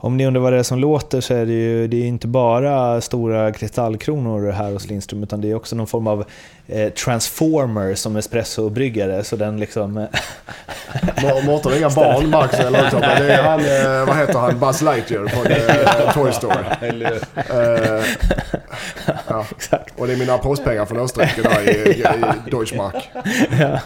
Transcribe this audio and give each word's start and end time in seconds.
Om 0.00 0.16
ni 0.16 0.26
undrar 0.26 0.40
vad 0.40 0.52
det 0.52 0.58
är 0.58 0.62
som 0.62 0.78
låter 0.78 1.20
så 1.20 1.34
är 1.34 1.46
det 1.46 1.52
ju 1.52 1.88
det 1.88 1.96
är 1.96 2.06
inte 2.06 2.26
bara 2.26 3.00
stora 3.00 3.52
kristallkronor 3.52 4.50
här 4.50 4.72
hos 4.72 4.88
Lindström 4.88 5.22
utan 5.22 5.40
det 5.40 5.50
är 5.50 5.54
också 5.54 5.76
någon 5.76 5.86
form 5.86 6.06
av 6.06 6.24
eh, 6.66 6.92
transformer 6.92 7.94
som 7.94 8.16
espressobryggare 8.16 9.24
så 9.24 9.36
den 9.36 9.60
liksom... 9.60 10.06
Mårten 11.44 11.72
har 11.72 11.78
inga 11.78 11.90
barn 11.90 12.30
Max 12.30 12.54
eller 12.54 12.82
något, 12.82 13.00
det 13.00 13.32
är 13.32 13.42
han, 13.42 13.60
eh, 13.60 14.06
vad 14.06 14.16
heter 14.16 14.38
han, 14.38 14.58
Buzz 14.58 14.82
Lightyear 14.82 15.26
från 15.26 15.46
eh, 15.46 16.12
Toy 16.14 16.32
Story. 16.32 17.04
Eh, 17.34 18.04
ja. 19.28 19.44
Och 19.96 20.06
det 20.06 20.12
är 20.12 20.16
mina 20.16 20.38
postpengar 20.38 20.86
från 20.86 20.98
Österrike 20.98 21.42
där 21.42 21.68
i, 21.68 21.90
i, 21.90 22.00
i 22.00 22.50
Deutschmark. 22.50 23.10
ja. 23.60 23.80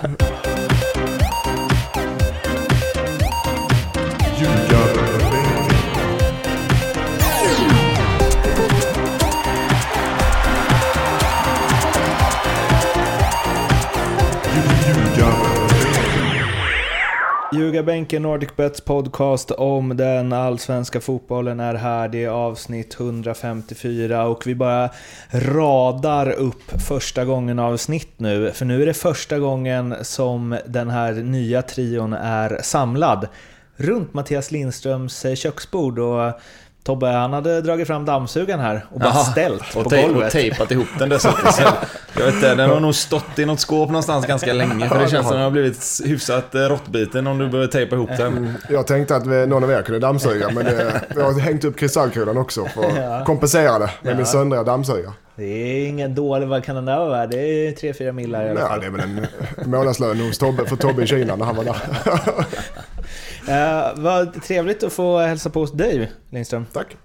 Ljugarbänken 17.63 18.23
Nordic 18.23 18.57
Bets 18.57 18.81
podcast 18.81 19.51
om 19.51 19.97
den 19.97 20.33
allsvenska 20.33 21.01
fotbollen 21.01 21.61
är 21.61 21.75
här. 21.75 22.09
Det 22.09 22.25
är 22.25 22.29
avsnitt 22.29 23.01
154 23.01 24.27
och 24.27 24.47
vi 24.47 24.55
bara 24.55 24.91
radar 25.31 26.31
upp 26.31 26.83
första 26.89 27.25
gången 27.25 27.59
avsnitt 27.59 28.09
nu. 28.17 28.51
För 28.55 28.65
nu 28.65 28.83
är 28.83 28.87
det 28.87 28.95
första 28.95 29.39
gången 29.39 29.95
som 30.03 30.59
den 30.67 30.91
här 30.91 31.13
nya 31.13 31.63
trion 31.63 32.13
är 32.13 32.61
samlad 32.63 33.29
runt 33.77 34.15
Mattias 34.15 34.51
Lindströms 34.51 35.25
eh, 35.25 35.35
köksbord. 35.35 35.99
Och 35.99 36.41
Tobbe 36.85 37.07
han 37.07 37.33
hade 37.33 37.61
dragit 37.61 37.87
fram 37.87 38.05
dammsugaren 38.05 38.61
här 38.61 38.87
och 38.91 39.01
bara 39.01 39.09
Jaha, 39.09 39.25
ställt 39.25 39.77
och 39.77 39.85
på 39.85 39.91
golvet. 39.91 40.27
Och 40.27 40.33
tejpat 40.33 40.71
ihop 40.71 40.87
den 40.99 41.09
dessutom. 41.09 41.39
jag 42.17 42.25
vet 42.25 42.35
inte, 42.35 42.55
den 42.55 42.71
har 42.71 42.81
nog 42.81 42.95
stått 42.95 43.39
i 43.39 43.45
något 43.45 43.61
skåp 43.61 43.89
någonstans 43.89 44.27
ganska 44.27 44.53
länge. 44.53 44.89
För 44.89 44.99
det 44.99 45.09
känns 45.09 45.27
som 45.27 45.37
den 45.37 45.45
har 45.45 45.51
blivit 45.51 46.01
hyfsat 46.05 46.55
eh, 46.55 46.61
råttbiten 46.61 47.27
om 47.27 47.39
du 47.39 47.49
behöver 47.49 47.67
tejpa 47.67 47.97
ihop 47.97 48.11
den. 48.17 48.37
Mm, 48.37 48.53
jag 48.71 48.87
tänkte 48.87 49.17
att 49.17 49.27
någon 49.27 49.65
av 49.65 49.71
er 49.71 49.83
kunde 49.83 49.99
dammsuga, 49.99 50.51
men 50.51 50.65
det, 50.65 51.01
jag 51.17 51.25
har 51.25 51.41
hängt 51.41 51.65
upp 51.65 51.77
kristallkulan 51.77 52.39
också 52.39 52.65
för 52.65 53.19
att 53.19 53.25
kompensera 53.27 53.79
det 53.79 53.91
med 54.03 54.13
ja. 54.13 54.17
min 54.17 54.27
söndriga 54.27 54.63
dammsugare. 54.63 55.13
Det 55.37 55.45
är 55.45 55.89
ingen 55.89 56.15
dålig, 56.15 56.47
vad 56.47 56.65
kan 56.65 56.75
den 56.75 56.85
där 56.85 56.99
vara? 56.99 57.27
Det 57.27 57.37
är 57.37 57.73
3-4 57.73 58.13
millar 58.13 58.47
i 58.47 58.51
alla 58.51 58.61
fall. 58.61 58.71
Ja, 58.73 58.79
det 58.79 58.87
är 58.87 58.91
väl 58.91 59.27
en 59.57 59.71
månadslön 59.71 60.21
hos 60.21 60.39
Tobbe, 60.39 60.67
för 60.67 60.77
Tobbe 60.77 61.03
i 61.03 61.07
Kina 61.07 61.37
när 61.37 61.45
han 61.45 61.57
var 61.57 61.65
där. 61.65 61.77
uh, 63.49 64.03
vad 64.03 64.43
trevligt 64.43 64.83
att 64.83 64.93
få 64.93 65.19
hälsa 65.19 65.51
på 65.51 65.61
hos 65.61 65.73
dig, 65.73 66.13
Lindström. 66.31 66.67
Tack. 66.73 66.97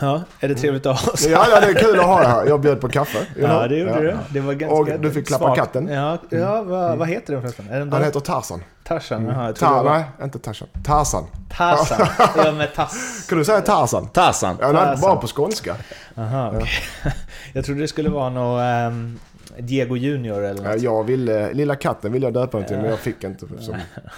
Ja, 0.00 0.22
är 0.40 0.48
det 0.48 0.54
trevligt 0.54 0.86
att 0.86 1.00
ha 1.00 1.12
oss 1.12 1.26
Ja, 1.26 1.46
ja, 1.50 1.60
det 1.60 1.66
är 1.66 1.74
kul 1.74 2.00
att 2.00 2.06
ha 2.06 2.20
dig 2.20 2.28
här. 2.28 2.46
Jag 2.46 2.60
bjöd 2.60 2.80
på 2.80 2.88
kaffe. 2.88 3.18
Ja, 3.40 3.68
det 3.68 3.76
gjorde 3.76 3.92
ja. 3.92 4.00
du. 4.00 4.16
Det 4.30 4.40
var 4.40 4.54
ganska 4.54 4.94
Och 4.94 5.00
du 5.00 5.10
fick 5.10 5.26
klappa 5.26 5.44
smart. 5.44 5.58
katten. 5.58 5.88
Ja, 5.88 6.18
ja 6.30 6.62
vad, 6.62 6.84
mm. 6.84 6.98
vad 6.98 7.08
heter 7.08 7.32
den 7.32 7.42
förresten? 7.42 7.66
Den 7.70 7.92
Han 7.92 8.04
heter 8.04 8.20
Tarzan. 8.20 8.64
Tarzan, 8.84 9.24
jaha. 9.24 9.46
Jag 9.46 9.56
Ta, 9.56 9.82
var... 9.82 9.92
Nej, 9.92 10.04
inte 10.22 10.38
Tarzan. 10.38 10.68
Tarzan. 10.84 11.26
Tarzan. 11.56 12.06
Ja, 12.44 12.52
med 12.52 12.74
tass. 12.74 13.26
Kan 13.28 13.38
du 13.38 13.44
säga 13.44 13.60
Tarzan? 13.60 14.08
Tarzan. 14.08 14.56
Ja, 14.60 14.66
den 14.66 14.76
är 14.76 14.96
bara 14.96 15.16
på 15.16 15.26
skånska. 15.26 15.76
Aha, 16.16 16.48
okay. 16.48 16.68
Jag 17.52 17.64
trodde 17.64 17.80
det 17.80 17.88
skulle 17.88 18.10
vara 18.10 18.30
något 18.30 18.90
um, 18.92 19.18
Diego 19.58 19.96
Junior 19.96 20.44
eller 20.44 20.62
något. 20.62 20.82
Jag 20.82 21.04
ville, 21.04 21.52
lilla 21.52 21.76
katten 21.76 22.12
ville 22.12 22.26
jag 22.26 22.34
döpa 22.34 22.58
den 22.58 22.66
till 22.66 22.76
men 22.76 22.86
jag 22.86 22.98
fick 22.98 23.24
inte. 23.24 23.46
Som, 23.58 23.74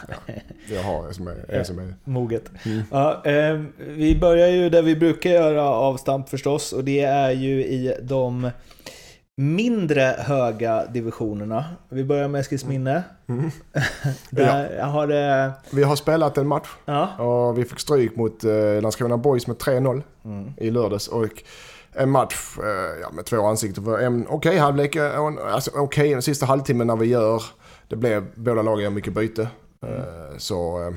ja, 0.08 0.34
jag 0.74 0.82
har 0.82 1.12
som 1.12 1.26
är, 1.26 1.44
är 1.48 1.64
som 1.64 1.78
är. 1.78 1.94
Moget. 2.04 2.50
Mm. 2.64 2.82
Ja, 2.90 3.22
eh, 3.24 3.60
vi 3.78 4.18
börjar 4.20 4.48
ju 4.48 4.70
där 4.70 4.82
vi 4.82 4.96
brukar 4.96 5.30
göra 5.30 5.62
avstamp 5.62 6.28
förstås 6.28 6.72
och 6.72 6.84
det 6.84 7.00
är 7.00 7.30
ju 7.30 7.64
i 7.64 7.94
de 8.02 8.50
mindre 9.36 10.16
höga 10.18 10.86
divisionerna. 10.86 11.64
Vi 11.88 12.04
börjar 12.04 12.28
med 12.28 12.40
Eskilsminne. 12.40 13.02
Mm. 13.28 13.50
Där 14.30 14.76
ja. 14.78 14.84
har 14.84 15.06
det... 15.06 15.52
Vi 15.70 15.82
har 15.82 15.96
spelat 15.96 16.38
en 16.38 16.46
match 16.46 16.68
ja. 16.84 17.16
och 17.16 17.58
vi 17.58 17.64
fick 17.64 17.78
stryk 17.78 18.16
mot 18.16 18.44
eh, 18.44 18.82
Landskrona 18.82 19.16
Boys 19.16 19.46
med 19.46 19.56
3-0 19.56 20.02
mm. 20.24 20.52
i 20.56 20.70
lördags. 20.70 21.08
Och 21.08 21.42
en 21.94 22.10
match 22.10 22.58
eh, 22.58 23.00
ja, 23.02 23.10
med 23.12 23.24
två 23.24 23.46
ansikten. 23.46 23.84
Okej 23.88 24.26
okay, 24.28 24.58
halvlek, 24.58 24.96
eh, 24.96 25.20
alltså, 25.52 25.70
okej 25.74 26.08
okay, 26.10 26.22
sista 26.22 26.46
halvtimmen 26.46 26.86
när 26.86 26.96
vi 26.96 27.06
gör, 27.06 27.42
det 27.88 27.96
blev, 27.96 28.26
båda 28.34 28.62
lagen 28.62 28.84
gör 28.84 28.90
mycket 28.90 29.12
byte. 29.12 29.48
Mm. 29.86 30.02
Så 30.38 30.92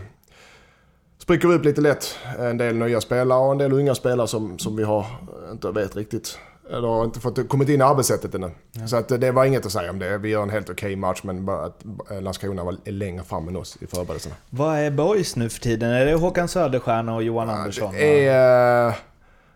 spricker 1.17 1.47
vi 1.47 1.55
upp 1.55 1.65
lite 1.65 1.81
lätt. 1.81 2.17
En 2.39 2.57
del 2.57 2.75
nya 2.75 3.01
spelare 3.01 3.39
och 3.39 3.51
en 3.51 3.57
del 3.57 3.73
unga 3.73 3.95
spelare 3.95 4.27
som, 4.27 4.59
som 4.59 4.75
vi 4.75 4.83
har, 4.83 5.05
inte 5.51 5.71
vet 5.71 5.95
riktigt. 5.95 6.37
Eller 6.69 6.87
har 6.87 7.03
inte 7.03 7.19
fått 7.19 7.49
kommit 7.49 7.69
in 7.69 7.79
i 7.79 7.83
arbetssättet 7.83 8.35
ännu. 8.35 8.51
Ja. 8.71 8.87
Så 8.87 8.97
att 8.97 9.07
det 9.07 9.31
var 9.31 9.45
inget 9.45 9.65
att 9.65 9.71
säga 9.71 9.89
om 9.89 9.99
det. 9.99 10.17
Vi 10.17 10.29
gör 10.29 10.43
en 10.43 10.49
helt 10.49 10.69
okej 10.69 10.87
okay 10.87 10.95
match 10.95 11.19
men 11.23 11.45
bara 11.45 11.65
att 11.65 11.83
Landskrona 12.21 12.63
var 12.63 12.75
längre 12.85 13.23
fram 13.23 13.47
än 13.47 13.55
oss 13.55 13.77
i 13.81 13.87
förberedelserna. 13.87 14.35
Vad 14.49 14.77
är 14.77 14.91
boys 14.91 15.35
nu 15.35 15.49
för 15.49 15.59
tiden? 15.59 15.91
Är 15.91 16.05
det 16.05 16.13
Håkan 16.13 16.47
Söderstjärna 16.47 17.15
och 17.15 17.23
Johan 17.23 17.47
ja, 17.47 17.55
Andersson? 17.55 17.93
Det 17.93 18.27
är... 18.27 18.93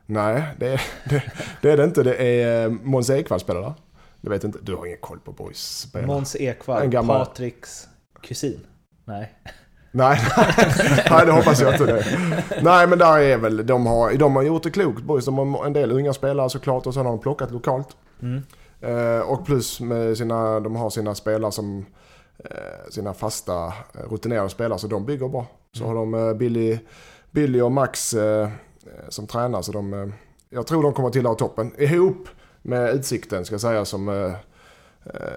Nej, 0.09 0.43
det, 0.57 0.79
det, 1.09 1.23
det, 1.61 1.71
är 1.71 1.77
det 1.77 1.83
inte. 1.83 2.03
Det 2.03 2.15
är 2.15 2.65
eh, 2.65 2.71
Måns 2.71 3.09
Ekvall 3.09 3.39
spelar 3.39 3.61
där. 3.61 3.73
Du 4.21 4.29
vet 4.29 4.43
inte, 4.43 4.59
du 4.61 4.75
har 4.75 4.85
ingen 4.85 4.97
koll 5.01 5.19
på 5.19 5.31
boys 5.31 5.79
spelare. 5.79 6.07
Måns 6.07 6.35
Ekvall, 6.35 6.87
gammal... 6.87 7.25
Patriks 7.25 7.87
kusin? 8.21 8.59
Nej. 9.05 9.33
Nej, 9.91 10.19
nej, 11.09 11.25
det 11.25 11.31
hoppas 11.31 11.61
jag 11.61 11.73
inte 11.73 11.85
det. 11.85 12.05
Nej, 12.61 12.87
men 12.87 12.99
där 12.99 13.19
är 13.19 13.37
väl, 13.37 13.67
de 13.67 13.85
har, 13.85 14.13
de 14.13 14.35
har 14.35 14.43
gjort 14.43 14.63
det 14.63 14.71
klokt 14.71 15.03
boys. 15.03 15.25
De 15.25 15.37
har 15.37 15.65
en 15.65 15.73
del 15.73 15.91
unga 15.91 16.13
spelare 16.13 16.49
såklart 16.49 16.87
och 16.87 16.93
sen 16.93 17.05
har 17.05 17.11
de 17.11 17.19
plockat 17.19 17.51
lokalt. 17.51 17.97
Mm. 18.21 18.43
Eh, 18.81 19.19
och 19.19 19.45
plus 19.45 19.79
med 19.79 20.17
sina, 20.17 20.59
de 20.59 20.75
har 20.75 20.89
sina 20.89 21.15
spelare 21.15 21.51
som, 21.51 21.85
eh, 22.37 22.89
sina 22.89 23.13
fasta 23.13 23.65
eh, 23.65 24.11
rutinerade 24.11 24.49
spelare 24.49 24.79
så 24.79 24.87
de 24.87 25.05
bygger 25.05 25.27
bra. 25.27 25.45
Så 25.73 25.83
mm. 25.83 25.97
har 25.97 26.05
de 26.05 26.13
eh, 26.13 26.33
Billy, 26.33 26.79
Billy 27.31 27.61
och 27.61 27.71
Max 27.71 28.13
eh, 28.13 28.49
som 29.09 29.27
tränar. 29.27 29.61
Så 29.61 29.71
de, 29.71 29.93
eh, 29.93 30.07
jag 30.49 30.67
tror 30.67 30.83
de 30.83 30.93
kommer 30.93 31.09
till 31.09 31.21
att 31.21 31.27
ha 31.27 31.35
toppen. 31.35 31.71
Ihop 31.77 32.27
med 32.61 32.95
Utsikten 32.95 33.45
ska 33.45 33.53
jag 33.53 33.61
säga 33.61 33.85
som 33.85 34.09
eh, 34.09 34.31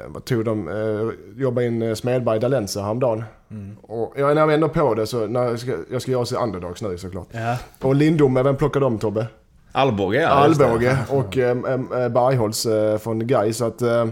vad 0.07 0.25
tog 0.25 0.45
de, 0.45 0.69
eh, 0.69 1.41
jobbade 1.43 1.67
in 1.67 1.97
Smedberg 1.97 2.41
Dalense 2.41 2.81
häromdagen. 2.81 3.25
Mm. 3.51 3.77
Och 3.83 4.13
jag, 4.17 4.35
när 4.35 4.47
vi 4.47 4.55
ändå 4.55 4.69
på 4.69 4.95
det 4.95 5.07
så, 5.07 5.27
när 5.27 5.45
jag 5.45 5.59
ska, 5.59 5.77
jag 5.91 6.03
ska 6.03 6.11
göra 6.11 6.23
oss 6.23 6.33
underdogs 6.33 6.83
nu 6.83 6.99
såklart. 6.99 7.29
Ja. 7.31 7.57
Och 7.81 7.95
Lindom, 7.95 8.35
vem 8.35 8.57
plockar 8.57 8.81
de 8.81 8.99
Tobbe? 8.99 9.27
Alvbåge 9.73 10.21
ja. 10.21 10.29
Alvbåge 10.29 10.99
och 11.09 11.39
eh, 11.39 11.51
eh, 11.51 12.09
Bergholtz 12.09 12.67
eh, 12.67 12.99
från 12.99 13.27
Gais. 13.27 13.57
Så 13.57 13.65
att 13.65 13.83
eh, 13.83 14.07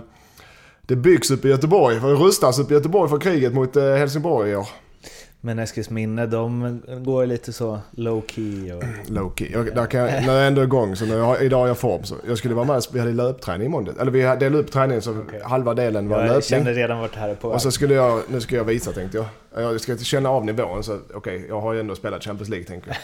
det 0.83 0.97
byggs 0.97 1.31
upp 1.31 1.45
i 1.45 1.49
Göteborg, 1.49 1.95
det 1.95 2.07
rustas 2.07 2.59
upp 2.59 2.71
i 2.71 2.75
Göteborg 2.75 3.11
för 3.11 3.19
kriget 3.19 3.55
mot 3.55 3.77
eh, 3.77 3.85
Helsingborg 3.85 4.51
i 4.51 4.57
år. 4.57 4.69
Men 5.43 5.59
Eskilsminne, 5.59 6.27
de 6.27 6.81
går 7.05 7.27
lite 7.27 7.53
så 7.53 7.81
low 7.91 8.23
key. 8.27 8.73
Och... 8.73 8.83
Low 9.07 9.33
key. 9.37 9.49
Jag, 9.53 9.75
där 9.75 9.87
kan 9.87 10.01
jag, 10.01 10.27
när 10.27 10.35
jag 10.35 10.47
ändå 10.47 10.61
är 10.61 10.65
igång, 10.65 10.97
så 10.97 11.05
jag, 11.05 11.43
idag 11.43 11.59
har 11.59 11.67
jag 11.67 11.79
form. 11.79 12.05
Så 12.05 12.15
jag 12.29 12.39
skulle 12.39 12.55
vara 12.55 12.67
med, 12.67 12.83
vi 12.93 12.99
hade 12.99 13.13
löpträning 13.13 13.67
i 13.67 13.69
måndag. 13.69 13.93
Eller 14.01 14.11
vi 14.11 14.21
delade 14.21 14.59
upp 14.59 14.73
träningen 14.73 15.03
så 15.03 15.11
okay. 15.11 15.41
halva 15.43 15.75
delen 15.75 16.09
var 16.09 16.17
jag 16.17 16.23
löpning. 16.23 16.37
Jag 16.37 16.45
kände 16.45 16.73
redan 16.73 16.99
vart 16.99 17.13
det 17.15 17.21
här 17.21 17.29
är 17.29 17.35
på 17.35 17.49
Och 17.49 17.63
så 17.63 17.71
skulle 17.71 17.95
jag, 17.95 18.23
nu 18.29 18.41
ska 18.41 18.57
jag 18.57 18.65
visa 18.65 18.93
tänkte 18.93 19.19
jag. 19.19 19.27
Jag 19.65 19.81
ska 19.81 19.97
känna 19.97 20.29
av 20.29 20.45
nivån 20.45 20.85
så 20.85 20.95
okej, 21.15 21.37
okay, 21.37 21.49
jag 21.49 21.61
har 21.61 21.73
ju 21.73 21.81
ändå 21.81 21.95
spelat 21.95 22.25
Champions 22.25 22.49
League 22.49 22.67
tänker 22.67 22.89
jag. 22.89 22.97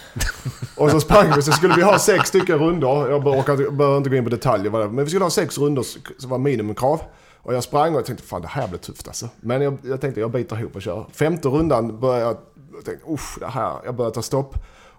och 0.84 0.91
så 0.91 1.00
sprang 1.00 1.32
vi, 1.36 1.42
så 1.42 1.53
skulle 1.53 1.74
vi 1.74 1.82
ha 1.82 1.98
sex 1.98 2.28
stycken 2.28 2.58
rundor. 2.58 3.10
Jag 3.10 3.24
behöver 3.24 3.97
inte 3.97 4.10
gå 4.10 4.16
in 4.16 4.24
på 4.24 4.30
detaljer, 4.30 4.70
men 4.70 5.04
vi 5.04 5.10
skulle 5.10 5.24
ha 5.24 5.30
sex 5.30 5.58
rundor 5.58 5.84
som 6.18 6.30
var 6.30 6.38
minimumkrav. 6.38 7.00
Och 7.46 7.54
jag 7.54 7.62
sprang 7.62 7.94
och 7.96 8.04
tänkte 8.04 8.24
fan 8.24 8.42
det 8.42 8.48
här 8.48 8.68
blir 8.68 8.78
tufft 8.78 9.08
alltså. 9.08 9.28
Men 9.40 9.62
jag, 9.62 9.78
jag 9.82 10.00
tänkte 10.00 10.20
jag 10.20 10.30
biter 10.30 10.60
ihop 10.60 10.76
och 10.76 10.82
kör. 10.82 11.06
Femte 11.12 11.48
rundan 11.48 12.00
började 12.00 12.24
jag, 12.24 12.36
jag 12.74 12.84
tänkte 12.84 13.10
usch 13.10 13.38
det 13.40 13.46
här, 13.46 13.80
jag 13.84 13.94
börjar 13.96 14.10
ta 14.10 14.22
stopp. 14.22 14.54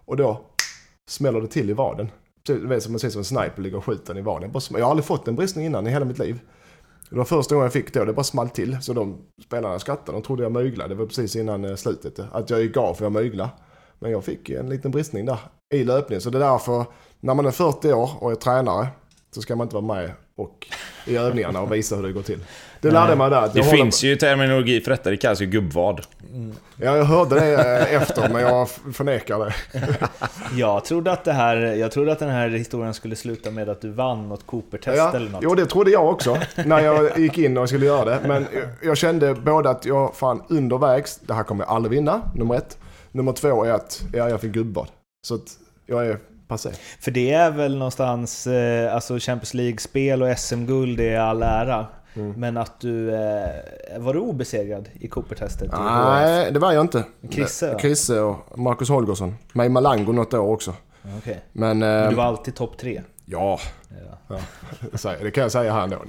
Och 0.06 0.18
då 0.18 0.46
smäller 1.10 1.42
det 1.42 1.48
till 1.48 1.70
i 1.70 1.74
vaden. 1.74 2.12
Du 2.44 2.68
vet 2.68 2.84
som 2.84 2.92
man 2.92 3.00
ser 3.00 3.10
som 3.10 3.20
en 3.20 3.26
sniper 3.26 3.62
ligger 3.62 3.78
och 3.78 3.86
skjuter 3.86 4.18
i 4.18 4.22
vaden. 4.22 4.52
Jag 4.70 4.80
har 4.80 4.90
aldrig 4.90 5.06
fått 5.06 5.28
en 5.28 5.36
bristning 5.36 5.66
innan 5.66 5.88
i 5.88 5.90
hela 5.90 6.06
mitt 6.06 6.20
liv. 6.20 6.40
Det 7.10 7.18
var 7.18 7.26
första 7.26 7.56
gången 7.56 7.66
jag 7.66 7.74
fick 7.74 7.94
det 7.94 8.00
och 8.00 8.06
det 8.06 8.14
bara 8.14 8.24
small 8.24 8.50
till. 8.50 8.78
Så 8.82 8.94
de 8.94 9.18
spelarna 9.46 9.80
skrattade, 9.80 10.18
de 10.18 10.22
trodde 10.22 10.44
jag 10.44 10.52
möglade. 10.52 10.94
Det 10.94 11.00
var 11.00 11.06
precis 11.06 11.36
innan 11.36 11.66
eh, 11.66 11.76
slutet. 11.76 12.20
Att 12.32 12.50
jag 12.50 12.62
gick 12.62 12.78
av 12.78 12.94
för 12.94 13.06
jag 13.06 13.12
möglade. 13.12 13.50
Men 14.00 14.12
jag 14.12 14.24
fick 14.24 14.50
en 14.50 14.70
liten 14.70 14.92
bristning 14.92 15.26
där 15.26 15.40
i 15.74 15.84
löpningen. 15.84 16.22
Så 16.22 16.30
det 16.30 16.38
är 16.38 16.52
därför, 16.52 16.86
när 17.20 17.34
man 17.34 17.46
är 17.46 17.52
40 17.52 17.94
år 17.94 18.12
och 18.20 18.32
är 18.32 18.36
tränare, 18.36 18.88
så 19.32 19.42
ska 19.42 19.56
man 19.56 19.66
inte 19.66 19.76
vara 19.76 19.96
med 19.96 20.12
och 20.38 20.68
i 21.06 21.18
övningarna 21.18 21.62
och 21.62 21.74
visa 21.74 21.96
hur 21.96 22.04
det 22.04 22.12
går 22.12 22.22
till. 22.22 22.40
Det 22.82 22.92
lärde 22.92 23.16
man 23.16 23.32
där. 23.32 23.52
Det 23.54 23.64
finns 23.64 24.04
ju 24.04 24.16
terminologi 24.16 24.82
för 24.82 24.92
detta, 24.92 25.10
det 25.10 25.18
kallas 25.18 25.42
ju 25.42 25.46
gubbvad. 25.46 26.02
Mm. 26.34 26.56
Ja, 26.78 26.98
jag 26.98 27.04
hörde 27.04 27.40
det 27.40 27.54
eh, 27.54 28.02
efter, 28.02 28.30
men 28.30 28.42
jag 28.42 28.70
förnekar 28.70 29.40
det. 29.40 29.54
jag, 30.58 30.86
trodde 30.86 31.12
att 31.12 31.24
det 31.24 31.34
här, 31.34 31.56
jag 31.58 31.92
trodde 31.92 32.12
att 32.12 32.20
den 32.20 32.30
här 32.30 32.50
historien 32.50 32.94
skulle 32.94 33.16
sluta 33.16 33.52
med 33.52 33.70
att 33.70 33.82
du 33.82 33.92
vann 33.92 34.30
något 34.30 34.46
Cooper-test 34.46 34.98
ja, 34.98 35.16
eller 35.16 35.30
något. 35.30 35.44
Jo, 35.44 35.56
det 35.56 35.66
trodde 35.66 35.92
jag 35.92 36.10
också, 36.10 36.38
när 36.66 36.80
jag 36.80 37.20
gick 37.20 37.38
in 37.38 37.58
och 37.58 37.70
skulle 37.70 37.86
göra 37.86 38.06
det. 38.06 38.28
Men 38.28 38.48
jag 38.82 38.98
kände 38.98 39.34
både 39.34 39.70
att 39.70 39.86
jag 39.86 40.16
fan 40.16 40.44
undervägs, 40.50 41.20
det 41.20 41.34
här 41.34 41.44
kommer 41.44 41.64
jag 41.64 41.74
aldrig 41.74 41.92
vinna, 41.92 42.22
nummer 42.36 42.56
ett. 42.56 42.78
Nummer 43.12 43.34
två 43.34 43.64
är 43.64 43.72
att, 43.72 44.02
ja, 44.14 44.30
jag 44.30 44.42
fick 44.42 44.52
gubbad. 44.52 44.88
Så 45.28 45.36
att 45.36 45.58
jag 45.86 46.08
är 46.08 46.20
passé. 46.48 46.70
För 47.00 47.12
det 47.12 47.32
är 47.32 47.52
väl 47.52 47.78
någonstans, 47.78 48.48
eh, 48.48 48.96
alltså 48.96 49.20
Champions 49.20 49.54
League-spel 49.54 50.24
och 50.24 50.40
SM-guld 50.40 51.00
är 51.00 51.20
all 51.20 51.44
ära. 51.44 51.86
Mm. 52.14 52.34
Men 52.38 52.58
att 52.58 52.80
du, 52.80 53.16
eh, 53.16 53.50
var 53.98 54.14
du 54.14 54.20
obesegrad 54.20 54.90
i 55.00 55.08
Cooper-testet? 55.08 55.72
Nej, 55.74 56.52
det 56.52 56.60
var 56.60 56.72
jag 56.72 56.84
inte. 56.84 57.04
Krisse, 57.32 57.74
va? 57.74 57.80
Krisse 57.80 58.20
och 58.20 58.60
Marcus 58.60 58.90
Holgersson. 58.90 59.36
Med 59.54 59.72
Malango 59.72 60.12
något 60.12 60.34
år 60.34 60.52
också. 60.52 60.74
Okej. 61.18 61.40
Men... 61.52 61.80
Men 61.80 62.04
eh, 62.04 62.10
du 62.10 62.16
var 62.16 62.24
alltid 62.24 62.56
topp 62.56 62.78
tre? 62.78 63.02
Ja, 63.30 63.60
Ja. 64.30 64.40
det 65.22 65.32
kan 65.32 65.42
jag 65.42 65.52
säga 65.52 65.74
här 65.74 65.84
ändå. 65.84 66.02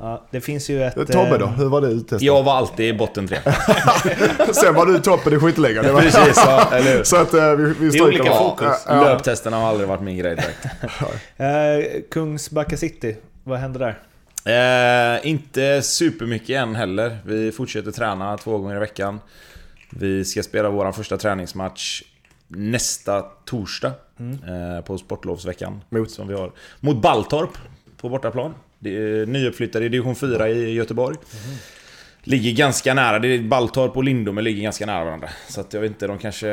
ja. 0.00 0.26
Det 0.30 0.40
finns 0.40 0.70
ju 0.70 0.82
ett... 0.84 0.94
Tobbe 0.94 1.38
då? 1.38 1.44
eh, 1.46 1.52
Hur 1.52 1.68
var 1.68 1.80
det 1.80 1.86
uttestat? 1.88 2.22
Jag 2.22 2.42
var 2.42 2.56
alltid 2.56 2.86
i 2.86 2.98
botten 2.98 3.28
tre. 3.28 3.38
Sen 4.52 4.74
var 4.74 4.86
du 4.86 4.98
toppen 4.98 5.32
i 5.32 5.38
skytteligan. 5.38 5.84
Det 5.84 5.92
var- 5.92 6.00
Precis, 6.00 6.36
ja, 6.46 6.68
eller 6.72 6.96
hur? 6.96 7.04
Så 7.04 7.16
att 7.16 7.34
eh, 7.34 7.50
vi, 7.52 7.74
vi 7.78 7.90
Det 7.90 7.98
är 7.98 8.02
olika 8.02 8.24
dem. 8.24 8.38
fokus. 8.38 8.66
Ja, 8.86 8.94
ja. 8.94 9.04
Löptesterna 9.04 9.56
har 9.56 9.68
aldrig 9.68 9.88
varit 9.88 10.00
min 10.02 10.16
grej 10.18 10.36
direkt. 10.36 10.66
Eh, 11.36 12.00
Kungsbacka 12.10 12.76
City, 12.76 13.16
vad 13.44 13.58
hände 13.58 13.78
där? 13.78 13.98
Eh, 15.14 15.26
inte 15.26 15.82
supermycket 15.82 16.50
än 16.56 16.74
heller. 16.74 17.18
Vi 17.24 17.52
fortsätter 17.52 17.90
träna 17.90 18.38
två 18.38 18.58
gånger 18.58 18.76
i 18.76 18.78
veckan. 18.78 19.20
Vi 19.90 20.24
ska 20.24 20.42
spela 20.42 20.68
vår 20.70 20.92
första 20.92 21.16
träningsmatch 21.16 22.02
nästa 22.50 23.20
torsdag. 23.44 23.92
Eh, 24.20 24.84
på 24.84 24.98
sportlovsveckan. 24.98 25.80
Mot? 25.88 26.10
Som 26.10 26.28
vi 26.28 26.34
har. 26.34 26.50
Mot 26.80 27.02
Balltorp 27.02 27.50
på 28.00 28.08
bortaplan. 28.08 28.54
Det 28.78 28.96
är 28.96 29.26
nyuppflyttade 29.26 29.84
i 29.84 29.88
division 29.88 30.16
4 30.16 30.48
i 30.48 30.72
Göteborg. 30.74 31.16
Ligger 32.22 32.52
ganska 32.52 32.94
nära. 32.94 33.18
Det 33.18 33.28
är 33.28 33.42
Balltorp 33.42 33.96
och 33.96 34.04
Lindome 34.04 34.40
ligger 34.42 34.62
ganska 34.62 34.86
nära 34.86 35.04
varandra. 35.04 35.28
Så 35.48 35.60
att 35.60 35.72
jag 35.74 35.80
vet 35.80 35.90
inte, 35.90 36.06
de 36.06 36.18
kanske, 36.18 36.48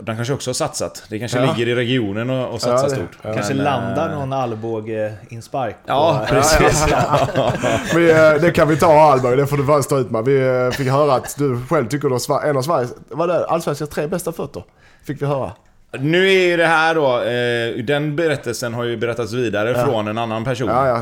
de 0.00 0.16
kanske 0.16 0.34
också 0.34 0.50
har 0.50 0.54
satsat. 0.54 1.02
Det 1.10 1.18
kanske 1.18 1.38
Ja. 1.38 1.52
ligger 1.54 1.72
i 1.72 1.74
regionen 1.74 2.30
och, 2.30 2.54
och 2.54 2.60
satsar 2.60 2.88
Ja, 2.88 2.94
stort. 2.94 3.18
ja. 3.22 3.34
Kanske 3.34 3.54
Men, 3.54 3.64
landar 3.64 4.10
eh, 4.10 4.18
någon 4.18 4.32
Alvbåge-inspark? 4.32 5.74
på- 5.74 5.80
Ja, 5.86 6.26
precis. 6.28 6.86
Vi, 7.96 8.10
eh, 8.10 8.34
det 8.40 8.50
kan 8.54 8.68
vi 8.68 8.76
ta 8.76 9.00
Alberg, 9.12 9.36
det 9.36 9.46
får 9.46 9.56
du 9.56 9.62
bara 9.62 9.82
stå 9.82 9.98
ut 9.98 10.10
med. 10.10 10.24
Vi 10.24 10.70
fick 10.72 10.88
höra 10.88 11.14
att 11.14 11.36
du 11.38 11.60
själv 11.70 11.88
tycker 11.88 12.08
du 12.08 12.14
har 12.14 12.18
Sver- 12.18 12.44
en 12.50 12.56
av 12.56 12.62
Sveriges, 12.62 12.92
vad 13.08 13.30
är 13.30 13.34
det, 13.38 13.46
allsvenskans 13.46 13.90
tre 13.90 14.06
bästa 14.06 14.32
fötter? 14.32 14.62
Fick 15.06 15.22
vi 15.22 15.26
höra. 15.26 15.52
Nu 16.00 16.28
är 16.28 16.48
ju 16.50 16.56
det 16.56 16.66
här 16.66 16.94
då, 16.94 17.22
eh, 17.22 17.84
den 17.84 18.16
berättelsen 18.16 18.74
har 18.74 18.84
ju 18.84 18.96
berättats 18.96 19.32
vidare 19.32 19.74
från 19.84 20.08
en 20.08 20.18
annan 20.18 20.44
person. 20.44 20.68
Ja, 20.68 20.88
ja. 20.88 20.96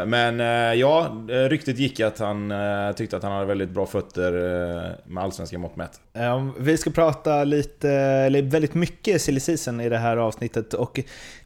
Eh, 0.00 0.06
men 0.06 0.40
eh, 0.40 0.46
ja, 0.80 1.16
ryktet 1.28 1.78
gick 1.78 2.00
att 2.00 2.18
han 2.18 2.50
eh, 2.50 2.92
tyckte 2.96 3.16
att 3.16 3.22
han 3.22 3.32
hade 3.32 3.46
väldigt 3.46 3.70
bra 3.70 3.86
fötter 3.86 4.32
eh, 4.32 4.90
med 5.06 5.24
allsvenska 5.24 5.58
mått 5.58 5.76
mätt. 5.76 6.00
Eh, 6.14 6.46
Vi 6.58 6.76
ska 6.76 6.90
prata 6.90 7.44
lite, 7.44 7.90
eller 7.90 8.42
väldigt 8.42 8.74
mycket 8.74 9.22
silly 9.22 9.40
season 9.40 9.80
i 9.80 9.88
det 9.88 9.98
här 9.98 10.16
avsnittet 10.16 10.74
och 10.74 11.00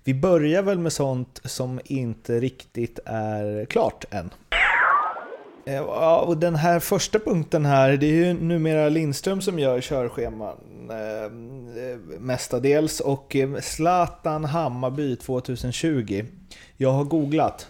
vi 0.05 0.15
börjar 0.15 0.63
väl 0.63 0.79
med 0.79 0.93
sånt 0.93 1.41
som 1.45 1.81
inte 1.85 2.33
riktigt 2.41 2.99
är 3.07 3.65
klart 3.65 4.05
än. 4.11 4.31
Eh, 5.67 5.75
ja, 5.75 6.21
och 6.21 6.37
den 6.37 6.55
här 6.55 6.81
första 6.81 7.19
punkten 7.19 7.65
här, 7.65 7.97
det 7.97 8.07
är 8.07 8.27
ju 8.27 8.33
numera 8.35 8.89
Lindström 8.89 9.41
som 9.41 9.59
gör 9.59 9.81
körscheman 9.81 10.57
eh, 10.91 11.25
eh 11.25 11.99
mestadels 12.19 13.01
och 13.01 13.37
eh, 13.37 13.61
Zlatan 13.61 14.45
Hammarby 14.45 15.17
2020. 15.17 16.25
Jag 16.77 16.91
har 16.91 17.05
googlat. 17.05 17.69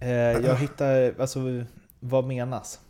Eh, 0.00 0.10
jag 0.46 0.56
hittar, 0.56 1.20
alltså 1.20 1.40
vad 2.00 2.26
menas? 2.26 2.80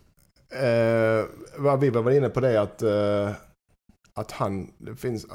Eh, 0.63 1.25
vad 1.57 1.81
vi 1.81 1.91
var 1.91 2.11
inne 2.11 2.29
på 2.29 2.41
det 2.41 2.61
att, 2.61 2.83
eh, 2.83 3.31
att 4.15 4.31
han, 4.33 4.67
det 4.79 4.97
finns, 4.97 5.27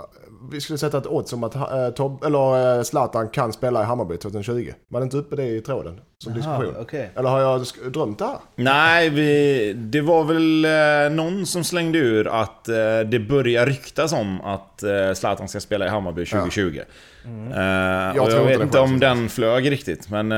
vi 0.51 0.61
skulle 0.61 0.77
sätta 0.77 0.97
ett 0.97 1.07
odds 1.07 1.33
om 1.33 1.43
att 1.43 1.55
eh, 1.55 1.89
Tob, 1.95 2.23
eller, 2.23 2.77
eh, 2.77 2.83
Zlatan 2.83 3.29
kan 3.29 3.53
spela 3.53 3.81
i 3.81 3.85
Hammarby 3.85 4.17
2020. 4.17 4.71
Var 4.87 4.99
det 4.99 5.03
inte 5.03 5.17
uppe 5.17 5.35
det 5.35 5.45
i 5.47 5.61
tråden 5.61 5.99
som 6.23 6.33
diskussion? 6.33 6.65
Aha, 6.65 6.73
okej. 6.81 7.11
Eller 7.15 7.29
har 7.29 7.39
jag 7.39 7.65
drömt 7.93 8.19
det 8.19 8.25
här? 8.25 8.37
Nej, 8.55 9.09
vi, 9.09 9.73
det 9.73 10.01
var 10.01 10.23
väl 10.23 10.65
eh, 10.65 11.15
någon 11.15 11.45
som 11.45 11.63
slängde 11.63 11.99
ur 11.99 12.27
att 12.27 12.69
eh, 12.69 12.75
det 13.05 13.19
börjar 13.29 13.65
ryktas 13.65 14.13
om 14.13 14.41
att 14.41 14.83
eh, 14.83 15.13
Zlatan 15.15 15.47
ska 15.47 15.59
spela 15.59 15.85
i 15.85 15.89
Hammarby 15.89 16.25
2020. 16.25 16.79
Mm. 17.25 17.51
Eh, 17.51 17.57
Jag 17.57 18.15
jag 18.15 18.25
inte 18.27 18.43
vet 18.43 18.57
det 18.59 18.63
inte 18.63 18.79
om 18.79 18.99
den 18.99 19.29
flög 19.29 19.71
riktigt, 19.71 20.09
men... 20.09 20.31
Eh, 20.31 20.37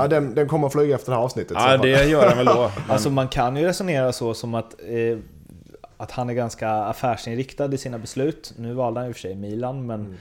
Ja, 0.00 0.06
den, 0.08 0.34
den 0.34 0.48
kommer 0.48 0.66
att 0.66 0.72
flyga 0.72 0.94
efter 0.94 1.10
det 1.12 1.16
här 1.16 1.24
avsnittet. 1.24 1.56
ja, 1.60 1.76
det 1.76 2.04
gör 2.04 2.28
den 2.28 2.36
väl 2.36 2.46
då. 2.46 2.70
Men, 2.76 2.90
Alltså 2.90 3.10
man 3.10 3.28
kan 3.28 3.56
ju 3.56 3.64
resonera 3.66 4.12
så 4.12 4.34
som 4.34 4.54
att, 4.54 4.74
eh, 4.80 5.18
att 6.00 6.10
han 6.10 6.30
är 6.30 6.34
ganska 6.34 6.70
affärsinriktad 6.70 7.74
i 7.74 7.78
sina 7.78 7.98
beslut. 7.98 8.54
Nu 8.56 8.74
valde 8.74 9.00
han 9.00 9.06
ju 9.06 9.12
för 9.12 9.20
sig 9.20 9.34
Milan, 9.34 9.86
men 9.86 10.18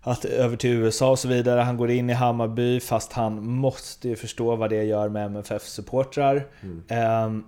att 0.00 0.24
över 0.24 0.56
till 0.56 0.70
USA 0.70 1.10
och 1.10 1.18
så 1.18 1.28
vidare. 1.28 1.60
Han 1.60 1.76
går 1.76 1.90
in 1.90 2.10
i 2.10 2.12
Hammarby 2.12 2.80
fast 2.80 3.12
han 3.12 3.46
måste 3.46 4.08
ju 4.08 4.16
förstå 4.16 4.56
vad 4.56 4.70
det 4.70 4.84
gör 4.84 5.08
med 5.08 5.26
MFF-supportrar. 5.26 6.46
Ehm, 6.88 7.44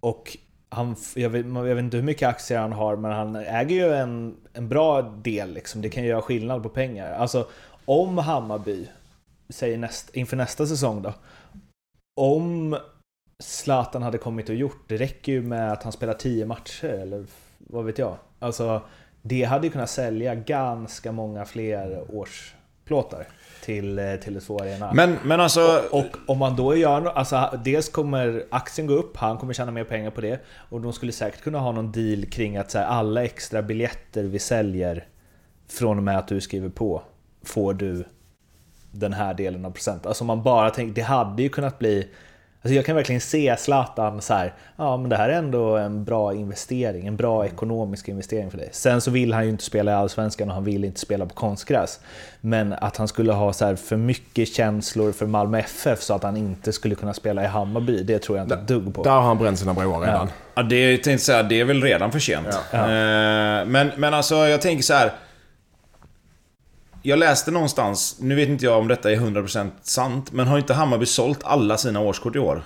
och 0.00 0.36
han, 0.68 0.96
jag, 1.14 1.30
vet, 1.30 1.46
jag 1.46 1.62
vet 1.62 1.78
inte 1.78 1.96
hur 1.96 2.04
mycket 2.04 2.28
aktier 2.28 2.58
han 2.58 2.72
har, 2.72 2.96
men 2.96 3.12
han 3.12 3.36
äger 3.36 3.76
ju 3.76 3.92
en, 3.94 4.36
en 4.52 4.68
bra 4.68 5.02
del. 5.02 5.52
Liksom. 5.52 5.82
Det 5.82 5.88
kan 5.88 6.02
ju 6.02 6.08
göra 6.08 6.22
skillnad 6.22 6.62
på 6.62 6.68
pengar. 6.68 7.12
Alltså, 7.12 7.46
om 7.84 8.18
Hammarby, 8.18 8.88
säger 9.48 9.78
näst, 9.78 10.10
inför 10.16 10.36
nästa 10.36 10.66
säsong 10.66 11.02
då, 11.02 11.14
om 12.16 12.78
Zlatan 13.38 14.02
hade 14.02 14.18
kommit 14.18 14.48
och 14.48 14.54
gjort, 14.54 14.84
det 14.88 14.96
räcker 14.96 15.32
ju 15.32 15.42
med 15.42 15.72
att 15.72 15.82
han 15.82 15.92
spelar 15.92 16.14
10 16.14 16.46
matcher 16.46 16.88
eller 16.88 17.26
vad 17.58 17.84
vet 17.84 17.98
jag. 17.98 18.16
Alltså, 18.38 18.82
det 19.22 19.44
hade 19.44 19.66
ju 19.66 19.72
kunnat 19.72 19.90
sälja 19.90 20.34
ganska 20.34 21.12
många 21.12 21.44
fler 21.44 22.04
årsplåtar 22.14 23.26
till, 23.64 23.98
eh, 23.98 24.14
till 24.14 24.38
Tele2 24.38 24.62
Arena. 24.62 24.92
men, 24.94 25.16
men 25.24 25.40
alltså... 25.40 25.82
Och 25.90 26.16
om 26.26 26.38
man 26.38 26.56
då 26.56 26.76
gör 26.76 27.06
alltså 27.06 27.60
dels 27.64 27.88
kommer 27.88 28.44
aktien 28.50 28.86
gå 28.86 28.94
upp, 28.94 29.16
han 29.16 29.38
kommer 29.38 29.52
tjäna 29.52 29.70
mer 29.70 29.84
pengar 29.84 30.10
på 30.10 30.20
det. 30.20 30.40
Och 30.70 30.80
de 30.80 30.92
skulle 30.92 31.12
säkert 31.12 31.40
kunna 31.40 31.58
ha 31.58 31.72
någon 31.72 31.92
deal 31.92 32.26
kring 32.26 32.56
att 32.56 32.70
så 32.70 32.78
här, 32.78 32.86
alla 32.86 33.24
extra 33.24 33.62
biljetter 33.62 34.22
vi 34.22 34.38
säljer 34.38 35.06
från 35.68 35.96
och 35.96 36.04
med 36.04 36.18
att 36.18 36.28
du 36.28 36.40
skriver 36.40 36.68
på 36.68 37.02
får 37.42 37.74
du 37.74 38.04
den 38.92 39.12
här 39.12 39.34
delen 39.34 39.64
av 39.64 39.70
procent. 39.70 40.06
Alltså 40.06 40.24
man 40.24 40.42
bara 40.42 40.70
tänker, 40.70 40.94
det 40.94 41.00
hade 41.00 41.42
ju 41.42 41.48
kunnat 41.48 41.78
bli 41.78 42.08
Alltså 42.66 42.74
jag 42.74 42.84
kan 42.84 42.96
verkligen 42.96 43.20
se 43.20 43.56
Zlatan 43.58 44.22
så 44.22 44.34
här, 44.34 44.54
ja 44.76 44.96
men 44.96 45.10
det 45.10 45.16
här 45.16 45.28
är 45.28 45.32
ändå 45.32 45.76
en 45.76 46.04
bra 46.04 46.34
investering, 46.34 47.06
en 47.06 47.16
bra 47.16 47.46
ekonomisk 47.46 48.08
investering 48.08 48.50
för 48.50 48.58
dig. 48.58 48.68
Sen 48.72 49.00
så 49.00 49.10
vill 49.10 49.32
han 49.32 49.44
ju 49.44 49.50
inte 49.50 49.64
spela 49.64 49.90
i 49.90 49.94
Allsvenskan 49.94 50.48
och 50.48 50.54
han 50.54 50.64
vill 50.64 50.84
inte 50.84 51.00
spela 51.00 51.26
på 51.26 51.34
konstgräs. 51.34 52.00
Men 52.40 52.72
att 52.72 52.96
han 52.96 53.08
skulle 53.08 53.32
ha 53.32 53.52
så 53.52 53.64
här 53.64 53.76
för 53.76 53.96
mycket 53.96 54.48
känslor 54.48 55.12
för 55.12 55.26
Malmö 55.26 55.58
FF 55.58 56.02
så 56.02 56.14
att 56.14 56.22
han 56.22 56.36
inte 56.36 56.72
skulle 56.72 56.94
kunna 56.94 57.14
spela 57.14 57.44
i 57.44 57.46
Hammarby, 57.46 58.02
det 58.02 58.18
tror 58.18 58.38
jag 58.38 58.44
inte 58.44 58.54
ett 58.54 58.68
dugg 58.68 58.94
på. 58.94 59.02
Där 59.02 59.10
har 59.10 59.22
han 59.22 59.38
bränt 59.38 59.58
sina 59.58 59.74
broar 59.74 60.00
redan. 60.00 60.28
Ja, 60.54 60.62
det 60.62 60.90
jag 60.90 61.02
tänkte 61.02 61.24
säga, 61.24 61.42
det 61.42 61.60
är 61.60 61.64
väl 61.64 61.82
redan 61.82 62.12
för 62.12 62.18
sent. 62.18 62.46
Ja. 62.72 62.78
Eh, 62.78 63.66
men, 63.66 63.90
men 63.96 64.14
alltså, 64.14 64.34
jag 64.34 64.60
tänker 64.60 64.82
så 64.82 64.94
här. 64.94 65.12
Jag 67.06 67.18
läste 67.18 67.50
någonstans, 67.50 68.16
nu 68.20 68.34
vet 68.34 68.48
inte 68.48 68.64
jag 68.64 68.78
om 68.78 68.88
detta 68.88 69.12
är 69.12 69.16
100% 69.16 69.70
sant, 69.82 70.32
men 70.32 70.46
har 70.46 70.58
inte 70.58 70.74
Hammarby 70.74 71.06
sålt 71.06 71.38
alla 71.44 71.76
sina 71.76 72.00
årskort 72.00 72.36
i 72.36 72.38
år? 72.38 72.62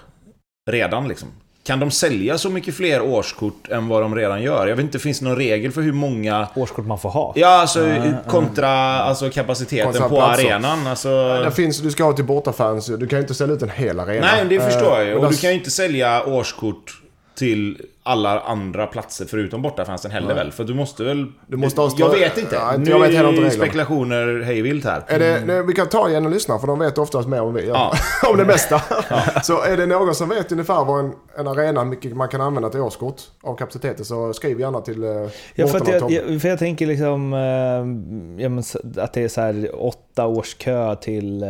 Redan 0.70 1.08
liksom. 1.08 1.28
Kan 1.62 1.80
de 1.80 1.90
sälja 1.90 2.38
så 2.38 2.50
mycket 2.50 2.74
fler 2.74 3.02
årskort 3.02 3.68
än 3.68 3.88
vad 3.88 4.02
de 4.02 4.16
redan 4.16 4.42
gör? 4.42 4.66
Jag 4.66 4.76
vet 4.76 4.82
inte, 4.84 4.98
finns 4.98 5.18
det 5.18 5.24
någon 5.24 5.36
regel 5.36 5.72
för 5.72 5.80
hur 5.82 5.92
många... 5.92 6.48
Årskort 6.54 6.86
man 6.86 6.98
får 6.98 7.10
ha. 7.10 7.32
Ja, 7.36 7.60
alltså 7.60 7.88
kontra 8.28 8.68
alltså, 9.00 9.30
kapaciteten 9.30 9.92
Kontra 9.92 10.08
på 10.08 10.16
platser. 10.16 10.44
arenan. 10.44 10.86
Alltså... 10.86 11.40
Det 11.44 11.50
finns, 11.50 11.78
du 11.80 11.90
ska 11.90 12.04
ha 12.04 12.12
till 12.12 12.24
bortafans, 12.24 12.86
du 12.86 13.06
kan 13.06 13.18
ju 13.18 13.20
inte 13.22 13.34
ställa 13.34 13.52
ut 13.52 13.62
en 13.62 13.70
hel 13.70 14.00
arena. 14.00 14.26
Nej, 14.26 14.44
det 14.48 14.60
förstår 14.60 14.98
jag 14.98 15.04
ju. 15.04 15.10
Eh, 15.12 15.16
Och 15.18 15.30
du 15.30 15.36
kan 15.36 15.50
ju 15.50 15.56
inte 15.56 15.70
sälja 15.70 16.24
årskort 16.26 16.99
till 17.40 17.82
alla 18.02 18.40
andra 18.40 18.86
platser 18.86 19.24
förutom 19.24 19.62
bortafansen 19.62 20.10
heller 20.10 20.34
väl? 20.34 20.52
För 20.52 20.64
du 20.64 20.74
måste 20.74 21.04
väl... 21.04 21.26
Du 21.46 21.56
måste 21.56 21.80
ha- 21.80 21.90
jag 21.96 22.10
vet 22.10 22.38
inte. 22.38 22.54
Ja, 22.54 22.74
nu 22.78 22.90
jag 22.90 23.00
vet 23.00 23.14
heller 23.14 23.32
inte 23.32 23.50
spekulationer 23.50 24.42
hejvilt 24.42 24.84
här. 24.84 25.04
Är 25.06 25.18
det, 25.18 25.42
nej, 25.46 25.62
vi 25.62 25.72
kan 25.72 25.88
ta 25.88 26.08
igen 26.08 26.26
och 26.26 26.32
lyssna 26.32 26.58
för 26.58 26.66
de 26.66 26.78
vet 26.78 26.98
oftast 26.98 27.28
mer 27.28 27.38
än 27.38 27.54
vi. 27.54 27.68
Ja. 27.68 27.92
om 28.30 28.36
det 28.36 28.44
mesta. 28.44 28.82
Så 29.42 29.62
är 29.62 29.76
det 29.76 29.86
någon 29.86 30.14
som 30.14 30.28
vet 30.28 30.52
ungefär 30.52 30.84
vad 30.84 31.04
en, 31.04 31.12
en 31.38 31.48
arena, 31.48 31.84
mycket 31.84 32.16
man 32.16 32.28
kan 32.28 32.40
använda 32.40 32.70
till 32.70 32.80
årskort 32.80 33.22
av 33.42 33.56
kapaciteten 33.56 34.04
så 34.04 34.32
skriv 34.32 34.60
gärna 34.60 34.80
till 34.80 35.04
eh, 35.04 35.10
Ja, 35.54 35.66
för, 35.66 35.92
jag, 35.92 36.10
jag, 36.10 36.42
för 36.42 36.48
jag 36.48 36.58
tänker 36.58 36.86
liksom 36.86 37.32
eh, 37.32 39.02
att 39.02 39.12
det 39.12 39.22
är 39.22 39.28
så 39.28 39.40
här 39.40 39.70
åtta 39.84 40.26
års 40.26 40.54
kö 40.54 40.96
till 40.96 41.42
eh, 41.42 41.48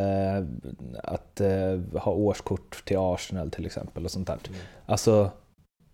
att 1.04 1.40
eh, 1.40 2.00
ha 2.00 2.12
årskort 2.12 2.82
till 2.85 2.97
Arsenal 2.99 3.50
till 3.50 3.66
exempel 3.66 4.04
och 4.04 4.11
sånt 4.11 4.26
där. 4.26 4.38
Mm. 4.49 4.61
Alltså, 4.87 5.30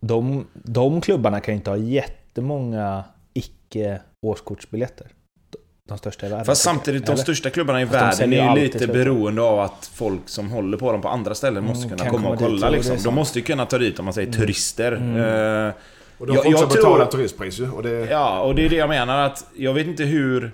de, 0.00 0.46
de 0.52 1.00
klubbarna 1.00 1.40
kan 1.40 1.54
ju 1.54 1.56
inte 1.56 1.70
ha 1.70 1.76
jättemånga 1.76 3.04
icke 3.34 4.00
årskortsbiljetter. 4.26 5.06
De 5.88 5.98
största 5.98 6.26
i 6.26 6.28
världen. 6.30 6.44
Fast 6.46 6.66
jag. 6.66 6.74
samtidigt, 6.74 7.06
de 7.06 7.12
Eller? 7.12 7.22
största 7.22 7.50
klubbarna 7.50 7.82
i 7.82 7.86
Fast 7.86 8.20
de 8.20 8.26
världen 8.30 8.48
är 8.50 8.56
ju 8.56 8.62
lite 8.64 8.86
beroende 8.86 9.42
av 9.42 9.60
att 9.60 9.90
folk 9.94 10.20
som 10.28 10.50
håller 10.50 10.78
på 10.78 10.92
dem 10.92 11.00
på 11.00 11.08
andra 11.08 11.34
ställen 11.34 11.64
måste 11.64 11.86
Mm, 11.86 11.98
kunna 11.98 12.10
kan 12.10 12.16
komma 12.22 12.28
och 12.32 12.38
komma 12.38 12.50
dit, 12.50 12.56
kolla 12.60 12.66
och 12.68 12.72
är 12.72 12.76
liksom. 12.78 12.96
De 13.04 13.14
måste 13.14 13.38
ju 13.38 13.44
kunna 13.44 13.66
ta 13.66 13.78
dit, 13.78 13.98
om 13.98 14.04
man 14.04 14.14
säger 14.14 14.28
Mm. 14.28 14.40
turister. 14.40 14.92
Mm. 14.92 15.16
Eh, 15.68 15.74
Och 16.18 16.26
de 16.26 16.34
jag- 16.34 16.44
får 16.44 16.52
också 16.52 16.62
jag 16.64 16.68
betala 16.68 17.04
tror- 17.06 17.10
turistpris 17.18 17.60
ju. 17.60 17.70
Och 17.70 17.82
det, 17.82 17.90
Ja, 17.90 18.40
och 18.40 18.54
det 18.54 18.64
är 18.64 18.68
det 18.68 18.76
jag 18.76 18.88
menar 18.88 19.26
att 19.26 19.46
jag 19.56 19.74
vet 19.74 19.86
inte 19.86 20.04
hur... 20.04 20.52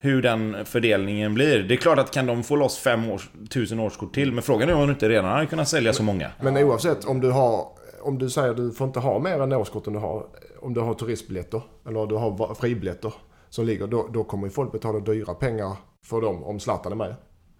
hur 0.00 0.22
den 0.22 0.56
fördelningen 0.64 1.34
blir. 1.34 1.58
Det 1.62 1.74
är 1.74 1.76
klart 1.76 1.98
att 1.98 2.10
kan 2.10 2.26
de 2.26 2.42
få 2.42 2.56
loss 2.56 2.78
fem 2.78 3.10
års, 3.10 3.28
tusen 3.50 3.80
årskort 3.80 4.14
till, 4.14 4.32
men 4.32 4.42
frågan 4.42 4.68
är 4.68 4.74
om 4.74 4.80
de 4.80 4.90
inte 4.90 5.08
redan 5.08 5.24
hade 5.24 5.46
kunnat 5.46 5.68
sälja 5.68 5.92
så 5.92 6.02
många. 6.02 6.30
Men 6.40 6.56
oavsett 6.56 7.04
om 7.04 7.20
du 7.20 7.30
har... 7.30 7.66
Om 8.04 8.18
du 8.18 8.30
säger 8.30 8.50
att 8.50 8.56
du 8.56 8.72
får 8.72 8.86
inte 8.86 9.00
ha 9.00 9.18
mer 9.18 9.40
än 9.42 9.52
årskort 9.52 9.86
om 9.86 9.92
du 9.92 9.98
har, 9.98 10.26
om 10.60 10.74
du 10.74 10.80
har 10.80 10.94
turistbiljetter. 10.94 11.62
Eller 11.88 12.06
du 12.06 12.14
har 12.14 12.54
fribiljetter. 12.54 13.12
Som 13.50 13.66
ligger, 13.66 13.86
då, 13.86 14.06
då 14.12 14.24
kommer 14.24 14.46
ju 14.46 14.50
folk 14.52 14.72
betala 14.72 14.98
dyra 14.98 15.34
pengar 15.34 15.76
för 16.06 16.20
dem 16.20 16.44
om 16.44 16.60
Zlatan 16.60 16.92
är 16.92 16.96
med. 16.96 17.14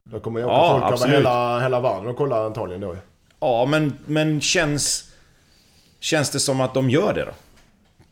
Då 0.04 0.20
kommer 0.20 0.40
ju 0.40 0.46
Ja, 0.46 0.70
folk 0.72 0.82
över 0.84 0.92
absolut. 0.92 1.16
hela, 1.16 1.60
hela 1.60 1.80
världen 1.80 2.06
och 2.08 2.16
kolla 2.16 2.44
antagligen 2.46 2.80
då. 2.80 2.96
Ja, 3.40 3.66
men, 3.70 3.92
men 4.06 4.40
känns... 4.40 5.10
Känns 6.00 6.30
det 6.30 6.40
som 6.40 6.60
att 6.60 6.74
de 6.74 6.90
gör 6.90 7.14
det 7.14 7.24
då? 7.24 7.30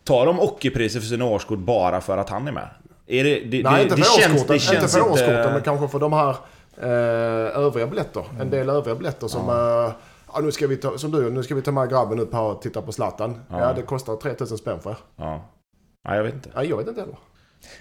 Tar 0.05 0.27
de 0.27 0.41
ockerpriser 0.41 1.01
för 1.01 1.07
sina 1.07 1.25
årskort 1.25 1.59
bara 1.59 2.01
för 2.01 2.19
att 2.19 2.29
han 2.29 2.49
är 2.49 2.53
med? 2.53 2.69
Är 3.07 3.25
det, 3.25 3.41
det, 3.41 3.63
Nej, 3.63 3.77
det, 3.77 3.83
inte 3.83 3.97
för 3.97 4.21
känns, 4.21 4.35
årskorten, 4.35 4.59
känns 4.59 4.77
inte 4.83 4.89
för 4.89 4.99
inte- 4.99 5.11
årskorten 5.13 5.53
men 5.53 5.63
kanske 5.63 5.89
för 5.89 5.99
de 5.99 6.13
här 6.13 6.37
eh, 6.83 7.59
övriga 7.59 7.87
biljetter. 7.87 8.25
En 8.41 8.51
del 8.51 8.69
övriga 8.69 8.95
biljetter 8.97 9.29
som... 9.29 9.49
eh, 9.49 9.93
ja, 10.35 10.41
nu 10.41 10.53
ska 10.53 10.67
vi 10.67 10.77
ta, 10.77 10.99
som 10.99 11.11
du, 11.11 11.31
nu 11.31 11.43
ska 11.43 11.55
vi 11.55 11.63
ta 11.63 11.73
med 11.73 11.89
grabben 11.91 12.19
upp 12.21 12.33
här 12.33 12.43
och 12.43 12.63
titta 12.63 12.83
på 12.83 12.93
Zlatan. 12.93 13.41
Ja, 13.51 13.73
det 13.73 13.83
kostar 13.83 14.17
3000 14.17 14.59
spänn 14.59 14.81
för 14.81 14.91
er. 14.91 14.97
Ja. 15.17 15.45
Nej, 16.09 16.17
jag 16.17 16.25
vet 16.25 16.35
inte. 16.35 16.51
Nej, 16.55 16.69
jag 16.69 16.77
vet 16.77 16.89
inte 16.89 17.01
heller. 17.01 17.17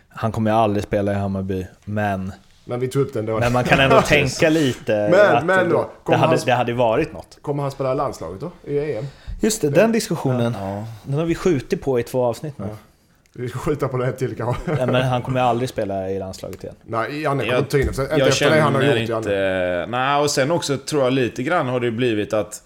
Han 0.09 0.31
kommer 0.31 0.51
ju 0.51 0.57
aldrig 0.57 0.83
spela 0.83 1.11
i 1.11 1.15
Hammarby, 1.15 1.67
men... 1.85 2.31
Men 2.65 2.79
vi 2.79 2.87
tog 2.87 3.01
upp 3.01 3.13
den 3.13 3.25
då. 3.25 3.39
Men 3.39 3.53
man 3.53 3.63
kan 3.63 3.79
ändå 3.79 4.01
tänka 4.05 4.49
lite 4.49 5.09
Men- 5.11 5.37
att 5.37 5.45
men 5.45 5.69
då, 5.69 5.89
det, 6.05 6.15
hade, 6.15 6.27
han- 6.37 6.45
det 6.45 6.51
hade 6.51 6.73
varit 6.73 7.13
något. 7.13 7.37
Kommer 7.41 7.63
han 7.63 7.71
spela 7.71 7.91
i 7.91 7.95
landslaget 7.95 8.39
då? 8.41 8.51
I 8.63 8.95
EM? 8.95 9.05
Just 9.41 9.61
det, 9.61 9.69
den 9.69 9.91
diskussionen. 9.91 10.55
Ja. 10.59 10.83
Den 11.03 11.19
har 11.19 11.25
vi 11.25 11.35
skjutit 11.35 11.81
på 11.81 11.99
i 11.99 12.03
två 12.03 12.23
avsnitt 12.25 12.57
nu. 12.57 12.67
Vi 13.35 13.49
skjuta 13.49 13.87
på 13.87 13.97
det 13.97 14.05
här 14.05 14.11
till 14.11 14.35
kanske. 14.35 14.71
Nej, 14.71 14.87
men 14.87 15.01
han 15.01 15.21
kommer 15.21 15.39
aldrig 15.39 15.69
spela 15.69 16.09
i 16.09 16.19
landslaget 16.19 16.63
igen. 16.63 16.75
Nej, 16.83 17.21
Janne 17.21 17.43
kommer 17.43 17.53
Jag- 17.53 17.61
inte 17.61 17.79
in. 17.79 17.87
Inte 17.87 18.07
Jag 18.11 18.27
efter 18.27 18.49
det 18.49 18.59
han 18.61 18.75
har 18.75 18.81
gjort, 18.81 19.09
Janne. 19.09 19.17
inte... 19.17 19.85
Nej, 19.89 20.21
och 20.21 20.31
sen 20.31 20.51
också 20.51 20.77
tror 20.77 21.03
jag 21.03 21.13
lite 21.13 21.43
grann 21.43 21.67
har 21.67 21.79
det 21.79 21.91
blivit 21.91 22.33
att... 22.33 22.63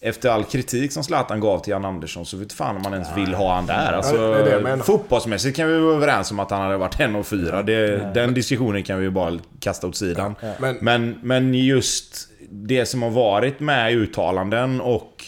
Efter 0.00 0.30
all 0.30 0.44
kritik 0.44 0.92
som 0.92 1.04
Zlatan 1.04 1.40
gav 1.40 1.58
till 1.58 1.70
Jan 1.70 1.84
Andersson 1.84 2.26
så 2.26 2.36
vet 2.36 2.52
fan 2.52 2.76
om 2.76 2.82
man 2.82 2.92
ens 2.92 3.08
vill 3.16 3.34
ha 3.34 3.54
han 3.54 3.66
där. 3.66 3.92
Alltså, 3.92 4.16
det 4.16 4.40
är 4.52 4.56
det 4.56 4.62
menar. 4.62 4.84
fotbollsmässigt 4.84 5.56
kan 5.56 5.68
vi 5.68 5.78
vara 5.78 5.94
överens 5.96 6.30
om 6.30 6.40
att 6.40 6.50
han 6.50 6.60
hade 6.60 6.76
varit 6.76 7.00
en 7.00 7.16
och 7.16 7.26
fyra. 7.26 7.62
Det, 7.62 7.96
den 8.14 8.34
diskussionen 8.34 8.82
kan 8.82 8.98
vi 8.98 9.04
ju 9.04 9.10
bara 9.10 9.38
kasta 9.60 9.86
åt 9.86 9.96
sidan. 9.96 10.34
Men, 10.58 10.76
Men, 10.80 11.18
men 11.22 11.54
just 11.54 12.28
det 12.50 12.86
som 12.86 13.02
har 13.02 13.10
varit 13.10 13.60
med 13.60 13.92
i 13.92 13.94
uttalanden 13.94 14.80
och 14.80 15.24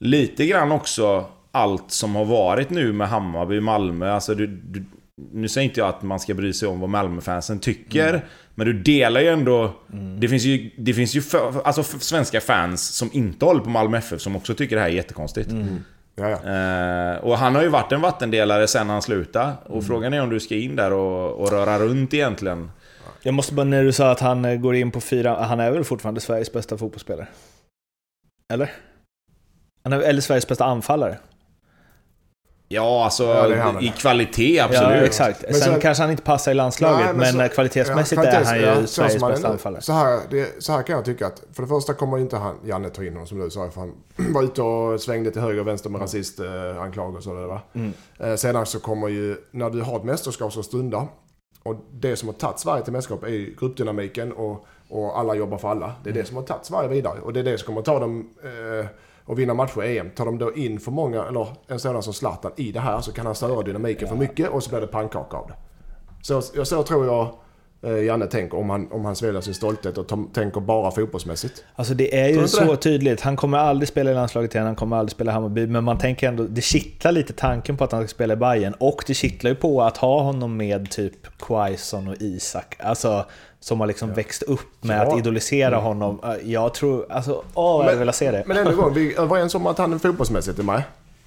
lite 0.00 0.46
grann 0.46 0.72
också 0.72 1.24
allt 1.54 1.90
som 1.90 2.14
har 2.14 2.24
varit 2.24 2.70
nu 2.70 2.92
med 2.92 3.08
Hammarby, 3.08 3.60
Malmö. 3.60 4.10
Alltså 4.10 4.34
du, 4.34 4.46
du, 4.46 4.84
nu 5.32 5.48
säger 5.48 5.68
inte 5.68 5.80
jag 5.80 5.88
att 5.88 6.02
man 6.02 6.20
ska 6.20 6.34
bry 6.34 6.52
sig 6.52 6.68
om 6.68 6.80
vad 6.80 6.90
Malmöfansen 6.90 7.58
tycker. 7.58 8.24
Men 8.54 8.66
du 8.66 8.72
delar 8.72 9.20
ju 9.20 9.28
ändå... 9.28 9.74
Det 10.18 10.28
finns 10.28 10.44
ju, 10.44 10.70
det 10.78 10.94
finns 10.94 11.14
ju 11.16 11.22
för, 11.22 11.62
alltså 11.66 11.80
f- 11.80 12.02
svenska 12.02 12.40
fans 12.40 12.88
som 12.96 13.10
inte 13.12 13.44
håller 13.44 13.60
på 13.60 13.70
Malmö 13.70 13.98
FF 13.98 14.20
som 14.20 14.36
också 14.36 14.54
tycker 14.54 14.76
det 14.76 14.82
här 14.82 14.88
är 14.88 14.92
jättekonstigt. 14.94 15.50
ja. 16.14 16.30
Eh, 16.30 17.16
och 17.18 17.38
han 17.38 17.54
har 17.54 17.62
ju 17.62 17.68
varit 17.68 17.92
en 17.92 18.00
vattendelare 18.00 18.66
sen 18.68 18.88
han 18.90 19.02
slutade. 19.02 19.52
Och 19.66 19.84
frågan 19.84 20.12
är 20.14 20.22
om 20.22 20.30
du 20.30 20.40
ska 20.40 20.54
in 20.54 20.76
där 20.76 20.92
och, 20.92 21.32
och 21.40 21.50
röra 21.50 21.78
runt 21.78 22.14
egentligen. 22.14 22.70
Jag 23.22 23.34
måste 23.34 23.54
bara, 23.54 23.64
när 23.64 23.84
du 23.84 23.92
sa 23.92 24.10
att 24.10 24.20
han 24.20 24.44
eh, 24.44 24.56
går 24.56 24.74
in 24.74 24.90
på 24.90 25.00
fyra, 25.00 25.44
han 25.44 25.60
är 25.60 25.70
väl 25.70 25.84
fortfarande 25.84 26.20
Sveriges 26.20 26.52
bästa 26.52 26.78
fotbollsspelare? 26.78 27.26
Eller? 28.52 28.70
Han 29.84 29.92
är, 29.92 30.00
eller 30.00 30.20
Sveriges 30.20 30.48
bästa 30.48 30.64
anfallare? 30.64 31.18
Ja, 32.68 33.04
alltså 33.04 33.24
Ja, 33.24 33.80
i 33.80 33.88
kvalitet 33.98 34.60
absolut. 34.60 34.82
Ja, 34.98 35.04
exakt. 35.04 35.42
Men 35.42 35.54
Sen, 35.54 35.72
sen- 35.72 35.80
kanske 35.80 36.02
han 36.02 36.10
inte 36.10 36.22
passar 36.22 36.52
i 36.52 36.54
landslaget, 36.54 37.06
Nej, 37.16 37.32
men, 37.34 37.48
så- 37.48 37.54
kvalitetsmässigt 37.54 38.22
ja, 38.24 38.28
är 38.30 38.44
han 38.44 38.56
ju 38.58 38.62
kvalitets- 38.66 38.80
ja, 38.80 38.86
så 38.86 38.92
Sveriges 38.92 39.22
bästa 39.22 39.48
anfallare. 39.48 39.82
Så 39.82 39.92
här, 39.92 40.20
det, 40.30 40.62
så 40.62 40.72
här 40.72 40.82
kan 40.82 40.96
jag 40.96 41.04
tycka 41.04 41.26
att 41.26 41.42
för 41.52 41.62
det 41.62 41.68
första 41.68 41.94
kommer 41.94 42.18
inte 42.18 42.36
han, 42.36 42.56
Janne 42.64 42.88
ta 42.90 43.04
in 43.04 43.12
honom 43.12 43.26
som 43.26 43.38
du 43.38 43.50
sa. 43.50 43.70
För 43.70 43.80
han 43.80 43.92
var 44.34 44.42
ute 44.42 44.62
och 44.62 45.00
svängde 45.00 45.30
till 45.30 45.40
höger 45.42 45.60
och 45.60 45.66
vänster 45.66 45.90
med 45.90 46.00
rasistanklagelser. 46.00 47.42
Eh, 47.42 47.48
va? 47.48 47.60
Mm. 47.74 47.92
eh, 48.18 48.34
sedan 48.34 48.66
så 48.66 48.80
kommer 48.80 49.08
ju, 49.08 49.36
när 49.50 49.70
du 49.70 49.82
har 49.82 49.96
ett 49.96 50.04
mästerskap 50.04 50.52
som 50.52 50.62
stundar. 50.62 51.06
Och 51.62 51.76
det 51.92 52.16
som 52.16 52.28
har 52.28 52.34
tagit 52.34 52.58
Sverige 52.58 52.84
till 52.84 52.92
mästerskap 52.92 53.24
är 53.24 53.28
ju 53.28 53.56
gruppdynamiken 53.60 54.32
och, 54.32 54.66
och 54.88 55.18
alla 55.18 55.34
jobbar 55.34 55.58
för 55.58 55.68
alla. 55.68 55.86
Det 56.04 56.08
är 56.08 56.12
Mm. 56.12 56.22
det 56.22 56.28
som 56.28 56.36
har 56.36 56.44
tagit 56.44 56.64
Sverige 56.64 56.88
vidare. 56.88 57.20
Och 57.20 57.32
det 57.32 57.40
är 57.40 57.44
det 57.44 57.58
som 57.58 57.66
kommer 57.66 57.82
ta 57.82 57.98
dem 57.98 58.30
eh, 58.44 58.86
och 59.26 59.38
vinna 59.38 59.54
matcher 59.54 59.84
i 59.84 59.98
EM. 59.98 60.10
Tar 60.10 60.24
de 60.24 60.38
då 60.38 60.54
in 60.54 60.80
för 60.80 60.90
många, 60.90 61.24
eller 61.24 61.48
en 61.66 61.80
sådan 61.80 62.02
som 62.02 62.12
Zlatan 62.12 62.52
i 62.56 62.72
det 62.72 62.80
här 62.80 63.00
så 63.00 63.12
kan 63.12 63.26
han 63.26 63.34
störa 63.34 63.62
dynamiken 63.62 64.08
för 64.08 64.16
mycket 64.16 64.50
och 64.50 64.62
så 64.62 64.70
blir 64.70 64.80
det 64.80 64.86
pannkaka 64.86 65.36
av 65.36 65.46
det. 65.48 65.54
Så, 66.22 66.42
ja, 66.54 66.64
så 66.64 66.82
tror 66.82 67.06
jag 67.06 67.34
Janne 67.90 68.26
tänker 68.26 68.58
om 68.58 68.70
han, 68.70 68.88
om 68.92 69.04
han 69.04 69.16
sväljer 69.16 69.40
sin 69.40 69.54
stolthet 69.54 69.98
och 69.98 70.12
tänker 70.34 70.60
bara 70.60 70.90
fotbollsmässigt. 70.90 71.64
Alltså 71.76 71.94
det 71.94 72.20
är 72.20 72.28
ju 72.28 72.48
så 72.48 72.64
det? 72.64 72.76
tydligt. 72.76 73.20
Han 73.20 73.36
kommer 73.36 73.58
aldrig 73.58 73.88
spela 73.88 74.10
i 74.10 74.14
landslaget 74.14 74.54
igen, 74.54 74.66
han 74.66 74.76
kommer 74.76 74.96
aldrig 74.96 75.12
spela 75.12 75.30
i 75.30 75.34
Hammarby. 75.34 75.66
Men 75.66 75.84
man 75.84 75.98
tänker 75.98 76.28
ändå, 76.28 76.42
det 76.44 76.60
kittlar 76.60 77.12
lite 77.12 77.32
tanken 77.32 77.76
på 77.76 77.84
att 77.84 77.92
han 77.92 78.00
ska 78.02 78.08
spela 78.08 78.34
i 78.34 78.36
Bayern 78.36 78.74
Och 78.80 79.04
det 79.06 79.14
kittlar 79.14 79.50
ju 79.50 79.54
på 79.54 79.82
att 79.82 79.96
ha 79.96 80.20
honom 80.22 80.56
med 80.56 80.90
typ 80.90 81.38
Quaison 81.38 82.08
och 82.08 82.16
Isak. 82.20 82.76
Alltså, 82.78 83.24
som 83.60 83.80
har 83.80 83.86
liksom 83.86 84.12
växt 84.12 84.42
upp 84.42 84.60
med 84.80 84.98
Ja. 84.98 85.12
att 85.12 85.18
idolisera 85.18 85.76
honom. 85.76 86.20
Eh, 86.24 86.50
Jag 86.52 86.74
tror, 86.74 87.06
alltså, 87.10 87.44
åh 87.54 87.78
vad 87.84 87.92
jag 87.92 87.96
vill 87.96 88.12
se 88.12 88.30
det. 88.30 88.44
Men 88.46 88.76
gång, 88.76 88.94
vi 88.94 89.14
är 89.14 89.20
överens 89.20 89.54
om 89.54 89.66
att 89.66 89.78
han 89.78 89.92
är 89.92 89.98
fotbollsmässigt 89.98 90.58
är 90.58 90.62
med. 90.62 90.82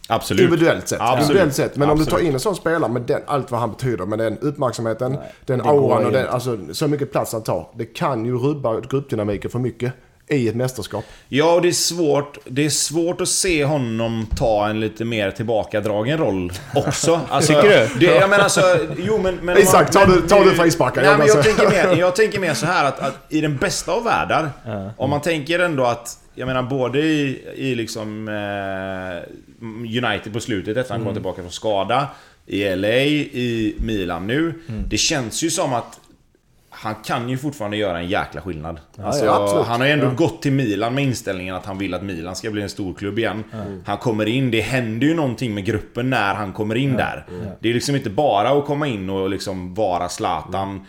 Absolut. 0.07 0.43
Individuellt 0.43 0.87
sett. 0.87 1.01
Absolut. 1.01 1.21
Individuellt 1.21 1.55
sett. 1.55 1.75
Men 1.75 1.89
om 1.89 1.97
du 1.97 2.05
tar 2.05 2.11
Absolut. 2.11 2.27
in 2.27 2.33
en 2.33 2.39
sån 2.39 2.55
spelare 2.55 2.91
med 2.91 3.01
den, 3.01 3.21
allt 3.25 3.51
vad 3.51 3.59
han 3.59 3.71
betyder, 3.71 4.05
med 4.05 4.19
den 4.19 4.37
uppmärksamheten, 4.37 5.17
den 5.45 5.57
det 5.57 5.63
går 5.63 5.71
auran 5.71 6.05
och 6.05 6.11
den, 6.11 6.27
alltså, 6.27 6.57
så 6.71 6.87
mycket 6.87 7.11
plats 7.11 7.33
han 7.33 7.43
tar. 7.43 7.69
Det 7.75 7.85
kan 7.85 8.25
ju 8.25 8.37
rubba 8.37 8.79
gruppdynamiken 8.79 9.51
för 9.51 9.59
mycket 9.59 9.93
i 10.29 10.47
ett 10.47 10.55
mästerskap. 10.55 11.05
Ja, 11.29 11.53
och 11.53 11.61
det 11.61 11.67
är 11.67 11.71
svårt, 11.71 12.37
det 12.45 12.65
är 12.65 12.69
svårt 12.69 13.21
att 13.21 13.29
se 13.29 13.65
honom 13.65 14.27
ta 14.37 14.67
en 14.69 14.79
lite 14.79 15.05
mer 15.05 15.31
tillbakadragen 15.31 16.17
roll 16.17 16.51
också. 16.75 17.21
Alltså, 17.29 17.53
Tycker 17.53 17.89
du? 17.93 17.99
Det, 18.05 18.05
jag 18.15 18.29
menar 18.29 18.43
alltså, 18.43 18.61
jo 18.97 19.17
men... 19.17 19.35
men 19.35 19.57
Isak, 19.57 19.91
tar 19.91 20.05
du- 20.05 20.21
tar 20.21 20.43
du 20.43 20.51
frisparkar? 20.51 21.01
Nej, 21.01 21.09
Jag 21.11 21.17
men 21.19 21.27
jag, 21.27 21.35
bara 21.35 21.43
säger- 21.43 21.57
tänker 21.57 21.87
mer, 21.87 21.95
jag 21.99 22.15
tänker 22.15 22.39
mer 22.39 22.53
så 22.53 22.65
här 22.65 22.85
att, 22.85 22.99
att 22.99 23.15
i 23.29 23.41
den 23.41 23.57
bästa 23.57 23.91
av 23.91 24.03
världar, 24.03 24.49
om 24.97 25.09
man 25.09 25.21
tänker 25.21 25.59
ändå 25.59 25.83
att, 25.85 26.17
jag 26.35 26.45
menar 26.47 26.63
både 26.63 26.99
i, 26.99 27.43
i 27.55 27.75
liksom 27.75 28.27
eh, 28.27 30.03
United 30.05 30.33
på 30.33 30.39
slutet 30.39 30.77
efter 30.77 30.93
han 30.93 31.03
kom 31.03 31.13
tillbaka 31.13 31.41
från 31.41 31.51
skada, 31.51 32.07
i 32.45 32.75
LA, 32.75 32.87
i 32.97 33.75
Milan 33.79 34.27
nu. 34.27 34.53
Det 34.89 34.97
känns 34.97 35.43
ju 35.43 35.49
som 35.49 35.73
att 35.73 35.99
han 36.79 36.95
kan 36.95 37.29
ju 37.29 37.37
fortfarande 37.37 37.77
göra 37.77 37.99
en 37.99 38.07
jäkla 38.07 38.41
skillnad. 38.41 38.79
Alltså, 39.03 39.25
ja, 39.25 39.63
han 39.67 39.79
har 39.79 39.87
ju 39.87 39.93
ändå 39.93 40.05
Ja. 40.05 40.11
gått 40.11 40.41
till 40.41 40.51
Milan 40.51 40.95
med 40.95 41.03
inställningen 41.03 41.55
att 41.55 41.65
han 41.65 41.77
vill 41.77 41.93
att 41.93 42.03
Milan 42.03 42.35
ska 42.35 42.51
bli 42.51 42.61
en 42.61 42.69
stor 42.69 42.93
klubb 42.93 43.19
igen. 43.19 43.43
Han 43.85 43.97
kommer 43.97 44.25
in, 44.25 44.51
det 44.51 44.61
händer 44.61 45.07
ju 45.07 45.13
någonting 45.13 45.53
med 45.53 45.65
gruppen 45.65 46.09
när 46.09 46.33
han 46.35 46.53
kommer 46.53 46.75
in 46.75 46.93
där. 46.93 47.25
Det 47.59 47.69
är 47.69 47.73
liksom 47.73 47.95
inte 47.95 48.09
bara 48.09 48.49
att 48.49 48.65
komma 48.65 48.87
in 48.87 49.09
och 49.09 49.29
liksom 49.29 49.73
vara 49.73 50.09
Zlatan. 50.09 50.85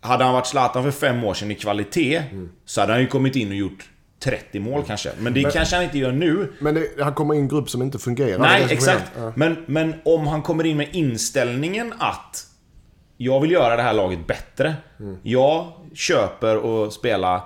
Hade 0.00 0.24
han 0.24 0.32
varit 0.34 0.46
Zlatan 0.46 0.82
för 0.84 0.90
fem 0.90 1.24
år 1.24 1.34
sedan 1.34 1.50
i 1.50 1.54
kvalitet 1.54 2.22
så 2.64 2.80
hade 2.80 2.92
han 2.92 3.00
ju 3.02 3.06
kommit 3.08 3.36
in 3.36 3.48
och 3.48 3.54
gjort 3.54 3.88
30 4.24 4.60
mål 4.60 4.82
kanske. 4.86 5.10
Men 5.18 5.34
det 5.34 5.52
kanske 5.52 5.76
han 5.76 5.84
inte 5.84 5.98
gör 5.98 6.12
nu. 6.12 6.52
Men 6.58 6.74
det, 6.74 6.86
han 7.00 7.14
kommer 7.14 7.34
in 7.34 7.40
i 7.40 7.42
en 7.42 7.48
grupp 7.48 7.70
som 7.70 7.82
inte 7.82 7.98
fungerar. 7.98 8.38
Nej, 8.38 8.66
exakt. 8.70 9.12
Men, 9.34 9.56
men 9.66 9.94
om 10.04 10.26
han 10.26 10.42
kommer 10.42 10.66
in 10.66 10.76
med 10.76 10.88
inställningen 10.92 11.94
att 11.98 12.44
jag 13.20 13.40
vill 13.40 13.50
göra 13.50 13.76
det 13.76 13.82
här 13.82 13.92
laget 13.92 14.26
bättre. 14.26 14.74
Jag 15.22 15.72
köper 15.94 16.56
och 16.56 16.92
spela 16.92 17.42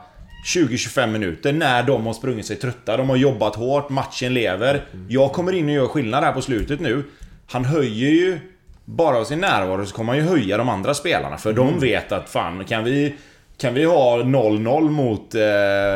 20-25 0.55 1.07
minuter 1.07 1.53
när 1.53 1.83
de 1.83 2.07
har 2.07 2.13
sprungit 2.13 2.47
sig 2.47 2.57
trötta. 2.57 2.97
De 2.97 3.09
har 3.09 3.17
jobbat 3.17 3.57
hårt, 3.57 3.89
matchen 3.89 4.35
lever. 4.35 4.85
Jag 5.09 5.33
kommer 5.33 5.53
in 5.53 5.69
och 5.69 5.75
gör 5.75 5.87
skillnad 5.87 6.25
här 6.25 6.33
på 6.33 6.43
slutet 6.43 6.81
nu. 6.81 7.05
Han 7.51 7.65
höjer 7.65 8.11
ju... 8.11 8.39
Bara 8.85 9.17
av 9.17 9.25
sin 9.25 9.39
närvaro 9.39 9.87
så 9.87 9.95
kommer 9.95 10.13
han 10.13 10.23
ju 10.23 10.29
höja 10.29 10.57
de 10.57 10.69
andra 10.69 10.95
spelarna. 10.95 11.37
För 11.37 11.53
de 11.53 11.81
vet 11.81 12.13
att 12.13 12.29
fan, 12.29 12.65
kan 12.65 12.85
vi... 12.85 13.15
Kan 13.57 13.75
vi 13.75 13.85
ha 13.85 14.17
0-0 14.17 14.91
mot... 14.91 15.35
Eh, 15.35 15.93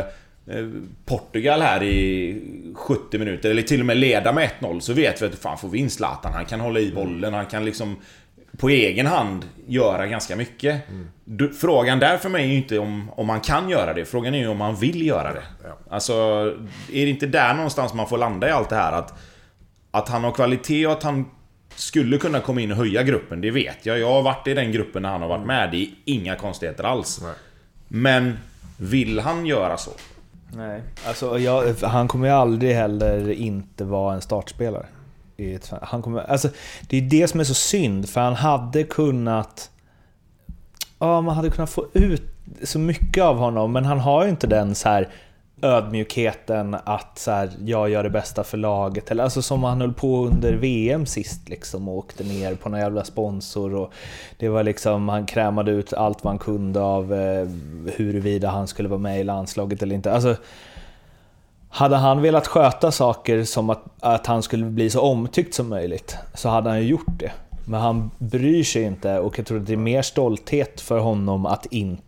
eh, 0.57 0.67
Portugal 1.05 1.61
här 1.61 1.83
i 1.83 2.41
70 2.75 3.17
minuter, 3.17 3.51
eller 3.51 3.61
till 3.61 3.79
och 3.79 3.85
med 3.85 3.97
leda 3.97 4.33
med 4.33 4.49
1-0, 4.59 4.79
så 4.79 4.93
vet 4.93 5.21
vi 5.21 5.25
att 5.25 5.35
fan 5.35 5.57
får 5.57 5.69
vi 5.69 5.77
in 5.77 5.89
Zlatan, 5.89 6.33
han 6.33 6.45
kan 6.45 6.59
hålla 6.59 6.79
i 6.79 6.91
bollen, 6.91 7.33
han 7.33 7.45
kan 7.45 7.65
liksom 7.65 7.95
på 8.57 8.69
egen 8.69 9.05
hand 9.05 9.45
göra 9.67 10.07
ganska 10.07 10.35
mycket. 10.35 10.81
Du, 11.25 11.53
frågan 11.53 11.99
där 11.99 12.17
för 12.17 12.29
mig 12.29 12.43
är 12.43 12.47
ju 12.47 12.55
inte 12.55 12.79
om, 12.79 13.11
om 13.15 13.27
man 13.27 13.41
kan 13.41 13.69
göra 13.69 13.93
det, 13.93 14.05
frågan 14.05 14.33
är 14.33 14.39
ju 14.39 14.47
om 14.47 14.57
man 14.57 14.75
vill 14.75 15.07
göra 15.07 15.33
det. 15.33 15.43
Alltså, 15.89 16.13
är 16.93 17.05
det 17.05 17.09
inte 17.09 17.27
där 17.27 17.53
någonstans 17.53 17.93
man 17.93 18.07
får 18.07 18.17
landa 18.17 18.47
i 18.47 18.51
allt 18.51 18.69
det 18.69 18.75
här? 18.75 18.91
Att, 18.91 19.13
att 19.91 20.09
han 20.09 20.23
har 20.23 20.31
kvalitet 20.31 20.87
och 20.87 20.93
att 20.93 21.03
han 21.03 21.25
skulle 21.75 22.17
kunna 22.17 22.39
komma 22.39 22.61
in 22.61 22.71
och 22.71 22.77
höja 22.77 23.03
gruppen, 23.03 23.41
det 23.41 23.51
vet 23.51 23.85
jag. 23.85 23.99
Jag 23.99 24.13
har 24.13 24.21
varit 24.21 24.47
i 24.47 24.53
den 24.53 24.71
gruppen 24.71 25.01
när 25.01 25.09
han 25.09 25.21
har 25.21 25.29
varit 25.29 25.45
med, 25.45 25.71
det 25.71 25.77
är 25.77 25.89
inga 26.05 26.35
konstigheter 26.35 26.83
alls. 26.83 27.21
Nej. 27.23 27.33
Men 27.87 28.37
vill 28.77 29.19
han 29.19 29.45
göra 29.45 29.77
så? 29.77 29.91
Nej. 30.53 30.81
Alltså, 31.07 31.39
jag, 31.39 31.73
han 31.81 32.07
kommer 32.07 32.27
ju 32.27 32.33
aldrig 32.33 32.75
heller 32.75 33.31
inte 33.31 33.83
vara 33.83 34.15
en 34.15 34.21
startspelare. 34.21 34.85
I 35.37 35.53
ett, 35.53 35.71
han 35.81 36.01
kommer, 36.01 36.21
alltså, 36.21 36.49
det 36.87 36.97
är 36.97 37.01
det 37.01 37.27
som 37.27 37.39
är 37.39 37.43
så 37.43 37.53
synd, 37.53 38.09
för 38.09 38.21
han 38.21 38.35
hade 38.35 38.83
kunnat... 38.83 39.69
ja, 40.99 41.21
man 41.21 41.35
hade 41.35 41.49
kunnat 41.49 41.69
få 41.69 41.85
ut 41.93 42.23
så 42.63 42.79
mycket 42.79 43.23
av 43.23 43.37
honom, 43.37 43.71
men 43.71 43.85
han 43.85 43.99
har 43.99 44.23
ju 44.23 44.29
inte 44.29 44.47
den 44.47 44.75
så 44.75 44.89
här 44.89 45.09
ödmjukheten 45.61 46.77
att 46.83 47.19
så 47.19 47.31
här, 47.31 47.49
jag 47.65 47.89
gör 47.89 48.03
det 48.03 48.09
bästa 48.09 48.43
för 48.43 48.57
laget. 48.57 49.11
Eller, 49.11 49.23
alltså 49.23 49.41
som 49.41 49.63
han 49.63 49.81
höll 49.81 49.93
på 49.93 50.25
under 50.25 50.53
VM 50.53 51.05
sist 51.05 51.49
liksom 51.49 51.87
och 51.87 51.97
åkte 51.97 52.23
ner 52.23 52.55
på 52.55 52.69
någon 52.69 52.79
jävla 52.79 53.03
sponsor. 53.03 53.75
Och 53.75 53.93
det 54.37 54.49
var 54.49 54.63
liksom, 54.63 55.09
han 55.09 55.25
krämade 55.25 55.71
ut 55.71 55.93
allt 55.93 56.23
vad 56.23 56.31
han 56.31 56.39
kunde 56.39 56.81
av 56.81 57.13
eh, 57.13 57.47
huruvida 57.95 58.49
han 58.49 58.67
skulle 58.67 58.89
vara 58.89 58.99
med 58.99 59.19
i 59.19 59.23
landslaget 59.23 59.83
eller 59.83 59.95
inte. 59.95 60.11
Alltså, 60.11 60.35
hade 61.69 61.95
han 61.95 62.21
velat 62.21 62.47
sköta 62.47 62.91
saker 62.91 63.43
som 63.43 63.69
att, 63.69 63.83
att 63.99 64.27
han 64.27 64.43
skulle 64.43 64.65
bli 64.65 64.89
så 64.89 65.01
omtyckt 65.01 65.53
som 65.53 65.69
möjligt 65.69 66.17
så 66.33 66.49
hade 66.49 66.69
han 66.69 66.79
ju 66.79 66.87
gjort 66.87 67.19
det. 67.19 67.31
Men 67.65 67.81
han 67.81 68.11
bryr 68.17 68.63
sig 68.63 68.83
inte 68.83 69.19
och 69.19 69.39
jag 69.39 69.45
tror 69.45 69.59
att 69.59 69.65
det 69.65 69.73
är 69.73 69.77
mer 69.77 70.01
stolthet 70.01 70.81
för 70.81 70.99
honom 70.99 71.45
att 71.45 71.65
inte 71.65 72.03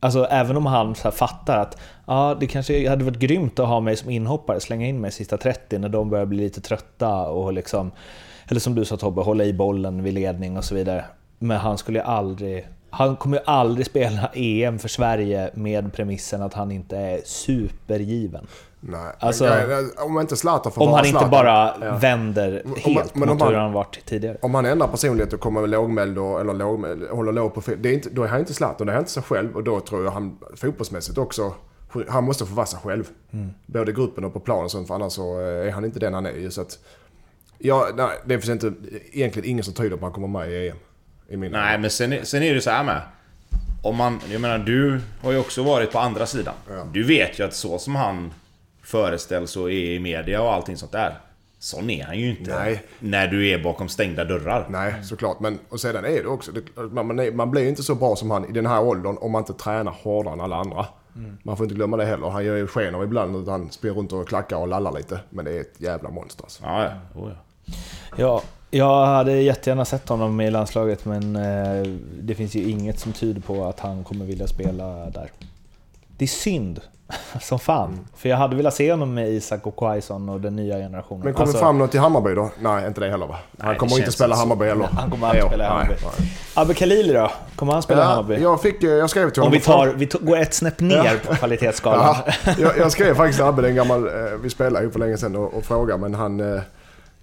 Alltså 0.00 0.24
även 0.24 0.56
om 0.56 0.66
han 0.66 0.94
så 0.94 1.10
fattar 1.10 1.58
att 1.58 1.78
ja, 2.06 2.36
det 2.40 2.46
kanske 2.46 2.88
hade 2.88 3.04
varit 3.04 3.18
grymt 3.18 3.58
att 3.58 3.68
ha 3.68 3.80
mig 3.80 3.96
som 3.96 4.10
inhoppare, 4.10 4.60
slänga 4.60 4.86
in 4.86 5.00
mig 5.00 5.12
sista 5.12 5.36
30 5.36 5.78
när 5.78 5.88
de 5.88 6.10
börjar 6.10 6.26
bli 6.26 6.38
lite 6.38 6.60
trötta 6.60 7.28
och 7.28 7.52
liksom, 7.52 7.90
eller 8.48 8.60
som 8.60 8.74
du 8.74 8.84
sa 8.84 8.96
Tobbe, 8.96 9.20
hålla 9.20 9.44
i 9.44 9.52
bollen 9.52 10.02
vid 10.02 10.14
ledning 10.14 10.56
och 10.56 10.64
så 10.64 10.74
vidare. 10.74 11.04
Men 11.38 11.58
han 11.58 11.78
skulle 11.78 11.98
ju 11.98 12.04
aldrig, 12.04 12.68
han 12.90 13.16
kommer 13.16 13.36
ju 13.36 13.42
aldrig 13.46 13.86
spela 13.86 14.30
EM 14.34 14.78
för 14.78 14.88
Sverige 14.88 15.50
med 15.54 15.92
premissen 15.92 16.42
att 16.42 16.54
han 16.54 16.70
inte 16.70 16.96
är 16.96 17.20
supergiven. 17.24 18.46
Nej, 18.80 19.12
Alltså- 19.18 19.44
men, 19.44 19.90
om 19.98 20.20
inte 20.20 20.36
Zlatan 20.36 20.72
får 20.72 20.82
Om 20.82 20.92
han 20.92 21.06
inte 21.06 21.26
bara 21.30 21.74
Ja. 21.80 21.96
vänder 21.96 22.62
Om- 22.64 22.74
helt 22.76 23.14
men 23.14 23.28
om 23.28 23.36
mot 23.38 23.48
hur 23.48 23.52
han- 23.54 23.62
han 23.62 23.72
varit 23.72 24.04
tidigare. 24.06 24.36
Om 24.42 24.54
han 24.54 24.66
ändrar 24.66 24.88
personlighet 24.88 25.32
och 25.32 25.40
kommer 25.40 25.60
med 25.60 25.70
lågmäld 25.70 26.18
och, 26.18 26.40
eller 26.40 26.54
lågmäld, 26.54 27.08
håller 27.10 27.32
låg 27.32 27.54
profil. 27.54 27.78
Det 27.82 27.88
är 27.88 27.92
inte, 27.92 28.10
då 28.10 28.22
är 28.22 28.28
han 28.28 28.40
inte 28.40 28.54
Zlatan, 28.54 28.86
då 28.86 28.90
är 28.90 28.94
han 28.94 29.02
inte 29.02 29.10
sig 29.12 29.22
själv. 29.22 29.56
Och 29.56 29.64
då 29.64 29.80
tror 29.80 30.04
jag 30.04 30.10
han 30.10 30.38
fotbollsmässigt 30.56 31.18
också, 31.18 31.54
han 32.08 32.24
måste 32.24 32.46
få 32.46 32.54
vara 32.54 32.66
sig 32.66 32.78
själv. 32.82 33.04
Både 33.66 33.90
i 33.90 33.94
gruppen 33.94 34.24
och 34.24 34.32
på 34.32 34.40
planen 34.40 34.64
och 34.64 34.70
sånt, 34.70 34.86
för 34.88 34.94
annars 34.94 35.12
så 35.12 35.40
eh, 35.40 35.46
är 35.68 35.70
han 35.70 35.84
inte 35.84 35.98
den 36.00 36.14
han 36.14 36.26
är 36.26 36.32
ju. 36.32 36.50
Så 36.50 36.60
att, 36.60 36.78
ja, 37.58 37.88
nej, 37.96 38.08
det 38.24 38.38
finns 38.40 38.64
inte, 38.64 38.72
egentligen 39.12 39.48
ingen 39.50 39.64
som 39.64 39.74
tyder 39.74 39.90
på 39.90 39.96
att 39.96 40.02
han 40.02 40.12
kommer 40.12 40.28
med 40.40 40.50
i 40.52 40.68
EM. 40.68 40.76
I 41.28 41.36
min 41.36 41.52
Nej, 41.52 41.78
men 41.78 41.90
sen, 41.90 42.12
är- 42.12 42.24
sen 42.24 42.42
är 42.42 42.54
det 42.54 42.60
så 42.60 42.70
här 42.70 42.84
med. 42.84 43.00
Om 43.82 43.96
man, 43.96 44.20
jag 44.32 44.40
menar, 44.40 44.58
du 44.58 45.00
har 45.22 45.32
ju 45.32 45.38
också 45.38 45.62
varit 45.62 45.92
på 45.92 45.98
andra 45.98 46.26
sidan. 46.26 46.54
Ja. 46.70 46.86
Du 46.92 47.02
vet 47.04 47.38
ju 47.40 47.44
att 47.44 47.54
så 47.54 47.78
som 47.78 47.96
han 47.96 48.32
föreställs 48.88 49.56
och 49.56 49.70
är 49.70 49.74
i 49.74 49.98
media 49.98 50.42
och 50.42 50.52
allting 50.52 50.76
sånt 50.76 50.92
där. 50.92 51.18
Sån 51.58 51.90
är 51.90 52.04
han 52.04 52.18
ju 52.18 52.30
inte. 52.30 52.58
Nej. 52.58 52.82
När 52.98 53.28
du 53.28 53.48
är 53.48 53.64
bakom 53.64 53.88
stängda 53.88 54.24
dörrar. 54.24 54.66
Nej, 54.70 54.94
såklart. 55.04 55.40
Men 55.40 55.58
och 55.68 55.80
sedan 55.80 56.04
är 56.04 56.22
det 56.22 56.26
också, 56.26 56.52
det, 56.52 56.62
man, 56.82 57.06
man, 57.06 57.18
är, 57.18 57.32
man 57.32 57.50
blir 57.50 57.62
ju 57.62 57.68
inte 57.68 57.82
så 57.82 57.94
bra 57.94 58.16
som 58.16 58.30
han 58.30 58.44
i 58.44 58.52
den 58.52 58.66
här 58.66 58.82
åldern 58.82 59.16
om 59.20 59.32
man 59.32 59.42
inte 59.42 59.52
tränar 59.52 59.92
hårdare 60.02 60.34
än 60.34 60.40
alla 60.40 60.56
andra. 60.56 60.86
Man 61.42 61.56
får 61.56 61.64
inte 61.64 61.74
glömma 61.74 61.96
det 61.96 62.04
heller. 62.04 62.28
Han 62.28 62.44
gör 62.44 62.56
ju 62.56 62.66
sken 62.66 62.94
av 62.94 63.04
ibland 63.04 63.36
att 63.36 63.46
han 63.46 63.70
springer 63.70 63.96
runt 63.96 64.12
och 64.12 64.28
klackar 64.28 64.56
och 64.56 64.68
lallar 64.68 64.92
lite. 64.92 65.20
Men 65.30 65.44
det 65.44 65.50
är 65.50 65.60
ett 65.60 65.80
jävla 65.80 66.10
monster 66.10 66.44
alltså. 66.44 66.62
Ja, 66.64 66.84
ja. 66.84 67.20
Oh, 67.20 67.28
ja. 67.28 67.34
Ja, 68.16 68.42
jag 68.70 69.06
hade 69.06 69.32
jättegärna 69.32 69.84
sett 69.84 70.08
honom 70.08 70.40
i 70.40 70.50
landslaget 70.50 71.04
men 71.04 71.36
eh, 71.36 71.82
det 72.20 72.34
finns 72.34 72.54
ju 72.54 72.70
inget 72.70 72.98
som 72.98 73.12
tyder 73.12 73.40
på 73.40 73.64
att 73.64 73.80
han 73.80 74.04
kommer 74.04 74.24
vilja 74.24 74.46
spela 74.46 75.10
där. 75.10 75.30
Det 76.18 76.24
är 76.24 76.26
synd 76.26 76.80
som 77.40 77.58
fan. 77.58 78.08
För 78.16 78.28
jag 78.28 78.36
hade 78.36 78.56
velat 78.56 78.74
se 78.74 78.90
honom 78.90 79.14
med 79.14 79.28
Isak 79.28 79.66
och 79.66 79.76
Quaison 79.76 80.28
och 80.28 80.40
den 80.40 80.56
nya 80.56 80.76
generationen. 80.76 81.24
Men 81.24 81.32
kommer 81.34 81.46
Alltså, 81.46 81.58
fram 81.62 81.78
något 81.78 81.90
till 81.90 82.00
Hammarby 82.00 82.34
då? 82.34 82.50
Nej, 82.60 82.86
inte 82.86 83.00
det 83.00 83.10
heller 83.10 83.26
va? 83.26 83.36
Han 83.58 83.76
kommer 83.76 83.98
inte 83.98 84.12
spela 84.12 84.34
så. 84.34 84.40
Hammarby 84.40 84.64
heller. 84.64 84.88
Han 84.92 85.10
kommer 85.10 85.26
aldrig 85.26 85.42
Ja, 85.44 85.48
spela 85.48 85.64
i 85.64 85.68
Hammarby. 85.68 85.94
nej. 86.18 86.32
Abbe 86.54 86.74
Khalili 86.74 87.12
då? 87.12 87.30
Kommer 87.56 87.72
han 87.72 87.82
spela 87.82 88.00
i 88.00 88.04
Ja, 88.04 88.08
Hammarby? 88.10 88.42
jag, 88.42 88.62
fick, 88.62 88.82
eh, 88.82 88.90
jag 88.90 89.10
skrev 89.10 89.30
till 89.30 89.42
Om 89.42 89.46
honom 89.46 89.52
vi, 89.52 89.58
och 89.58 89.62
frågade- 89.64 90.06
tar, 90.06 90.18
vi 90.20 90.26
går 90.26 90.36
ett 90.38 90.54
snäpp 90.54 90.80
ner 90.80 91.18
på 91.26 91.34
kvalitetsskalan. 91.34 92.16
Ja, 92.44 92.52
jag, 92.58 92.78
jag 92.78 92.92
skrev 92.92 93.14
faktiskt 93.14 93.38
till 93.38 93.46
Abbe, 93.46 93.62
den 93.62 93.74
gammal, 93.74 94.06
eh, 94.06 94.12
vi 94.42 94.50
spelade 94.50 94.84
ju 94.84 94.90
för 94.90 94.98
länge 94.98 95.16
sedan 95.16 95.36
och, 95.36 95.54
och 95.54 95.64
frågade 95.64 96.00
men 96.00 96.14
han... 96.14 96.54
Eh, 96.54 96.60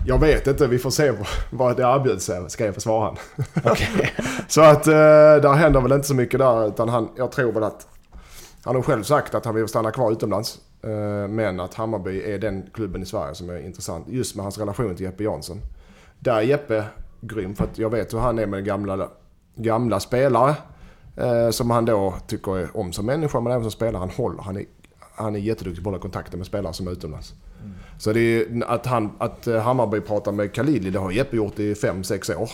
jag 0.08 0.20
vet 0.20 0.48
inte, 0.48 0.68
vi 0.68 0.80
får 0.80 0.90
se 0.90 1.12
vad- 1.50 1.78
det 1.78 1.84
erbjuds, 1.84 2.30
skrev 2.48 2.74
jag 2.74 2.82
svara 2.82 3.06
han. 3.06 3.18
Okej. 3.72 4.14
Så 4.48 4.62
att 4.62 4.84
där 4.84 5.54
händer 5.54 5.82
väl 5.82 5.92
inte 5.92 6.08
så 6.08 6.16
mycket 6.16 6.40
där 6.40 6.68
utan 6.68 6.90
han, 6.90 7.10
jag 7.18 7.32
tror 7.32 7.52
väl 7.52 7.64
att... 7.64 7.88
Han 8.66 8.76
har 8.76 8.82
själv 8.82 9.04
sagt 9.04 9.36
att 9.36 9.46
han 9.46 9.56
vill 9.56 9.68
stanna 9.68 9.92
kvar 9.92 10.12
utomlands. 10.12 10.60
Eh, 10.84 11.28
men 11.28 11.60
att 11.60 11.74
Hammarby 11.74 12.22
är 12.22 12.40
den 12.40 12.70
klubben 12.74 13.02
i 13.02 13.06
Sverige 13.06 13.36
som 13.36 13.50
är 13.50 13.66
intressant. 13.66 14.08
Just 14.10 14.36
med 14.36 14.44
hans 14.46 14.58
relation 14.58 14.96
till 14.96 15.06
Jeppe 15.06 15.24
Jansson. 15.24 15.62
Där 16.20 16.36
är 16.36 16.42
Jeppe 16.42 16.84
grym 17.22 17.56
för 17.56 17.64
att 17.64 17.78
jag 17.78 17.90
vet 17.90 18.14
hur 18.14 18.20
han 18.20 18.40
är 18.40 18.46
med 18.46 18.66
gamla, 18.66 19.10
gamla 19.56 20.00
spelare. 20.00 20.56
Eh, 21.18 21.50
som 21.50 21.72
han 21.72 21.86
då 21.86 22.16
tycker 22.28 22.78
om 22.78 22.94
som 22.94 23.06
människa 23.06 23.40
men 23.40 23.52
även 23.52 23.64
som 23.64 23.72
spelare. 23.72 24.00
Han 24.00 24.10
håller. 24.10 24.42
Han 24.42 24.58
är, 24.58 24.66
han 25.00 25.36
är 25.36 25.40
jätteduktig 25.40 25.84
på 25.84 25.90
att 25.90 25.94
hålla 25.94 26.02
kontakter 26.02 26.38
med 26.38 26.48
spelare 26.48 26.74
som 26.74 26.88
är 26.88 26.92
utomlands. 26.92 27.34
Så 28.00 28.14
det 28.14 28.20
är 28.20 28.64
att, 28.68 28.86
han, 28.86 29.12
att 29.18 29.48
eh, 29.48 29.62
Hammarby 29.62 30.02
pratar 30.02 30.32
med 30.32 30.54
Khalili, 30.54 30.90
det 30.90 31.00
har 31.00 31.12
Jeppe 31.12 31.36
gjort 31.36 31.60
i 31.60 31.74
5-6 31.74 32.36
år. 32.36 32.50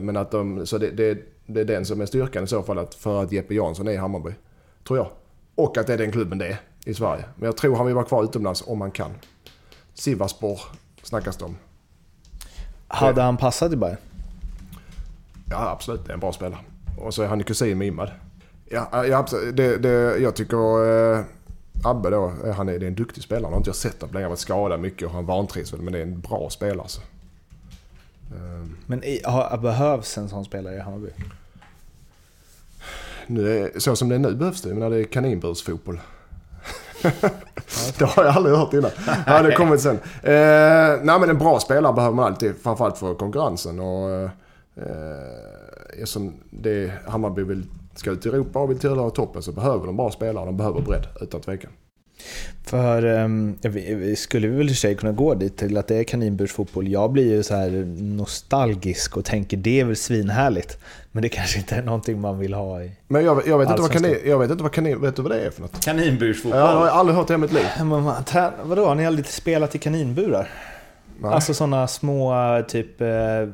Men 0.00 0.16
att 0.16 0.30
de, 0.30 0.66
så 0.66 0.78
det, 0.78 0.90
det, 0.90 1.18
det 1.46 1.60
är 1.60 1.64
den 1.64 1.86
som 1.86 2.00
är 2.00 2.06
styrkan 2.06 2.44
i 2.44 2.46
så 2.46 2.62
fall 2.62 2.78
att 2.78 2.94
för 2.94 3.22
att 3.22 3.32
Jeppe 3.32 3.54
Jansson 3.54 3.88
är 3.88 3.92
i 3.92 3.96
Hammarby. 3.96 4.30
Tror 4.86 4.98
jag. 4.98 5.10
Och 5.54 5.76
att 5.76 5.86
det 5.86 5.92
är 5.92 5.98
den 5.98 6.12
klubben 6.12 6.38
det 6.38 6.46
är 6.46 6.60
i 6.84 6.94
Sverige. 6.94 7.24
Men 7.36 7.46
jag 7.46 7.56
tror 7.56 7.76
han 7.76 7.86
vill 7.86 7.94
vara 7.94 8.04
kvar 8.04 8.24
utomlands 8.24 8.64
om 8.66 8.80
han 8.80 8.90
kan. 8.90 9.10
Sivasspor 9.94 10.60
snackas 11.02 11.36
det 11.36 11.44
om. 11.44 11.56
Hade 12.88 13.22
han 13.22 13.36
passat 13.36 13.72
i 13.72 13.76
Bayern? 13.76 13.96
Ja 15.50 15.70
absolut, 15.70 16.04
det 16.04 16.10
är 16.10 16.14
en 16.14 16.20
bra 16.20 16.32
spelare. 16.32 16.60
Och 16.98 17.14
så 17.14 17.22
är 17.22 17.26
han 17.26 17.38
ju 17.38 17.44
kusin 17.44 17.78
med 17.78 17.88
Imad. 17.88 18.10
Ja, 18.70 19.06
ja. 19.06 19.26
Det, 19.52 19.76
det, 19.76 20.18
jag 20.18 20.36
tycker 20.36 20.86
eh, 21.16 21.24
Abbe 21.84 22.10
då, 22.10 22.32
eh, 22.44 22.54
han 22.54 22.68
är, 22.68 22.78
det 22.78 22.86
är 22.86 22.88
en 22.88 22.94
duktig 22.94 23.22
spelare. 23.22 23.44
Han 23.44 23.52
har 23.52 23.58
inte 23.58 23.68
jag 23.68 23.76
sett 23.76 24.00
honom 24.00 24.14
länge. 24.14 24.24
Han 24.24 24.30
har 24.30 24.30
varit 24.30 24.38
skadad 24.38 24.80
mycket 24.80 25.08
och 25.08 25.14
han 25.14 25.26
vantrivs 25.26 25.72
väl. 25.72 25.82
Men 25.82 25.92
det 25.92 25.98
är 25.98 26.02
en 26.02 26.20
bra 26.20 26.50
spelare 26.50 26.80
alltså. 26.80 27.00
Men 28.86 29.04
i, 29.04 29.20
har, 29.24 29.58
behövs 29.58 30.18
en 30.18 30.28
sån 30.28 30.44
spelare 30.44 30.76
i 30.76 30.80
Hammarby? 30.80 31.10
Nu 33.26 33.72
så 33.76 33.96
som 33.96 34.08
det 34.08 34.14
är 34.14 34.18
nu 34.18 34.34
behövs 34.34 34.62
det. 34.62 34.68
Men 34.68 34.78
när 34.78 34.90
det 34.90 34.98
är 34.98 35.04
kaninbursfotboll. 35.04 36.00
det 37.98 38.04
har 38.04 38.24
jag 38.24 38.36
aldrig 38.36 38.56
hört 38.56 38.72
innan. 38.72 38.90
Ja, 39.26 39.42
det 39.42 39.52
kommer 39.52 39.76
sen. 39.76 39.98
Eh, 40.22 41.04
nej 41.04 41.20
men 41.20 41.30
en 41.30 41.38
bra 41.38 41.60
spelare 41.60 41.92
behöver 41.92 42.16
man 42.16 42.24
alltid. 42.24 42.54
Framförallt 42.62 42.98
för 42.98 43.14
konkurrensen. 43.14 43.80
Och, 43.80 44.10
eh, 44.10 44.30
eftersom 45.92 46.32
det 46.50 46.92
Hammarby 47.06 47.42
vill, 47.42 47.66
ska 47.94 48.10
ut 48.10 48.26
i 48.26 48.28
Europa 48.28 48.58
och 48.58 48.70
vill 48.70 48.78
tillhöra 48.78 49.10
toppen 49.10 49.42
så 49.42 49.52
behöver 49.52 49.86
de 49.86 49.96
bra 49.96 50.10
spelare. 50.10 50.44
De 50.44 50.56
behöver 50.56 50.80
bredd 50.80 51.06
utan 51.20 51.40
tvekan. 51.40 51.70
För 52.64 53.04
um, 53.04 53.58
vi, 53.62 53.94
vi 53.94 54.16
skulle 54.16 54.48
väl 54.48 54.60
i 54.60 54.64
och 54.64 54.68
för 54.68 54.76
sig 54.76 54.94
kunna 54.94 55.12
gå 55.12 55.34
dit 55.34 55.56
till 55.56 55.76
att 55.76 55.88
det 55.88 55.96
är 55.96 56.04
kaninbursfotboll. 56.04 56.88
Jag 56.88 57.12
blir 57.12 57.30
ju 57.30 57.42
så 57.42 57.54
här 57.54 57.70
nostalgisk 57.98 59.16
och 59.16 59.24
tänker 59.24 59.56
det 59.56 59.80
är 59.80 59.84
väl 59.84 59.96
svinhärligt. 59.96 60.78
Men 61.12 61.22
det 61.22 61.28
kanske 61.28 61.58
inte 61.58 61.74
är 61.74 61.82
någonting 61.82 62.20
man 62.20 62.38
vill 62.38 62.54
ha 62.54 62.82
i... 62.82 62.92
Men 63.08 63.24
jag, 63.24 63.42
jag, 63.46 63.58
vet, 63.58 63.68
inte 63.68 63.82
vad 63.82 63.92
kanin, 63.92 64.16
jag 64.26 64.38
vet 64.38 64.50
inte 64.50 64.62
vad 64.62 64.72
kanin... 64.72 65.00
Vet 65.00 65.16
du 65.16 65.22
vad 65.22 65.32
det 65.32 65.40
är 65.40 65.50
för 65.50 65.62
något? 65.62 65.84
Kaninbursfotboll. 65.84 66.60
Jag 66.60 66.66
har 66.66 66.86
aldrig 66.86 67.16
hört 67.16 67.28
det 67.28 67.34
i 67.34 67.38
mitt 67.38 67.52
liv. 67.52 67.66
Men 67.78 67.88
man, 67.88 68.24
trä, 68.24 68.50
vadå, 68.62 68.86
har 68.86 68.94
ni 68.94 69.06
aldrig 69.06 69.26
spelat 69.26 69.74
i 69.74 69.78
kaninburar? 69.78 70.50
Nej. 71.18 71.32
Alltså 71.34 71.54
sådana 71.54 71.86
små, 71.86 72.34
typ, 72.68 73.00
eh, 73.00 73.06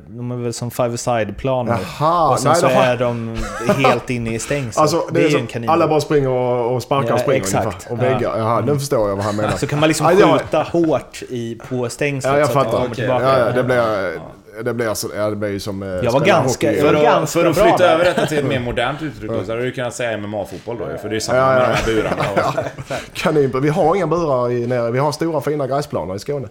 de 0.07 0.31
är 0.31 0.35
väl 0.43 0.53
som 0.53 0.71
five-a-side-planer. 0.71 1.77
Jaha, 1.99 2.29
och 2.31 2.39
sen 2.39 2.51
nej, 2.51 2.59
så 2.61 2.67
det 2.67 2.73
har- 2.73 2.83
är 2.83 2.97
de 2.97 3.37
helt 3.85 4.09
inne 4.09 4.33
i 4.35 4.39
stängsel. 4.39 4.81
Alltså, 4.81 5.07
det, 5.11 5.23
är, 5.25 5.29
ju 5.29 5.37
en 5.37 5.47
kanin. 5.47 5.69
alla 5.69 5.87
bara 5.87 6.01
springer 6.01 6.29
och, 6.29 6.75
och 6.75 6.83
sparkar 6.83 7.07
Ja, 7.09 7.13
och 7.13 7.19
springer 7.19 7.41
exakt. 7.41 7.65
ungefär. 7.65 7.91
Och 7.91 7.97
Ja. 7.97 8.13
väggar. 8.13 8.37
Jaha, 8.37 8.61
nu 8.61 8.73
förstår 8.79 9.09
jag 9.09 9.15
vad 9.15 9.25
han 9.25 9.35
menar. 9.35 9.51
Så 9.57 9.67
kan 9.67 9.79
man 9.79 9.87
liksom 9.89 10.05
Ja, 10.05 10.13
jag- 10.19 10.39
skjuta 10.39 10.61
hårt 10.63 11.23
i, 11.29 11.55
på 11.69 11.89
stängslet 11.89 12.33
Ja, 12.33 12.39
jag 12.39 12.49
så 12.49 12.59
att 12.59 12.65
det 12.65 12.71
fattar. 12.71 12.77
kommer 12.77 12.85
Okej. 12.93 12.95
tillbaka. 12.95 13.39
Ja, 13.39 13.45
ja, 13.45 13.51
det 13.51 13.63
blir, 13.63 14.63
det 14.63 14.73
blir, 14.73 14.93
så, 14.93 15.07
ja, 15.17 15.29
det 15.29 15.35
blir 15.35 15.49
ju 15.49 15.59
som... 15.59 15.83
eh, 15.83 15.89
Jag 15.89 16.11
var 16.11 16.19
ganska- 16.19 16.67
hockey. 16.67 16.77
jag 16.77 16.83
var 16.85 16.91
För 16.91 16.97
att, 16.97 17.03
ganska 17.03 17.39
för 17.39 17.49
att 17.49 17.55
bra 17.55 17.63
flytta 17.63 17.77
där. 17.87 17.93
över 17.93 18.05
detta 18.05 18.25
till 18.25 18.37
ett 18.37 18.45
mer 18.45 18.59
modernt 18.59 19.01
uttryck 19.01 19.31
då, 19.31 19.43
så 19.43 19.51
hade 19.51 19.63
du 19.63 19.71
kunnat 19.71 19.93
säga 19.95 20.17
MMA-fotboll 20.17 20.77
då 20.79 20.97
För 21.01 21.09
det 21.09 21.15
är 21.15 21.19
samma 21.19 21.37
Ja, 21.39 21.53
ja, 21.53 21.59
med 21.59 21.69
ja. 21.69 21.75
de 21.85 21.91
här 21.91 22.01
burarna. 22.01 22.23
Och, 22.47 23.13
Kaninbur. 23.13 23.59
Vi 23.59 23.69
har 23.69 23.95
inga 23.95 24.07
burar 24.07 24.51
i, 24.51 24.67
nere. 24.67 24.91
Vi 24.91 24.99
har 24.99 25.11
stora 25.11 25.41
fina 25.41 25.67
gräsplaner 25.67 26.15
i 26.15 26.19
Skåne. 26.19 26.47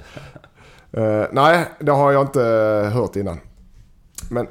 Eh, 0.92 1.24
nej, 1.33 1.64
det 1.81 1.92
har 1.92 2.12
jag 2.12 2.22
inte 2.22 2.44
eh, 2.85 2.90
hört 2.92 3.16
innan. 3.16 3.40
Men, 4.31 4.46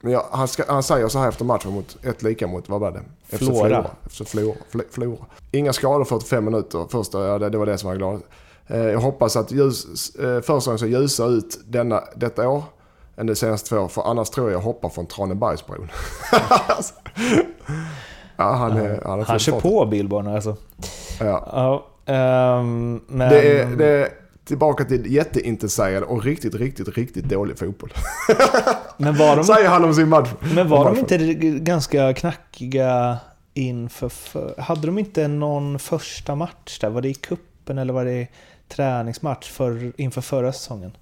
men 0.00 0.12
jag, 0.12 0.24
han, 0.30 0.48
ska, 0.48 0.62
han 0.68 0.82
säger 0.82 1.08
så 1.08 1.18
här 1.18 1.28
efter 1.28 1.44
matchen 1.44 1.72
mot 1.72 1.96
ett 2.04 2.22
lika 2.22 2.46
mot, 2.46 2.68
vad 2.68 2.80
var 2.80 2.90
det? 2.90 3.00
FC 3.36 3.38
Flora. 3.38 3.86
FC 4.10 4.22
Flora. 4.30 4.54
Fl- 4.72 4.90
Flora. 4.90 5.24
Inga 5.50 5.72
skador 5.72 6.04
45 6.04 6.44
minuter. 6.44 6.86
Första, 6.90 7.26
ja, 7.26 7.38
det, 7.38 7.50
det 7.50 7.58
var 7.58 7.66
det 7.66 7.78
som 7.78 7.88
var 7.88 7.96
glad. 7.96 8.22
Eh, 8.66 8.78
jag 8.86 9.00
hoppas 9.00 9.36
att 9.36 9.52
ljus, 9.52 10.14
eh, 10.14 10.40
försäsongen 10.40 10.78
ska 10.78 10.86
ljusa 10.86 11.24
ut 11.26 11.58
denna, 11.66 12.02
detta 12.16 12.48
år 12.48 12.62
än 13.16 13.26
de 13.26 13.34
senaste 13.34 13.68
två 13.68 13.88
För 13.88 14.02
annars 14.10 14.30
tror 14.30 14.50
jag 14.50 14.56
jag 14.58 14.64
hoppar 14.64 14.88
från 14.88 15.06
Tranebergsbron. 15.06 15.88
ja, 18.36 18.52
han, 18.52 18.76
är, 18.76 19.00
han, 19.04 19.22
Han 19.22 19.38
kör 19.38 19.52
fart. 19.52 19.62
på 19.62 19.86
bilbarnen 19.86 20.34
alltså. 20.34 20.56
Ja. 21.20 21.48
Ja, 21.52 21.86
ehm, 22.14 23.00
men... 23.06 23.28
Det 23.28 23.60
är, 23.60 23.66
det 23.66 23.86
är 23.86 24.08
tillbaka 24.52 24.84
till 24.84 25.12
jätteintresserad 25.12 26.02
och 26.02 26.24
riktigt, 26.24 26.54
riktigt, 26.54 26.88
riktigt 26.88 27.24
dålig 27.24 27.58
fotboll. 27.58 27.92
Men 28.96 29.16
var 29.16 29.36
de, 29.36 29.44
Säger 29.44 29.68
han 29.68 29.84
om 29.84 29.94
sin 29.94 30.08
match. 30.08 30.28
men 30.54 30.68
var 30.68 30.84
de 30.84 30.98
inte 30.98 31.34
ganska 31.58 32.14
knackiga 32.14 33.18
inför... 33.54 34.08
För, 34.08 34.54
hade 34.58 34.86
de 34.86 34.98
inte 34.98 35.28
någon 35.28 35.78
första 35.78 36.34
match 36.34 36.78
där? 36.80 36.90
Var 36.90 37.02
det 37.02 37.08
i 37.08 37.14
kuppen 37.14 37.78
eller 37.78 37.92
var 37.92 38.04
det 38.04 38.26
träningsmatch 38.68 39.50
för, 39.50 39.92
inför 39.96 40.20
förra 40.20 40.52
säsongen? 40.52 40.96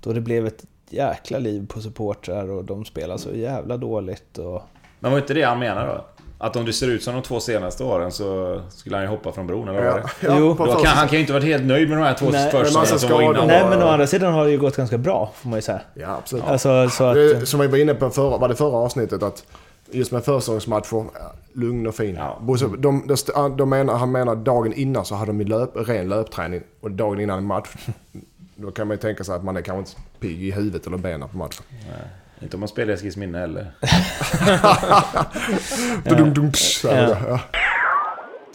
Då 0.00 0.12
det 0.12 0.20
blev 0.20 0.46
ett 0.46 0.64
jäkla 0.90 1.38
liv 1.38 1.66
på 1.66 1.80
supportrar 1.80 2.50
och 2.50 2.64
de 2.64 2.84
spelade 2.84 3.18
så 3.18 3.34
jävla 3.34 3.76
dåligt. 3.76 4.38
Och, 4.38 4.62
Men 5.00 5.10
var 5.12 5.18
inte 5.18 5.34
det 5.34 5.42
han 5.42 5.58
menar 5.58 5.86
då? 5.86 6.04
Att 6.40 6.56
om 6.56 6.64
det 6.64 6.72
ser 6.72 6.88
ut 6.90 7.02
som 7.02 7.14
de 7.14 7.22
två 7.22 7.40
senaste 7.40 7.84
åren 7.84 8.12
så 8.12 8.60
skulle 8.70 8.96
han 8.96 9.04
ju 9.04 9.10
hoppa 9.10 9.32
från 9.32 9.46
bron, 9.46 9.68
eller 9.68 9.82
vad 9.82 9.92
var 9.92 9.98
Ja, 9.98 10.06
det? 10.20 10.26
ja, 10.26 10.36
Jo. 10.38 10.54
kan, 10.56 10.86
han 10.86 11.08
kan 11.08 11.14
ju 11.14 11.20
inte 11.20 11.32
varit 11.32 11.44
helt 11.44 11.64
nöjd 11.64 11.88
med 11.88 11.98
de 11.98 12.04
här 12.04 12.14
två 12.14 12.30
Nej, 12.30 12.50
första 12.50 12.84
som 12.98 13.10
var 13.10 13.22
innan. 13.22 13.46
Nej 13.46 13.66
men 13.70 13.82
å 13.82 13.86
andra 13.86 14.06
sidan 14.06 14.32
har 14.32 14.44
det 14.44 14.50
ju 14.50 14.58
gått 14.58 14.76
ganska 14.76 14.98
bra 14.98 15.32
får 15.34 15.48
man 15.48 15.58
ju 15.58 15.62
säga. 15.62 15.80
Ja, 15.94 16.16
absolut. 16.18 16.44
Alltså, 16.44 16.88
så 16.90 17.04
att, 17.04 17.14
Det, 17.14 17.46
som 17.46 17.60
vi 17.60 17.66
var 17.66 17.78
inne 17.78 17.94
på 17.94 18.10
förra, 18.10 18.38
var 18.38 18.48
det 18.48 18.54
förra 18.56 18.76
avsnittet 18.76 19.22
att 19.22 19.44
just 19.90 20.12
med 20.12 20.24
försäsongsmatcher, 20.24 21.04
lugn 21.52 21.86
och 21.86 21.94
fin. 21.94 22.14
Ja. 22.14 22.38
Bosse, 22.40 22.66
De, 22.78 23.06
de, 23.34 23.56
de, 23.56 23.68
menar, 23.70 23.96
han 23.96 24.12
menar 24.12 24.36
dagen 24.36 24.72
innan 24.72 25.04
så 25.04 25.14
hade 25.14 25.26
de 25.30 25.40
ju 25.40 25.46
löp, 25.46 25.70
ren 25.88 26.08
löpträning 26.08 26.62
och 26.80 26.90
dagen 26.90 27.20
innan 27.20 27.38
en 27.38 27.44
match. 27.46 27.68
Då 28.56 28.70
kan 28.70 28.86
man 28.88 28.94
ju 28.94 29.00
tänka 29.00 29.24
sig 29.24 29.34
att 29.34 29.44
man 29.44 29.56
är 29.56 29.60
kanske 29.62 29.78
inte 29.78 30.10
pigg 30.20 30.42
i 30.42 30.50
huvudet 30.50 30.86
eller 30.86 30.96
benen 30.96 31.28
på 31.28 31.36
matchen. 31.36 31.64
Inte 32.42 32.56
om 32.56 32.60
man 32.60 32.68
spelar 32.68 32.92
heller. 33.38 33.72
Så 36.54 36.88
här, 36.88 37.16
ja. 37.28 37.40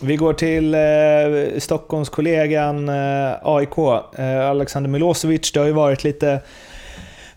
Vi 0.04 0.16
går 0.16 0.34
till 0.34 0.74
eh, 0.74 1.60
Stockholmskollegan 1.60 2.90
eh, 2.90 3.34
AIK, 3.42 3.78
eh, 4.18 4.50
Alexander 4.50 4.90
Milosevic. 4.90 5.52
Det 5.52 5.60
har 5.60 5.68
ju 5.68 5.74
varit 5.74 6.04
lite 6.04 6.40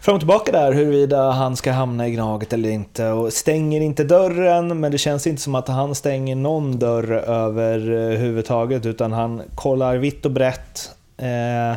fram 0.01 0.15
och 0.15 0.21
tillbaka 0.21 0.53
där 0.53 0.73
huruvida 0.73 1.31
han 1.31 1.57
ska 1.57 1.73
hamna 1.73 2.09
i 2.09 2.11
Gnaget 2.11 2.53
eller 2.53 2.69
inte. 2.69 3.09
Och 3.09 3.33
stänger 3.33 3.81
inte 3.81 4.05
dörren, 4.05 4.81
men 4.81 4.93
det 4.93 4.99
känns 4.99 5.27
inte 5.27 5.43
som 5.43 5.55
att 5.55 5.69
han 5.69 5.95
stänger 5.95 6.37
någon 6.37 6.79
dörr 6.79 7.13
överhuvudtaget, 7.13 8.87
utan 8.87 9.13
han 9.13 9.43
kollar 9.55 9.97
vitt 9.97 10.25
och 10.25 10.33
brett. 10.33 10.91
Eh, 11.17 11.77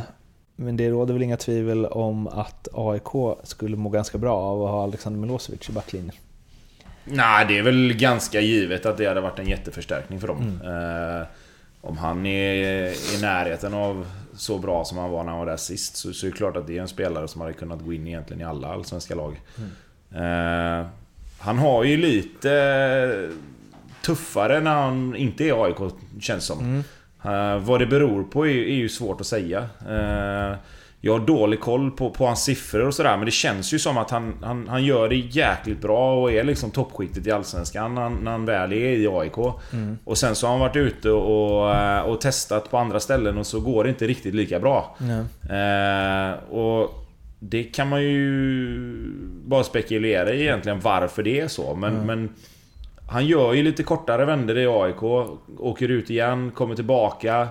men 0.59 0.77
det 0.77 0.89
råder 0.89 1.13
väl 1.13 1.23
inga 1.23 1.37
tvivel 1.37 1.85
om 1.85 2.27
att 2.27 2.67
AIK 2.73 3.37
skulle 3.43 3.77
må 3.77 3.89
ganska 3.89 4.17
bra 4.17 4.37
av 4.37 4.63
att 4.63 4.69
ha 4.69 4.83
Alexander 4.83 5.19
Milosevic 5.19 5.69
i 5.69 5.71
backlinjen. 5.71 6.15
Nej, 7.03 7.45
det 7.47 7.57
är 7.57 7.63
väl 7.63 7.93
ganska 7.93 8.41
givet 8.41 8.85
att 8.85 8.97
det 8.97 9.05
hade 9.05 9.21
varit 9.21 9.39
en 9.39 9.47
jätteförstärkning 9.47 10.19
för 10.19 10.27
dem. 10.27 10.59
Eh, 10.63 11.27
om 11.81 11.97
han 11.97 12.25
är 12.25 13.15
i 13.15 13.21
närheten 13.21 13.73
av 13.73 14.05
så 14.33 14.57
bra 14.57 14.85
som 14.85 14.97
han 14.97 15.11
var 15.11 15.23
när 15.23 15.29
han 15.29 15.39
var 15.39 15.45
där 15.45 15.57
sist 15.57 15.95
så, 15.95 16.13
så 16.13 16.25
är 16.25 16.31
det 16.31 16.37
klart 16.37 16.57
att 16.57 16.67
det 16.67 16.77
är 16.77 16.81
en 16.81 16.87
spelare 16.87 17.27
som 17.27 17.41
hade 17.41 17.53
kunnat 17.53 17.81
gå 17.85 17.93
in 17.93 18.07
egentligen 18.07 18.41
i 18.41 18.45
alla 18.45 18.67
allsvenska 18.67 19.15
lag. 19.15 19.41
Eh, 20.15 20.87
han 21.39 21.57
har 21.57 21.83
ju 21.83 21.97
lite 21.97 23.29
tuffare 24.01 24.59
när 24.59 24.75
han 24.75 25.15
inte 25.15 25.43
är 25.43 25.65
AIK, 25.65 25.93
känns 26.21 26.45
som. 26.45 26.83
Eh, 27.23 27.59
vad 27.59 27.79
det 27.79 27.85
beror 27.85 28.23
på 28.23 28.47
är, 28.47 28.51
är 28.51 28.75
ju 28.75 28.89
svårt 28.89 29.21
att 29.21 29.27
säga. 29.27 29.69
Eh, 29.89 30.57
jag 31.01 31.19
har 31.19 31.25
dålig 31.25 31.59
koll 31.59 31.91
på, 31.91 32.09
på 32.09 32.25
hans 32.25 32.43
siffror 32.43 32.87
och 32.87 32.93
sådär 32.93 33.17
men 33.17 33.25
det 33.25 33.31
känns 33.31 33.73
ju 33.73 33.79
som 33.79 33.97
att 33.97 34.09
han, 34.11 34.33
han, 34.41 34.67
han 34.67 34.83
gör 34.83 35.09
det 35.09 35.15
jäkligt 35.15 35.81
bra 35.81 36.21
och 36.21 36.31
är 36.31 36.43
liksom 36.43 36.71
toppskiktet 36.71 37.27
i 37.27 37.31
Allsvenskan 37.31 37.95
när 37.95 38.01
han, 38.01 38.13
när 38.13 38.31
han 38.31 38.45
väl 38.45 38.73
är 38.73 38.75
i 38.75 39.07
AIK. 39.07 39.37
Och 40.03 40.17
sen 40.17 40.35
så 40.35 40.47
har 40.47 40.51
han 40.51 40.59
varit 40.59 40.75
ute 40.75 41.11
och, 41.11 41.75
eh, 41.75 42.01
och 42.01 42.21
testat 42.21 42.71
på 42.71 42.77
andra 42.77 42.99
ställen 42.99 43.37
och 43.37 43.47
så 43.47 43.59
går 43.59 43.83
det 43.83 43.89
inte 43.89 44.07
riktigt 44.07 44.35
lika 44.35 44.59
bra. 44.59 44.95
Eh, 45.49 46.53
och 46.53 47.05
det 47.39 47.63
kan 47.63 47.89
man 47.89 48.03
ju 48.03 48.79
bara 49.45 49.63
spekulera 49.63 50.33
i 50.33 50.41
egentligen 50.41 50.79
varför 50.79 51.23
det 51.23 51.39
är 51.39 51.47
så. 51.47 51.75
Men, 51.75 51.93
men 52.05 52.29
han 53.09 53.25
gör 53.25 53.53
ju 53.53 53.63
lite 53.63 53.83
kortare 53.83 54.25
vändor 54.25 54.57
i 54.57 54.67
AIK. 54.67 55.03
Åker 55.59 55.89
ut 55.89 56.09
igen, 56.09 56.51
kommer 56.51 56.75
tillbaka. 56.75 57.47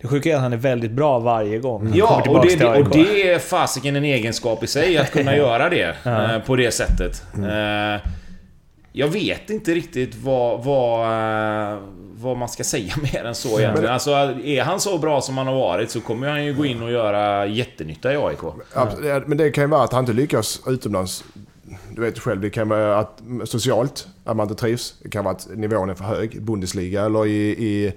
Det 0.00 0.08
sjuka 0.08 0.30
är 0.30 0.34
att 0.34 0.40
han 0.40 0.52
är 0.52 0.56
väldigt 0.56 0.90
bra 0.90 1.18
varje 1.18 1.58
gång 1.58 1.86
han 1.86 1.96
Ja, 1.96 2.24
och 2.28 2.46
det, 2.46 2.64
och 2.64 2.88
det 2.88 3.32
är 3.32 3.38
fasiken 3.38 3.96
en 3.96 4.04
egenskap 4.04 4.62
i 4.62 4.66
sig 4.66 4.98
att 4.98 5.10
kunna 5.10 5.36
göra 5.36 5.68
det 5.68 5.96
eh, 6.04 6.38
på 6.46 6.56
det 6.56 6.70
sättet. 6.70 7.22
Eh, 7.34 8.10
jag 8.92 9.08
vet 9.08 9.50
inte 9.50 9.74
riktigt 9.74 10.14
vad, 10.14 10.64
vad, 10.64 11.00
eh, 11.00 11.78
vad 12.14 12.36
man 12.36 12.48
ska 12.48 12.64
säga 12.64 12.94
mer 13.12 13.24
än 13.24 13.34
så 13.34 13.60
egentligen. 13.60 13.92
Alltså, 13.92 14.10
är 14.44 14.62
han 14.62 14.80
så 14.80 14.98
bra 14.98 15.20
som 15.20 15.38
han 15.38 15.46
har 15.46 15.54
varit 15.54 15.90
så 15.90 16.00
kommer 16.00 16.28
han 16.28 16.44
ju 16.44 16.54
gå 16.54 16.64
in 16.64 16.82
och 16.82 16.90
göra 16.90 17.46
jättenytta 17.46 18.12
i 18.12 18.16
AIK. 18.16 18.40
Men 19.26 19.38
det 19.38 19.50
kan 19.50 19.64
ju 19.64 19.68
vara 19.68 19.82
att 19.82 19.92
han 19.92 20.02
inte 20.02 20.12
lyckas 20.12 20.60
utomlands. 20.66 21.24
Du 21.94 22.00
vet 22.00 22.18
själv, 22.18 22.40
det 22.40 22.50
kan 22.50 22.68
vara 22.68 22.98
att 22.98 23.22
socialt, 23.44 24.08
att 24.24 24.36
man 24.36 24.44
inte 24.44 24.60
trivs. 24.60 24.94
Det 25.02 25.08
kan 25.08 25.24
vara 25.24 25.34
att 25.34 25.48
nivån 25.56 25.90
är 25.90 25.94
för 25.94 26.04
hög. 26.04 26.42
Bundesliga 26.42 27.04
eller 27.04 27.26
i, 27.26 27.50
i, 27.50 27.92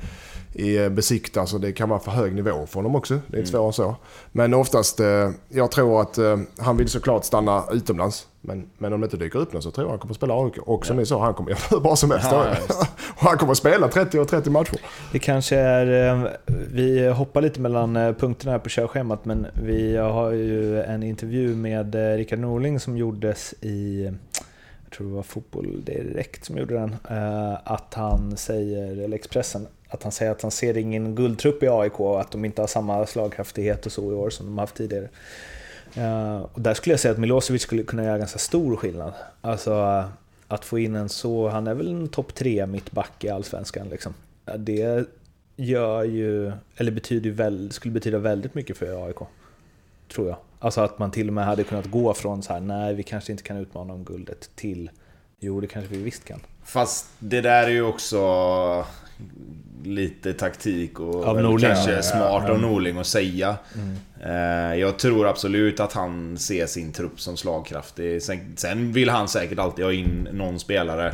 i 0.53 0.89
besikta, 0.89 1.45
så 1.45 1.57
det 1.57 1.71
kan 1.71 1.89
vara 1.89 1.99
för 1.99 2.11
hög 2.11 2.35
nivå 2.35 2.65
för 2.67 2.75
honom 2.75 2.95
också. 2.95 3.19
Det 3.27 3.37
är 3.37 3.39
inte 3.39 3.51
svårare 3.51 3.67
än 3.67 3.73
så. 3.73 3.95
Men 4.31 4.53
oftast, 4.53 4.99
eh, 4.99 5.29
jag 5.49 5.71
tror 5.71 6.01
att 6.01 6.17
eh, 6.17 6.37
han 6.57 6.77
vill 6.77 6.89
såklart 6.89 7.25
stanna 7.25 7.63
utomlands. 7.71 8.27
Men, 8.47 8.69
men 8.77 8.93
om 8.93 9.01
det 9.01 9.05
inte 9.05 9.17
dyker 9.17 9.39
upp 9.39 9.53
någon 9.53 9.61
så 9.61 9.71
tror 9.71 9.85
jag 9.85 9.89
han 9.89 9.99
kommer 9.99 10.11
att 10.13 10.17
spela 10.17 10.33
AIK. 10.43 10.57
Och 10.57 10.85
som 10.85 10.97
ni 10.97 11.05
sa, 11.05 11.23
han 11.23 11.33
kommer 11.33 11.49
göra 11.51 11.59
hur 11.69 11.79
bra 11.79 11.95
som 11.95 12.11
helst. 12.11 12.27
Ja, 12.31 12.45
ja, 12.69 12.75
och 13.15 13.21
han 13.21 13.37
kommer 13.37 13.51
att 13.51 13.57
spela 13.57 13.87
30 13.87 14.19
och 14.19 14.27
30 14.27 14.49
matcher. 14.49 14.77
Det 15.11 15.19
kanske 15.19 15.55
är... 15.57 16.13
eh, 16.25 16.29
Vi 16.71 17.07
hoppar 17.07 17.41
lite 17.41 17.61
mellan 17.61 17.95
eh, 17.95 18.13
punkterna 18.13 18.51
här 18.51 18.59
på 18.59 18.69
körschemat, 18.69 19.25
men 19.25 19.47
vi 19.63 19.97
har 19.97 20.31
ju 20.31 20.81
en 20.83 21.03
intervju 21.03 21.55
med 21.55 21.95
eh, 21.95 22.17
Rickard 22.17 22.39
Norling 22.39 22.79
som 22.79 22.97
gjordes 22.97 23.53
i... 23.61 24.11
Jag 24.83 24.91
tror 24.97 25.07
det 25.07 25.13
var 25.15 25.23
Fotboll 25.23 25.83
Direkt 25.85 26.45
som 26.45 26.57
gjorde 26.57 26.73
den. 26.73 26.95
Att 27.63 27.93
han 27.93 28.37
säger, 28.37 28.91
eller 29.03 29.15
Expressen, 29.15 29.67
att 29.89 30.03
han 30.03 30.11
säger 30.11 30.31
att 30.31 30.41
han 30.41 30.51
ser 30.51 30.77
ingen 30.77 31.15
guldtrupp 31.15 31.63
i 31.63 31.67
AIK 31.69 31.99
och 31.99 32.21
att 32.21 32.31
de 32.31 32.45
inte 32.45 32.61
har 32.61 32.67
samma 32.67 33.05
slagkraftighet 33.05 33.85
och 33.85 33.91
så 33.91 34.11
i 34.11 34.15
år 34.15 34.29
som 34.29 34.45
de 34.45 34.57
har 34.57 34.63
haft 34.63 34.75
tidigare. 34.75 35.07
Eh, 35.95 36.37
Och 36.53 36.61
där 36.61 36.73
skulle 36.73 36.93
jag 36.93 36.99
säga 36.99 37.11
att 37.11 37.17
Milosevic 37.17 37.61
skulle 37.61 37.83
kunna 37.83 38.03
göra 38.03 38.17
ganska 38.17 38.39
stor 38.39 38.75
skillnad. 38.75 39.13
Alltså 39.41 39.71
eh, 39.73 40.05
att 40.47 40.65
få 40.65 40.79
in 40.79 40.95
en 40.95 41.09
så, 41.09 41.49
han 41.49 41.67
är 41.67 41.73
väl 41.73 41.87
en 41.87 42.07
topp 42.07 42.35
tre 42.35 42.65
mittback 42.65 43.23
i 43.23 43.29
Allsvenskan 43.29 43.87
liksom. 43.89 44.13
Ja, 44.45 44.57
Det 44.57 45.05
gör 45.55 46.03
ju, 46.03 46.51
eller 46.77 46.91
betyder 46.91 47.29
väl, 47.31 47.71
skulle 47.71 47.93
betyda 47.93 48.17
väldigt 48.17 48.53
mycket 48.55 48.77
för 48.77 49.05
AIK. 49.07 49.17
Tror 50.13 50.27
jag. 50.27 50.37
Alltså 50.59 50.81
att 50.81 50.99
man 50.99 51.11
till 51.11 51.27
och 51.27 51.33
med 51.33 51.45
hade 51.45 51.63
kunnat 51.63 51.85
gå 51.85 52.13
från 52.13 52.43
så 52.43 52.53
här, 52.53 52.59
nej 52.59 52.93
vi 52.93 53.03
kanske 53.03 53.31
inte 53.31 53.43
kan 53.43 53.57
utmana 53.57 53.93
om 53.93 54.03
guldet, 54.03 54.49
till 54.55 54.89
jo 55.39 55.61
det 55.61 55.67
kanske 55.67 55.95
vi 55.95 56.03
visst 56.03 56.25
kan. 56.25 56.39
Fast 56.63 57.05
det 57.19 57.41
där 57.41 57.63
är 57.63 57.69
ju 57.71 57.81
också 57.81 58.85
lite 59.83 60.33
taktik 60.33 60.99
och 60.99 61.25
Av 61.25 61.41
Norling. 61.41 61.59
kanske 61.59 61.91
Ja, 61.91 62.01
smart 62.01 62.49
av 62.49 62.59
Norling 62.59 62.97
att 62.97 63.07
säga. 63.07 63.49
Eh, 63.49 63.79
Jag 64.79 64.99
tror 64.99 65.27
absolut 65.27 65.79
att 65.79 65.93
han 65.93 66.37
ser 66.37 66.65
sin 66.65 66.91
trupp 66.91 67.19
som 67.19 67.37
slagkraftig. 67.37 68.21
Sen, 68.55 68.91
vill 68.91 69.09
han 69.09 69.27
säkert 69.27 69.59
alltid 69.59 69.85
ha 69.85 69.93
in 69.93 70.27
någon 70.31 70.59
spelare 70.59 71.11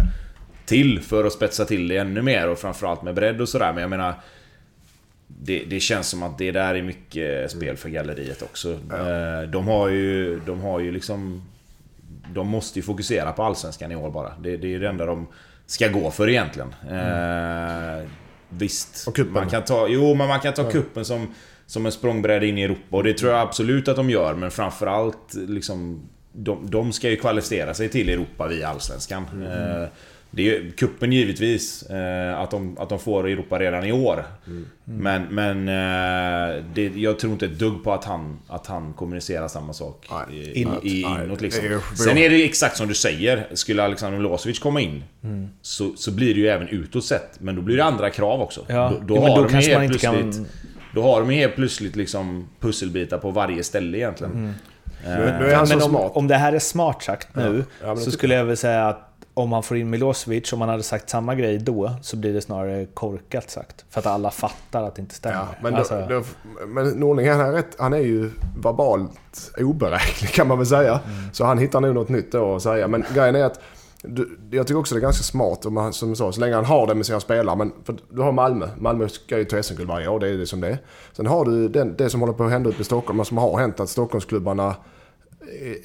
till 0.65 1.01
för 1.01 1.25
att 1.25 1.33
spetsa 1.33 1.65
till 1.65 1.87
det 1.87 1.97
ännu 1.97 2.21
mer 2.21 2.49
och 2.49 2.59
framförallt 2.59 3.03
med 3.03 3.15
bredd 3.15 3.41
och 3.41 3.49
sådär. 3.49 3.73
Men 3.73 3.81
jag 3.81 3.89
menar... 3.89 4.13
Det, 5.45 5.63
det 5.69 5.79
känns 5.79 6.07
som 6.09 6.23
att 6.23 6.37
det 6.37 6.51
där 6.51 6.75
är 6.75 6.81
mycket 6.81 7.51
spel 7.51 7.77
för 7.77 7.89
galleriet 7.89 8.41
också. 8.41 8.71
Eh, 8.71 9.49
De 9.49 9.67
har 9.67 9.89
ju, 9.89 10.39
de 10.45 10.61
har 10.61 10.79
ju 10.79 10.91
liksom... 10.91 11.43
De 12.33 12.47
måste 12.47 12.79
ju 12.79 12.83
fokusera 12.83 13.31
på 13.31 13.43
Allsvenskan 13.43 13.91
i 13.91 13.95
år 13.95 14.11
bara. 14.11 14.33
Det, 14.39 14.57
det 14.57 14.75
är 14.75 14.79
det 14.79 14.87
enda 14.89 15.05
de 15.05 15.27
ska 15.65 15.87
gå 15.87 16.11
för 16.11 16.29
egentligen. 16.29 16.75
Eh, 16.91 18.05
visst. 18.49 19.07
Och 19.07 19.15
kuppen. 19.15 19.33
Man 19.33 19.49
kan 19.49 19.63
ta, 19.63 19.87
jo, 19.87 20.15
men 20.15 20.27
man 20.27 20.39
kan 20.39 20.53
ta 20.53 20.71
kuppen 20.71 21.05
som, 21.05 21.33
som 21.65 21.85
en 21.85 21.91
språngbräda 21.91 22.45
in 22.45 22.57
i 22.57 22.63
Europa. 22.63 22.97
Och 22.97 23.03
det 23.03 23.13
tror 23.13 23.31
jag 23.31 23.41
absolut 23.41 23.87
att 23.87 23.95
de 23.95 24.09
gör. 24.09 24.33
Men 24.33 24.51
framförallt 24.51 25.33
liksom... 25.33 26.09
De, 26.35 26.69
de 26.69 26.93
ska 26.93 27.09
ju 27.09 27.15
kvalificera 27.15 27.73
sig 27.73 27.89
till 27.89 28.09
Europa 28.09 28.47
via 28.47 28.67
Allsvenskan. 28.67 29.25
Eh, 29.43 29.87
det 30.35 30.41
är 30.41 30.45
ju 30.45 30.71
kuppen 30.71 31.13
givetvis. 31.13 31.83
Eh, 31.83 32.39
att, 32.39 32.51
de, 32.51 32.77
att 32.77 32.89
de 32.89 32.99
får 32.99 33.27
Europa 33.27 33.59
redan 33.59 33.85
i 33.85 33.91
år. 33.91 34.25
Men, 34.83 35.23
men 35.23 35.67
eh, 35.67 36.63
det, 36.73 36.91
jag 36.95 37.19
tror 37.19 37.33
inte 37.33 37.45
ett 37.45 37.59
dugg 37.59 37.83
på 37.83 37.93
att 37.93 38.05
han, 38.05 38.39
att 38.47 38.67
han 38.67 38.93
kommunicerar 38.93 39.47
samma 39.47 39.73
sak 39.73 40.07
Nej. 40.11 40.39
i, 40.39 40.61
Inåt. 40.61 40.85
i, 40.85 41.01
inåt 41.01 41.41
liksom. 41.41 41.79
Sen 41.97 42.17
är 42.17 42.29
det 42.29 42.37
ju 42.37 42.43
exakt 42.43 42.77
som 42.77 42.87
du 42.87 42.93
säger. 42.93 43.47
Skulle 43.53 43.83
Alexander 43.83 44.17
Milosevic 44.17 44.59
komma 44.59 44.81
in 44.81 45.03
så, 45.61 45.93
så 45.95 46.11
blir 46.11 46.33
det 46.33 46.39
ju 46.39 46.47
även 46.47 46.67
utåt 46.67 47.05
sett. 47.05 47.39
Men 47.39 47.55
då 47.55 47.61
blir 47.61 47.77
det 47.77 47.83
andra 47.83 48.09
krav 48.09 48.41
också. 48.41 48.65
Ja, 48.67 48.93
Då, 48.99 49.05
då 49.07 49.13
men 49.13 49.23
har 49.23 49.37
då 49.37 49.43
de 49.43 49.51
kanske 49.51 49.73
man 49.73 49.83
inte 49.83 49.99
kan-. 49.99 50.45
Då 50.93 51.01
har 51.03 51.19
de 51.19 51.31
ju 51.31 51.37
helt 51.37 51.55
plötsligt 51.55 51.95
liksom 51.95 52.47
pusselbitar 52.59 53.17
på 53.17 53.31
varje 53.31 53.63
ställe 53.63 53.97
egentligen. 53.97 54.53
Han 55.55 55.67
så 55.67 55.77
men 55.77 55.83
om, 55.83 55.95
om 55.95 56.27
det 56.27 56.35
här 56.35 56.53
är 56.53 56.59
smart 56.59 57.03
sagt 57.03 57.35
nu, 57.35 57.65
Ja, 57.83 57.95
så 57.95 58.11
skulle 58.11 58.35
jag 58.35 58.45
väl 58.45 58.57
säga 58.57 58.87
att 58.87 59.09
om 59.33 59.49
man 59.49 59.63
får 59.63 59.77
in 59.77 59.89
Milosevic, 59.89 60.53
om 60.53 60.59
man 60.59 60.69
hade 60.69 60.83
sagt 60.83 61.09
samma 61.09 61.35
grej 61.35 61.57
då, 61.57 61.91
så 62.01 62.17
blir 62.17 62.33
det 62.33 62.41
snarare 62.41 62.85
korkat 62.85 63.49
sagt. 63.49 63.85
För 63.89 63.99
att 63.99 64.05
alla 64.05 64.31
fattar 64.31 64.83
att 64.83 64.95
det 64.95 65.01
inte 65.01 65.15
stämmer. 65.15 65.37
Ja, 65.37 65.47
men, 65.61 65.75
alltså, 65.75 66.05
då, 66.09 66.19
då, 66.19 66.23
men 66.67 66.89
Norling 66.89 67.29
han 67.29 67.39
är, 67.39 67.51
rätt, 67.51 67.75
han 67.79 67.93
är 67.93 67.97
ju 67.97 68.31
verbalt 68.57 69.51
oberäknelig 69.57 70.33
kan 70.33 70.47
man 70.47 70.57
väl 70.57 70.67
säga. 70.67 70.91
Mm. 70.91 71.33
Så 71.33 71.45
han 71.45 71.57
hittar 71.57 71.81
nog 71.81 71.95
något 71.95 72.09
nytt 72.09 72.31
då 72.31 72.55
att 72.55 72.61
säga. 72.61 72.87
Men 72.87 73.05
grejen 73.13 73.35
är 73.35 73.43
att 73.43 73.59
jag 74.51 74.67
tycker 74.67 74.79
också 74.79 74.95
det 74.95 74.99
är 74.99 75.01
ganska 75.01 75.23
smart, 75.23 75.65
om 75.65 75.73
man, 75.73 75.93
som 75.93 76.15
sa, 76.15 76.31
så 76.31 76.39
länge 76.39 76.55
han 76.55 76.65
har 76.65 76.87
det 76.87 76.95
med 76.95 77.05
sina 77.05 77.19
spelare. 77.19 77.55
Men 77.55 77.71
för 77.83 77.95
du 78.09 78.21
har 78.21 78.31
Malmö. 78.31 78.69
Malmö 78.77 79.09
ska 79.09 79.37
ju 79.37 79.45
ta 79.45 79.63
SM-guld 79.63 79.87
varje 79.87 80.07
år, 80.07 80.19
det 80.19 80.27
är 80.27 80.37
det 80.37 80.47
som 80.47 80.61
det 80.61 80.67
är. 80.67 80.77
Sen 81.13 81.25
har 81.25 81.45
du 81.45 81.67
den, 81.67 81.95
det 81.97 82.09
som 82.09 82.19
håller 82.19 82.33
på 82.33 82.43
att 82.43 82.51
hända 82.51 82.69
uppe 82.69 82.81
i 82.81 82.85
Stockholm, 82.85 83.19
och 83.19 83.27
som 83.27 83.37
har 83.37 83.59
hänt 83.59 83.79
att 83.79 83.89
Stockholmsklubbarna 83.89 84.75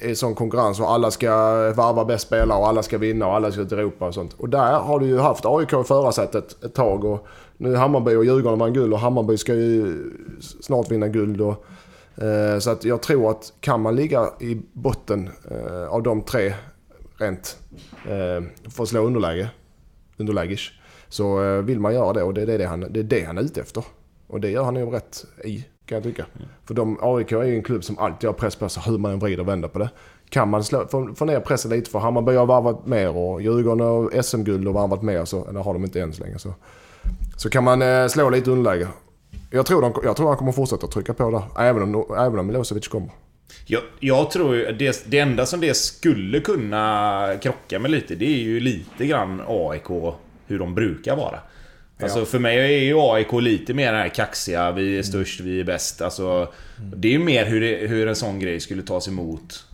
är, 0.01 0.09
i 0.09 0.15
sån 0.15 0.35
konkurrens 0.35 0.79
och 0.79 0.91
alla 0.91 1.11
ska 1.11 1.29
varva 1.73 2.05
bäst 2.05 2.27
spelare 2.27 2.59
och 2.59 2.67
alla 2.67 2.83
ska 2.83 2.97
vinna 2.97 3.27
och 3.27 3.35
alla 3.35 3.51
ska 3.51 3.61
ut 3.61 3.71
i 3.71 3.75
Europa 3.75 4.07
och 4.07 4.13
sånt. 4.13 4.33
Och 4.33 4.49
där 4.49 4.79
har 4.79 4.99
du 4.99 5.05
ju 5.05 5.19
haft 5.19 5.45
AIK 5.45 5.73
i 5.73 5.83
förarsätet 5.83 6.63
ett 6.63 6.73
tag 6.73 7.03
och 7.03 7.27
nu 7.57 7.73
är 7.73 7.77
Hammarby 7.77 8.15
och 8.15 8.25
Djurgården 8.25 8.59
vann 8.59 8.73
guld 8.73 8.93
och 8.93 8.99
Hammarby 8.99 9.37
ska 9.37 9.53
ju 9.53 10.03
snart 10.61 10.91
vinna 10.91 11.07
guld. 11.07 11.41
Och, 11.41 11.65
eh, 12.23 12.59
så 12.59 12.69
att 12.69 12.83
jag 12.83 13.01
tror 13.01 13.31
att 13.31 13.53
kan 13.59 13.81
man 13.81 13.95
ligga 13.95 14.29
i 14.39 14.61
botten 14.73 15.29
eh, 15.51 15.93
av 15.93 16.03
de 16.03 16.21
tre 16.21 16.53
rent 17.19 17.57
eh, 18.03 18.69
för 18.69 18.83
att 18.83 18.89
slå 18.89 19.01
underläge, 19.01 19.49
underlägis, 20.17 20.69
så 21.09 21.43
eh, 21.43 21.61
vill 21.61 21.79
man 21.79 21.93
göra 21.93 22.13
det 22.13 22.23
och 22.23 22.33
det 22.33 22.41
är 22.41 22.57
det, 22.57 22.65
han, 22.65 22.79
det 22.89 22.99
är 22.99 23.03
det 23.03 23.23
han 23.23 23.37
är 23.37 23.41
ute 23.41 23.61
efter. 23.61 23.83
Och 24.27 24.41
det 24.41 24.49
gör 24.49 24.63
han 24.63 24.75
ju 24.75 24.85
rätt 24.85 25.25
i, 25.43 25.65
kan 25.85 25.95
jag 25.95 26.03
tycka. 26.03 26.25
För 26.65 26.73
de, 26.73 26.97
AIK 27.01 27.31
är 27.31 27.43
ju 27.43 27.55
en 27.55 27.63
klubb 27.63 27.83
som 27.83 27.99
alltid 27.99 28.27
har 28.29 28.33
press 28.33 28.55
på 28.55 28.69
sig 28.69 28.83
hur 28.85 28.97
man 28.97 29.11
än 29.11 29.19
vrider 29.19 29.39
och 29.39 29.47
vänder 29.47 29.67
på 29.67 29.79
det. 29.79 29.89
Kan 30.29 30.49
man 30.49 30.63
slå, 30.63 30.87
få, 30.87 31.15
få 31.15 31.25
ner 31.25 31.39
pressen 31.39 31.71
lite, 31.71 31.89
för 31.89 31.99
Hammarby 31.99 32.35
har 32.35 32.45
varvat 32.45 32.87
mer 32.87 33.17
och 33.17 33.41
Djurgården 33.41 33.87
och 33.87 34.25
SM-guld 34.25 34.67
har 34.67 34.73
varvat 34.73 35.01
mer, 35.01 35.25
så, 35.25 35.47
eller 35.47 35.59
har 35.59 35.73
de 35.73 35.83
inte 35.83 36.01
än 36.01 36.13
så 36.13 36.23
länge. 36.23 36.39
Så, 36.39 36.53
så 37.37 37.49
kan 37.49 37.63
man 37.63 37.81
eh, 37.81 38.07
slå 38.07 38.29
lite 38.29 38.51
underläge. 38.51 38.87
Jag 39.51 39.65
tror, 39.65 39.81
de, 39.81 39.93
jag 40.03 40.15
tror 40.15 40.27
han 40.27 40.37
kommer 40.37 40.51
fortsätta 40.51 40.87
trycka 40.87 41.13
på 41.13 41.31
där, 41.31 41.63
även 41.63 41.83
om, 41.83 42.15
även 42.17 42.39
om 42.39 42.47
Milosevic 42.47 42.87
kommer. 42.87 43.09
Jag, 43.65 43.81
jag 43.99 44.31
tror 44.31 44.55
ju 44.55 44.71
det, 44.71 45.03
det 45.07 45.19
enda 45.19 45.45
som 45.45 45.61
det 45.61 45.73
skulle 45.73 46.39
kunna 46.39 47.33
krocka 47.41 47.79
med 47.79 47.91
lite, 47.91 48.15
det 48.15 48.25
är 48.25 48.39
ju 48.39 48.59
lite 48.59 49.05
grann 49.05 49.41
AIK, 49.47 49.87
hur 50.47 50.59
de 50.59 50.75
brukar 50.75 51.15
vara. 51.15 51.39
Alltså 52.03 52.19
Ja. 52.19 52.25
för 52.25 52.39
mig 52.39 52.57
är 52.57 52.83
ju 52.83 52.95
AIK 52.99 53.33
lite 53.33 53.73
mer 53.73 53.91
den 53.91 54.01
här 54.01 54.09
kaxiga, 54.09 54.71
vi 54.71 54.97
är 54.97 55.03
störst, 55.03 55.39
vi 55.39 55.59
är 55.59 55.63
bäst. 55.63 56.01
Alltså, 56.01 56.53
det 56.95 57.07
är 57.07 57.11
ju 57.11 57.19
mer 57.19 57.45
hur, 57.45 57.61
det, 57.61 57.87
hur 57.87 58.07
en 58.07 58.15
sån 58.15 58.39
grej 58.39 58.59
skulle 58.59 58.83
tas 58.83 59.07
emot 59.07 59.65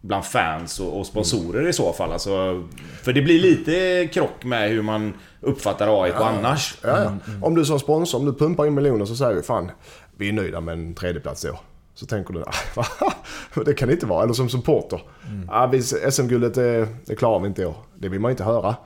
bland 0.00 0.24
fans 0.24 0.80
och, 0.80 1.00
och 1.00 1.06
sponsorer 1.06 1.68
i 1.68 1.72
så 1.72 1.92
fall. 1.92 2.12
Alltså, 2.12 2.68
för 3.02 3.12
det 3.12 3.22
blir 3.22 3.38
lite 3.40 4.08
krock 4.12 4.44
med 4.44 4.70
hur 4.70 4.82
man 4.82 5.14
uppfattar 5.40 6.02
AIK 6.04 6.14
annars. 6.14 6.74
Ja, 6.82 7.02
ja. 7.02 7.12
Om 7.42 7.54
du 7.54 7.64
som 7.64 7.78
sponsor, 7.80 8.18
om 8.18 8.26
du 8.26 8.32
pumpar 8.34 8.66
in 8.66 8.74
miljoner 8.74 9.04
så 9.04 9.16
säger 9.16 9.34
du 9.34 9.42
fan, 9.42 9.70
vi 10.16 10.28
är 10.28 10.32
nöjda 10.32 10.60
med 10.60 10.72
en 10.72 10.94
tredjeplats 10.94 11.44
i 11.44 11.50
år. 11.50 11.58
Så 12.00 12.06
tänker 12.06 12.34
du, 12.34 12.42
"Ah, 12.42 12.84
det 13.66 13.74
kan 13.74 13.88
det 13.88 13.94
inte 13.94 14.06
vara. 14.06 14.22
Eller 14.24 14.32
som 14.34 14.48
supporter. 14.48 15.02
Ah, 15.48 15.66
vi- 15.66 15.82
SM-guldet 15.82 16.54
det, 16.54 16.88
det 17.06 17.14
klarar 17.16 17.40
vi 17.40 17.46
inte 17.48 17.62
i 17.62 17.64
år. 17.64 17.74
Det 17.98 18.08
vill 18.08 18.20
man 18.20 18.30
inte 18.30 18.44
höra. 18.44 18.76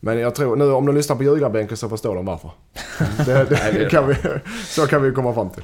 Men 0.00 0.18
jag 0.18 0.34
tror, 0.34 0.56
nu 0.56 0.72
om 0.72 0.86
de 0.86 0.94
lyssnar 0.94 1.16
på 1.16 1.22
ljugarbänken 1.22 1.76
så 1.76 1.88
förstår 1.88 2.14
de 2.14 2.24
varför. 2.26 2.50
Det, 3.26 3.44
det, 3.72 3.90
kan 3.90 4.06
vi, 4.08 4.14
så 4.66 4.86
kan 4.86 5.02
vi 5.02 5.10
komma 5.12 5.34
fram 5.34 5.50
till. 5.50 5.62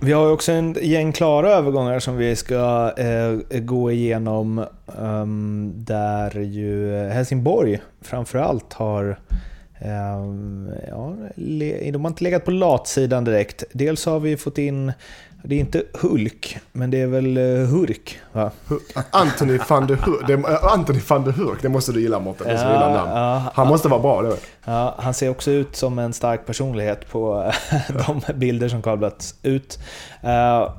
Vi 0.00 0.12
har 0.12 0.26
ju 0.26 0.32
också 0.32 0.52
en 0.52 0.76
gäng 0.82 1.12
klara 1.12 1.50
övergångar 1.50 1.98
som 1.98 2.16
vi 2.16 2.36
ska 2.36 2.92
eh, 2.96 3.58
gå 3.60 3.90
igenom. 3.92 4.64
ehm, 4.98 5.72
där 5.76 6.40
ju 6.40 6.96
Helsingborg 7.08 7.80
framförallt 8.02 8.72
har... 8.72 9.18
ehm, 9.80 10.70
ja, 10.88 11.14
le, 11.34 11.90
de 11.90 12.04
har 12.04 12.10
inte 12.10 12.24
legat 12.24 12.44
på 12.44 12.50
latsidan 12.50 13.24
direkt. 13.24 13.64
Dels 13.72 14.06
har 14.06 14.20
vi 14.20 14.36
fått 14.36 14.58
in, 14.58 14.92
det 15.42 15.54
är 15.54 15.60
inte 15.60 15.82
Hulk, 15.94 16.58
men 16.72 16.90
det 16.90 17.00
är 17.00 17.06
väl 17.06 17.36
eh, 17.36 17.66
Hurk 17.66 18.18
va? 18.32 18.50
Anthony 19.10 19.58
van 19.68 19.86
de 19.86 19.94
Hurk, 19.94 20.26
det, 20.26 20.32
äh, 20.32 20.64
Anthony 20.64 21.00
van 21.08 21.24
de 21.24 21.32
Hurk, 21.32 21.62
det 21.62 21.68
måste 21.68 21.92
du 21.92 22.00
gilla 22.00 22.20
Mårten. 22.20 22.48
Ja, 22.48 22.56
ja, 22.56 23.50
Han 23.54 23.68
måste 23.68 23.88
vara 23.88 24.00
bra 24.00 24.22
det. 24.22 24.36
Ja, 24.64 24.94
han 24.98 25.14
ser 25.14 25.28
också 25.28 25.50
ut 25.50 25.76
som 25.76 25.98
en 25.98 26.12
stark 26.12 26.46
personlighet 26.46 27.08
på 27.10 27.52
de 28.06 28.22
bilder 28.34 28.68
som 28.68 28.82
kablats 28.82 29.34
ut. 29.42 29.78
Eh, 30.22 30.72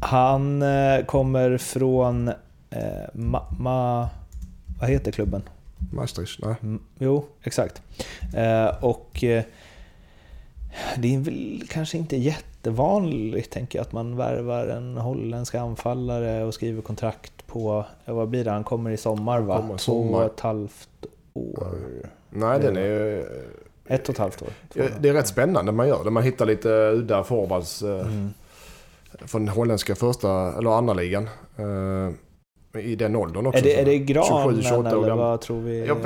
han 0.00 0.62
eh, 0.62 1.04
kommer 1.04 1.58
från... 1.58 2.28
eh, 2.70 2.84
ma, 3.12 3.42
ma, 3.58 4.08
vad 4.80 4.90
heter 4.90 5.12
klubben? 5.12 5.42
Maastricht, 5.92 6.40
nej. 6.42 6.54
Jo, 6.98 7.26
exakt. 7.42 7.82
Eh, 8.34 8.84
och 8.84 9.24
eh, 9.24 9.42
det 10.96 11.14
är 11.14 11.18
väl 11.18 11.62
kanske 11.70 11.98
inte 11.98 12.16
jättevanligt, 12.58 13.52
tänker 13.52 13.78
jag, 13.78 13.82
att 13.86 13.92
man 13.92 14.16
värvar 14.16 14.66
en 14.66 14.96
holländsk 14.96 15.54
anfallare 15.54 16.44
och 16.44 16.54
skriver 16.54 16.82
kontrakt 16.82 17.46
på... 17.46 17.84
eh, 18.04 18.14
Vad 18.14 18.28
blir 18.28 18.44
det? 18.44 18.50
Han 18.50 18.64
kommer 18.64 18.90
i 18.90 18.96
sommar 18.96 19.40
va? 19.40 19.56
Kommer 19.56 19.74
i 19.74 19.78
Två 19.78 19.78
sommar. 19.78 20.18
och 20.18 20.24
ett 20.24 20.40
halvt 20.40 20.88
år. 21.34 21.68
Nej, 22.30 22.60
den 22.60 22.76
är 22.76 22.80
ju... 22.86 23.24
Ett 23.86 24.08
och 24.08 24.14
ett 24.14 24.18
halvt 24.18 24.42
år. 24.42 24.48
Det 25.00 25.08
är 25.08 25.12
rätt 25.12 25.28
spännande 25.28 25.72
man 25.72 25.88
gör 25.88 26.04
det. 26.04 26.10
Man 26.10 26.22
hittar 26.22 26.46
lite 26.46 26.68
udda 26.68 27.24
forwards 27.24 27.82
eh, 27.82 28.00
Mm. 28.00 28.28
från 29.26 29.48
holländska 29.48 29.94
första 29.94 30.58
eller 30.58 30.70
andra 30.78 30.94
ligan. 30.94 31.28
Eh, 31.56 32.80
I 32.84 32.96
den 32.96 33.16
åldern 33.16 33.46
också. 33.46 33.58
Är 33.58 33.62
det, 33.62 33.80
är 33.80 33.84
det 33.84 33.92
27, 33.92 34.04
Granen 34.04 34.62
28 34.62 34.78
år 34.78 34.86
eller 34.98 35.08
gammal. 35.08 35.18
vad 35.18 35.40
tror 35.40 35.60
vi? 35.60 35.86
Jag, 35.86 35.96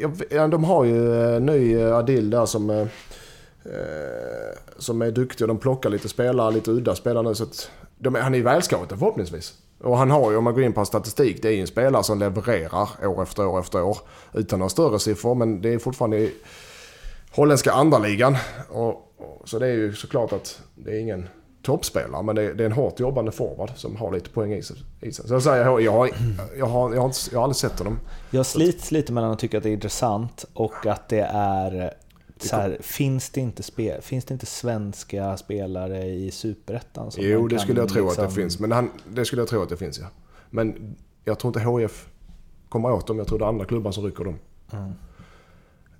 jag, 0.00 0.08
vet- 0.08 0.32
ja, 0.32 0.46
de 0.48 0.64
har 0.64 0.84
ju 0.84 1.34
eh, 1.34 1.40
ny 1.40 1.76
eh, 1.80 1.96
Adil 1.96 2.30
där 2.30 2.46
som, 2.46 2.70
eh, 2.70 2.76
eh, 2.78 2.86
Eh, 3.64 4.58
som 4.78 5.02
är 5.02 5.10
duktig 5.10 5.44
och 5.44 5.48
de 5.48 5.58
plockar 5.58 5.90
lite 5.90 6.08
spelare, 6.08 6.50
lite 6.50 6.70
udda 6.70 6.94
spelare 6.94 7.28
nu. 7.28 7.34
Så 7.34 7.42
att 7.42 7.70
de, 7.98 8.14
han 8.14 8.34
är 8.34 8.38
ju 8.38 8.44
välscoutad 8.44 8.96
förhoppningsvis. 8.96 9.54
Och 9.78 9.96
han 9.96 10.10
har 10.10 10.30
ju, 10.30 10.36
om 10.36 10.44
man 10.44 10.54
går 10.54 10.62
in 10.62 10.72
på 10.72 10.80
hans 10.80 10.88
statistik, 10.88 11.42
det 11.42 11.48
är 11.48 11.52
ju 11.52 11.60
en 11.60 11.66
spelare 11.66 12.04
som 12.04 12.18
levererar 12.18 13.06
år 13.06 13.22
efter 13.22 13.46
år 13.46 13.60
efter 13.60 13.82
år. 13.82 13.98
Utan 14.34 14.58
några 14.58 14.70
större 14.70 14.98
siffror, 14.98 15.34
men 15.34 15.60
det 15.60 15.74
är 15.74 15.78
fortfarande 15.78 16.18
i 16.18 16.34
holländska 17.30 17.72
andra 17.72 17.98
ligan. 17.98 18.36
Och, 18.68 18.88
och, 18.88 19.48
så 19.48 19.58
det 19.58 19.66
är 19.66 19.72
ju 19.72 19.94
såklart 19.94 20.32
att 20.32 20.60
det 20.74 20.90
är 20.90 21.00
ingen 21.00 21.28
toppspelare, 21.62 22.22
men 22.22 22.36
det 22.36 22.42
är, 22.42 22.54
det 22.54 22.64
är 22.64 22.66
en 22.66 22.72
hårt 22.72 23.00
jobbande 23.00 23.32
forward 23.32 23.70
som 23.76 23.96
har 23.96 24.12
lite 24.12 24.30
poäng 24.30 24.52
i 24.52 24.62
sig. 24.62 24.76
Så 25.12 25.34
jag 25.34 25.42
säger, 25.42 25.64
jag 25.64 25.82
jag, 25.82 25.92
har, 25.92 26.10
jag, 26.58 26.66
har, 26.66 26.94
jag, 26.94 27.00
har 27.00 27.06
inte, 27.06 27.18
jag 27.30 27.38
har 27.38 27.44
aldrig 27.44 27.56
sett 27.56 27.78
honom. 27.78 27.98
Jag 28.30 28.46
slits 28.46 28.90
lite 28.90 29.12
mellan 29.12 29.30
att 29.30 29.38
tycka 29.38 29.56
att 29.56 29.62
det 29.62 29.70
är 29.70 29.74
intressant 29.74 30.44
och 30.54 30.86
att 30.86 31.08
det 31.08 31.30
är... 31.32 31.94
Så 32.48 32.56
här, 32.56 32.78
finns, 32.80 33.30
det 33.30 33.40
inte 33.40 33.62
spe, 33.62 34.00
finns 34.00 34.24
det 34.24 34.34
inte 34.34 34.46
svenska 34.46 35.36
spelare 35.36 36.04
i 36.06 36.30
Superettan? 36.30 37.10
Jo, 37.16 37.48
det 37.48 37.58
skulle 37.58 37.80
jag 37.80 37.88
tro 37.88 38.08
att 38.08 38.16
det 38.16 38.22
liksom- 38.22 38.42
finns. 38.42 38.60
Men 38.60 38.72
han, 38.72 38.90
det 39.08 39.24
skulle 39.24 39.42
jag 39.42 39.48
tro 39.48 39.62
att 39.62 39.68
det 39.68 39.76
finns, 39.76 39.98
ja. 39.98 40.06
Men 40.50 40.96
jag 41.24 41.38
tror 41.38 41.48
inte 41.48 41.60
HF 41.60 42.08
kommer 42.68 42.92
åt 42.92 43.06
dem. 43.06 43.18
Jag 43.18 43.26
tror 43.26 43.38
det 43.38 43.44
är 43.44 43.48
andra 43.48 43.64
klubbar 43.64 43.92
som 43.92 44.04
rycker 44.04 44.24
dem. 44.24 44.38
Mm. 44.72 44.92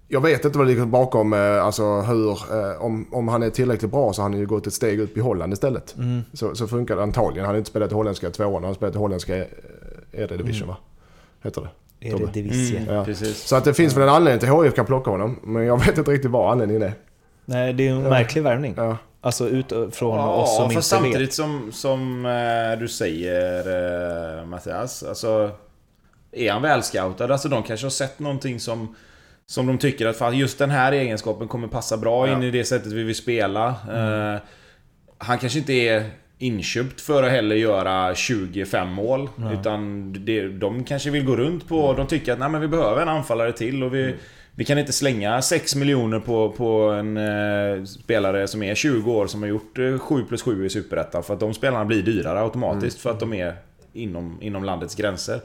Jag 0.09 0.20
vet 0.20 0.44
inte 0.44 0.59
vad 0.59 0.66
det 0.66 0.72
ligger 0.72 0.87
bakom, 0.87 1.33
eh, 1.33 1.64
alltså 1.64 2.00
hur, 2.00 2.31
eh, 2.31 2.83
om, 2.83 3.07
om 3.12 3.29
han 3.29 3.42
är 3.42 3.50
tillräckligt 3.50 3.90
bra 3.90 4.12
så 4.12 4.22
har 4.22 4.31
han 4.31 4.38
ju 4.38 4.46
gått 4.46 4.66
ett 4.66 4.72
steg 4.74 5.00
upp 5.00 5.16
i 5.16 5.20
Holland 5.20 5.53
istället. 5.53 5.96
Mm. 5.96 6.20
Så, 6.33 6.55
så 6.55 6.66
funkar 6.68 6.96
det 6.96 7.03
antagligen. 7.03 7.46
Han 7.46 7.55
har 7.55 7.59
inte 7.59 7.70
spelat 7.70 7.92
i 7.92 7.94
holländska 7.94 8.31
tvåan, 8.31 8.55
han 8.55 8.64
har 8.64 8.74
spelat 8.74 8.94
i 8.94 8.98
holländska 8.98 9.37
eh, 9.37 9.44
Eredivision 10.12 10.68
va? 10.68 10.76
Heter 11.42 11.61
det? 11.61 11.68
Är 12.00 12.18
det 12.18 12.26
Divisie? 12.32 12.78
Mm, 12.80 12.94
Ja. 12.94 13.04
Precis. 13.04 13.38
Så 13.38 13.56
att 13.56 13.64
det 13.64 13.74
finns 13.74 13.96
väl 13.96 14.02
en 14.02 14.08
anledning 14.08 14.40
till 14.40 14.48
HF 14.48 14.74
kan 14.74 14.86
plocka 14.86 15.10
honom. 15.10 15.40
Men 15.42 15.64
jag 15.66 15.76
vet 15.86 15.98
inte 15.98 16.10
riktigt 16.10 16.30
vad 16.30 16.52
anledningen 16.52 16.82
är. 16.82 16.92
Nej, 17.44 17.72
det 17.72 17.82
är 17.82 17.84
ju 17.84 17.96
en 17.96 18.02
märklig 18.02 18.42
värvning. 18.42 18.74
Ja. 18.76 18.96
Alltså 19.20 19.48
ut 19.48 19.68
från 19.92 20.16
Ja, 20.16 20.34
oss 20.42 20.56
som 20.56 20.70
inte 20.70 20.82
samtidigt 20.82 21.20
vet. 21.20 21.32
som, 21.32 21.72
som 21.72 22.26
eh, 22.26 22.78
du 22.80 22.88
säger 22.88 24.38
eh, 24.40 24.46
Mattias, 24.46 25.02
alltså 25.02 25.50
är 26.32 26.52
han 26.52 26.62
välscoutad? 26.62 27.24
Alltså 27.32 27.48
de 27.48 27.62
kanske 27.62 27.86
har 27.86 27.90
sett 27.90 28.18
någonting 28.18 28.60
som 28.60 28.94
som 29.46 29.66
de 29.66 29.78
tycker 29.78 30.06
att 30.06 30.16
fan, 30.16 30.38
just 30.38 30.58
den 30.58 30.70
här 30.70 30.92
egenskapen 30.92 31.48
kommer 31.48 31.68
passa 31.68 31.96
bra 31.96 32.26
Ja. 32.28 32.32
in 32.32 32.42
i 32.42 32.50
det 32.50 32.64
sättet 32.64 32.92
vi 32.92 33.02
vill 33.02 33.14
spela. 33.16 33.68
Eh, 33.68 34.40
han 35.18 35.38
kanske 35.38 35.58
inte 35.58 35.72
är 35.72 36.04
inköpt 36.40 37.00
för 37.00 37.22
att 37.22 37.31
heller 37.31 37.57
göra 37.57 38.14
25 38.14 38.88
mål. 38.88 39.29
Utan 39.53 40.12
det, 40.24 40.48
de 40.48 40.85
kanske 40.85 41.11
vill 41.11 41.24
gå 41.24 41.37
runt 41.37 41.68
på... 41.68 41.92
De 41.92 42.07
tycker 42.07 42.33
att 42.33 42.38
nej, 42.38 42.48
men 42.48 42.61
vi 42.61 42.68
behöver 42.68 43.03
en 43.03 43.09
anfallare 43.09 43.53
till 43.53 43.83
och 43.83 43.94
vi, 43.94 44.14
vi 44.55 44.64
kan 44.64 44.79
inte 44.79 44.92
slänga 44.92 45.42
6 45.42 45.74
miljoner 45.74 46.20
på, 46.20 46.53
på 46.53 46.90
en 46.90 47.16
eh, 47.16 47.85
spelare 47.85 48.48
som 48.48 48.62
är 48.62 48.74
20 48.74 49.12
år 49.12 49.26
som 49.26 49.42
har 49.42 49.48
gjort 49.48 49.79
eh, 49.79 49.98
7 49.98 50.24
plus 50.24 50.42
7 50.42 50.66
i 50.66 50.70
Superettan. 50.70 51.22
För 51.22 51.35
att 51.35 51.40
de 51.40 51.55
spelarna 51.55 51.85
blir 51.85 52.03
dyrare 52.03 52.40
automatiskt 52.40 53.00
för 53.00 53.11
att 53.11 53.20
de 53.20 53.33
är 53.35 53.55
inom, 53.92 54.38
inom 54.42 54.64
landets 54.64 54.94
gränser. 54.94 55.40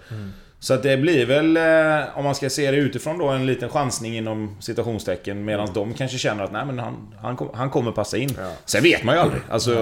Så 0.65 0.73
att 0.73 0.83
det 0.83 0.97
blir 0.97 1.25
väl, 1.25 1.57
eh, 1.57 2.17
om 2.17 2.23
man 2.23 2.35
ska 2.35 2.49
se 2.49 2.71
det 2.71 2.77
utifrån 2.77 3.17
då, 3.17 3.27
en 3.27 3.45
liten 3.45 3.69
chansning 3.69 4.17
inom 4.17 4.55
citationstecken. 4.59 5.45
Medan 5.45 5.73
de 5.73 5.93
kanske 5.93 6.17
känner 6.17 6.43
att 6.43 6.51
nej, 6.51 6.65
men 6.65 6.79
han, 6.79 7.13
han, 7.21 7.35
kom, 7.37 7.49
han 7.53 7.69
kommer 7.69 7.91
passa 7.91 8.17
in. 8.17 8.29
Ja. 8.37 8.51
Sen 8.65 8.83
vet 8.83 9.03
man 9.03 9.15
ju 9.15 9.21
aldrig. 9.21 9.41
Alltså, 9.49 9.73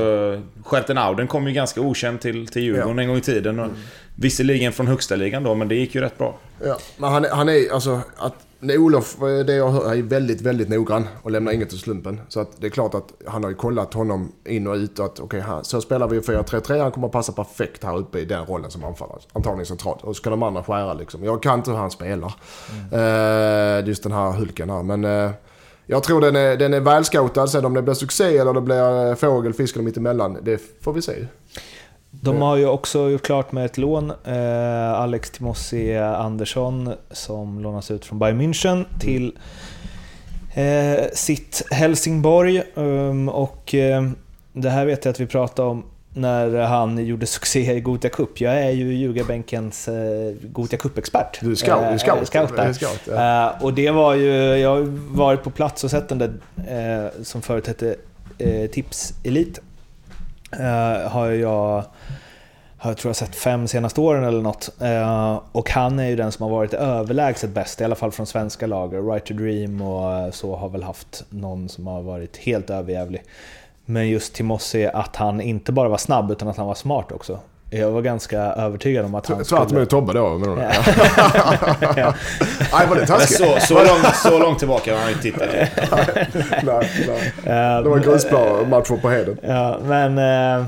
Schertenauden 0.63 1.27
kom 1.27 1.47
ju 1.47 1.53
ganska 1.53 1.81
okänd 1.81 2.21
till, 2.21 2.47
till 2.47 2.61
Djurgården 2.63 2.97
Ja. 2.97 3.01
en 3.01 3.07
gång 3.07 3.17
i 3.17 3.21
tiden. 3.21 3.59
Och 3.59 3.71
Visserligen 4.15 4.73
från 4.73 4.87
högsta 4.87 5.15
ligan 5.15 5.43
då, 5.43 5.55
men 5.55 5.67
det 5.67 5.75
gick 5.75 5.95
ju 5.95 6.01
rätt 6.01 6.17
bra. 6.17 6.37
Ja, 6.63 6.77
men 6.97 7.11
han, 7.11 7.25
han 7.31 7.49
är 7.49 7.73
alltså... 7.73 8.01
Att, 8.17 8.35
nej, 8.63 8.77
Olof, 8.77 9.21
eh, 9.21 9.45
det 9.45 9.55
jag 9.55 9.69
hör, 9.69 9.93
är 9.93 10.01
väldigt, 10.01 10.41
väldigt 10.41 10.69
noggrann 10.69 11.07
och 11.21 11.31
lämnar 11.31 11.51
inget 11.51 11.69
till 11.69 11.79
slumpen. 11.79 12.21
Så 12.27 12.39
att 12.39 12.61
det 12.61 12.67
är 12.67 12.71
klart 12.71 12.93
att 12.93 13.13
han 13.25 13.43
har 13.43 13.49
ju 13.49 13.55
kollat 13.55 13.93
honom 13.93 14.31
in 14.45 14.67
och 14.67 14.75
ut 14.75 14.99
och 14.99 15.05
att 15.05 15.19
okej, 15.19 15.39
här 15.39 15.63
så 15.63 15.81
spelar 15.81 16.07
vi 16.07 16.19
4-3-3. 16.19 16.81
Han 16.81 16.91
kommer 16.91 17.07
att 17.07 17.13
passa 17.13 17.31
perfekt 17.31 17.83
här 17.83 17.97
uppe 17.97 18.19
i 18.19 18.25
den 18.25 18.45
rollen 18.45 18.71
som 18.71 18.83
anfallare. 18.83 19.19
Antagligen 19.33 19.65
centralt. 19.65 20.01
Och 20.01 20.15
så 20.15 20.21
ska 20.21 20.29
de 20.29 20.43
andra 20.43 20.63
skära 20.63 20.93
liksom. 20.93 21.23
Jag 21.23 21.43
kan 21.43 21.59
inte 21.59 21.71
hur 21.71 21.77
han 21.77 21.91
spelar. 21.91 22.33
Eh, 22.91 23.87
just 23.87 24.03
den 24.03 24.11
här 24.11 24.31
Hulken 24.31 24.69
här. 24.69 24.83
Men 24.83 25.05
uh, 25.05 25.31
jag 25.85 26.03
tror 26.03 26.21
den 26.21 26.35
är, 26.35 26.57
den 26.57 26.73
är 26.73 26.79
välscoutad. 26.79 27.47
Sen 27.47 27.65
om 27.65 27.73
det 27.73 27.81
blir 27.81 27.93
succé 27.93 28.37
eller 28.37 28.53
det 28.53 28.61
blir 28.61 29.15
fågel, 29.15 29.53
fisk 29.53 29.75
eller 29.75 29.85
mittemellan. 29.85 30.37
Det 30.41 30.61
får 30.81 30.93
vi 30.93 31.01
se. 31.01 31.13
De 32.21 32.41
har 32.41 32.55
ju 32.55 32.67
också 32.67 33.09
gjort 33.09 33.21
klart 33.21 33.51
med 33.51 33.65
ett 33.65 33.77
lån. 33.77 34.11
Eh, 34.25 34.93
Alex 34.93 35.31
Timossi 35.31 35.97
Andersson 35.97 36.93
som 37.11 37.59
lånas 37.59 37.91
ut 37.91 38.05
från 38.05 38.19
Bayern 38.19 38.41
München 38.41 38.85
till 38.99 39.37
eh, 40.53 41.05
sitt 41.13 41.67
Helsingborg. 41.71 42.63
Um, 42.75 43.29
och 43.29 43.75
eh, 43.75 44.09
det 44.53 44.69
här 44.69 44.85
vet 44.85 45.05
jag 45.05 45.11
att 45.11 45.19
vi 45.19 45.27
pratade 45.27 45.69
om 45.69 45.83
när 46.15 46.57
han 46.61 47.05
gjorde 47.05 47.25
succé 47.25 47.75
i 47.75 47.79
Gothia 47.79 48.09
Cup. 48.09 48.41
Jag 48.41 48.53
är 48.53 48.69
ju 48.69 48.93
Ljugarbänkens 48.93 49.87
eh, 49.87 50.33
Gothia 50.41 50.79
Cup-expert. 50.79 51.39
Du 51.41 51.51
är 51.51 51.55
scout. 51.55 51.81
Är 51.81 51.97
scout. 51.97 52.17
Eh, 52.17 52.25
scout 52.25 52.55
där. 52.55 52.73
Scout, 52.73 53.01
ja. 53.07 53.53
Eh, 53.55 53.63
och 53.63 53.73
det 53.73 53.91
var 53.91 54.13
ju, 54.13 54.33
jag 54.57 54.69
har 54.69 54.81
varit 55.15 55.43
på 55.43 55.49
plats 55.49 55.83
och 55.83 55.91
sett 55.91 56.09
den 56.09 56.17
där 56.17 56.33
eh, 56.67 57.23
som 57.23 57.41
förut 57.41 57.67
hette 57.67 57.95
eh, 58.37 58.69
Tips 58.69 59.13
Elite. 59.23 59.61
Eh, 60.59 61.09
har 61.09 61.27
jag, 61.29 61.83
har 62.77 62.89
jag 62.89 62.97
tror 62.97 63.09
jag 63.09 63.15
sett 63.15 63.35
fem 63.35 63.67
senaste 63.67 64.01
åren 64.01 64.23
eller 64.23 64.41
något. 64.41 64.81
Eh, 64.81 65.41
och 65.51 65.69
han 65.69 65.99
är 65.99 66.07
ju 66.07 66.15
den 66.15 66.31
som 66.31 66.43
har 66.43 66.49
varit 66.49 66.73
överlägset 66.73 67.49
bäst, 67.49 67.81
i 67.81 67.83
alla 67.83 67.95
fall 67.95 68.11
från 68.11 68.25
svenska 68.25 68.67
lager. 68.67 69.01
Right 69.01 69.25
to 69.25 69.33
Dream 69.33 69.81
och 69.81 70.13
eh, 70.13 70.31
så 70.31 70.55
har 70.55 70.69
väl 70.69 70.83
haft 70.83 71.25
någon 71.29 71.69
som 71.69 71.87
har 71.87 72.01
varit 72.01 72.37
helt 72.37 72.69
överjävlig. 72.69 73.23
Men 73.85 74.09
just 74.09 74.33
Timossi, 74.33 74.85
att 74.85 75.15
han 75.15 75.41
inte 75.41 75.71
bara 75.71 75.89
var 75.89 75.97
snabb 75.97 76.31
utan 76.31 76.47
att 76.47 76.57
han 76.57 76.67
var 76.67 76.75
smart 76.75 77.11
också. 77.11 77.39
Jag 77.79 77.91
var 77.91 78.01
ganska 78.01 78.39
övertygad 78.39 79.05
om 79.05 79.15
att 79.15 79.27
han 79.27 79.43
Tvärt 79.43 79.71
emot 79.71 79.89
Tobbe 79.89 80.13
då. 80.13 80.37
menar 80.37 80.55
du? 80.55 80.61
Ja. 82.01 82.13
Nej, 82.73 82.87
var 82.89 82.95
det 82.95 83.05
taskigt? 83.05 83.37
så, 83.37 83.59
så, 83.59 83.73
långt, 83.73 84.15
så 84.15 84.39
långt 84.39 84.59
tillbaka 84.59 84.93
har 84.93 84.99
han 85.01 85.09
inte 85.09 85.21
tittat. 85.21 85.47
nej, 86.63 86.89
nej. 87.07 87.33
Det 87.83 87.89
var 87.89 87.99
grusmatcher 87.99 89.01
på 89.01 89.09
Heden. 89.09 89.37
Ja, 89.41 89.77
men 89.83 90.17
eh, 90.17 90.65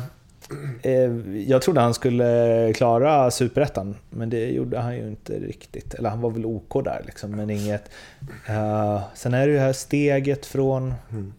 jag 1.48 1.62
trodde 1.62 1.82
han 1.82 1.94
skulle 1.94 2.74
klara 2.76 3.32
Superettan, 3.32 3.96
men 4.10 4.30
det 4.30 4.46
gjorde 4.46 4.80
han 4.80 4.96
ju 4.96 5.08
inte 5.08 5.34
riktigt. 5.34 5.94
Eller 5.94 6.10
han 6.10 6.22
var 6.22 6.30
väl 6.30 6.46
OK 6.46 6.84
där 6.84 7.02
liksom, 7.06 7.32
men 7.32 7.50
inget... 7.50 7.90
Eh, 8.48 9.02
sen 9.16 9.34
är 9.34 9.48
det 9.48 9.54
ju 9.54 9.60
här 9.60 9.74
steget 9.74 10.46
från 10.46 10.94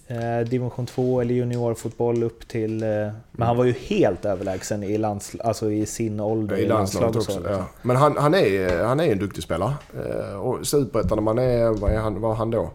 eh, 0.06 0.48
division 0.48 0.86
2 0.86 1.20
eller 1.20 1.34
juniorfotboll 1.34 2.22
upp 2.22 2.48
till... 2.48 2.82
Eh, 2.82 2.88
men 3.32 3.46
han 3.48 3.56
var 3.56 3.64
ju 3.64 3.72
helt 3.72 4.24
överlägsen 4.24 4.82
i, 4.82 4.98
lands, 4.98 5.36
alltså 5.44 5.70
i 5.70 5.86
sin 5.86 6.20
ålder 6.20 6.56
I 6.56 6.66
landslaget 6.66 7.16
också. 7.16 7.32
liksom. 7.32 7.52
Ja. 7.52 7.64
Men 7.82 7.96
han, 7.96 8.16
han, 8.16 8.34
är, 8.34 8.84
han 8.84 9.00
är 9.00 9.12
en 9.12 9.18
duktig 9.18 9.42
spelare. 9.42 9.74
Eh, 9.94 10.36
Och 10.36 10.66
Superettan, 10.66 11.22
man 11.24 11.38
är... 11.38 11.80
Vad 11.80 11.92
är 11.92 11.98
han, 11.98 12.20
vad 12.20 12.30
är 12.32 12.36
han 12.36 12.50
då? 12.50 12.70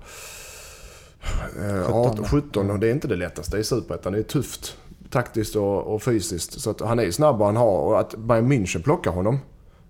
Eh, 1.59 1.95
18, 1.95 2.25
17 2.25 2.71
och 2.71 2.79
det 2.79 2.87
är 2.87 2.91
inte 2.91 3.07
det 3.07 3.15
lättaste 3.15 3.57
i 3.57 3.63
Superettan. 3.63 4.13
Det 4.13 4.19
är 4.19 4.23
tufft. 4.23 4.77
Taktiskt 5.11 5.55
och, 5.55 5.93
och 5.93 6.01
fysiskt. 6.03 6.61
Så 6.61 6.69
att 6.69 6.81
han 6.81 6.99
är 6.99 7.11
snabb 7.11 7.39
och 7.41 7.45
han 7.45 7.55
har... 7.55 7.79
Och 7.79 7.99
att 7.99 8.15
Bayern 8.15 8.51
München 8.51 8.83
plockar 8.83 9.11
honom. 9.11 9.39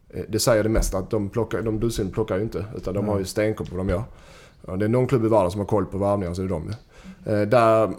eh, 0.10 0.24
Det 0.30 0.40
säger 0.40 0.64
det 0.64 0.70
mesta. 0.70 0.98
Att 0.98 1.10
de, 1.10 1.30
plockar, 1.30 1.62
de 1.62 1.80
dussin 1.80 2.12
plockar 2.12 2.38
ju 2.38 2.44
inte. 2.44 2.66
Utan 2.78 2.94
de 2.94 3.08
har 3.08 3.20
ju 3.20 3.26
stenkoll 3.26 3.68
på 3.68 3.76
vad 3.76 3.86
de 3.88 3.92
gör. 3.92 4.04
Ja, 4.68 4.76
det 4.76 4.86
är 4.86 4.90
någon 4.90 5.08
klubb 5.08 5.26
i 5.26 5.28
världen 5.28 5.52
som 5.52 5.60
har 5.60 5.66
koll 5.68 5.86
på 5.86 5.98
värvningar 5.98 6.34
så 6.34 6.42
är 6.42 6.46
det 6.46 6.52
de 6.54 6.64
ju. 6.64 7.34
Eh, 7.34 7.48
Där 7.48 7.92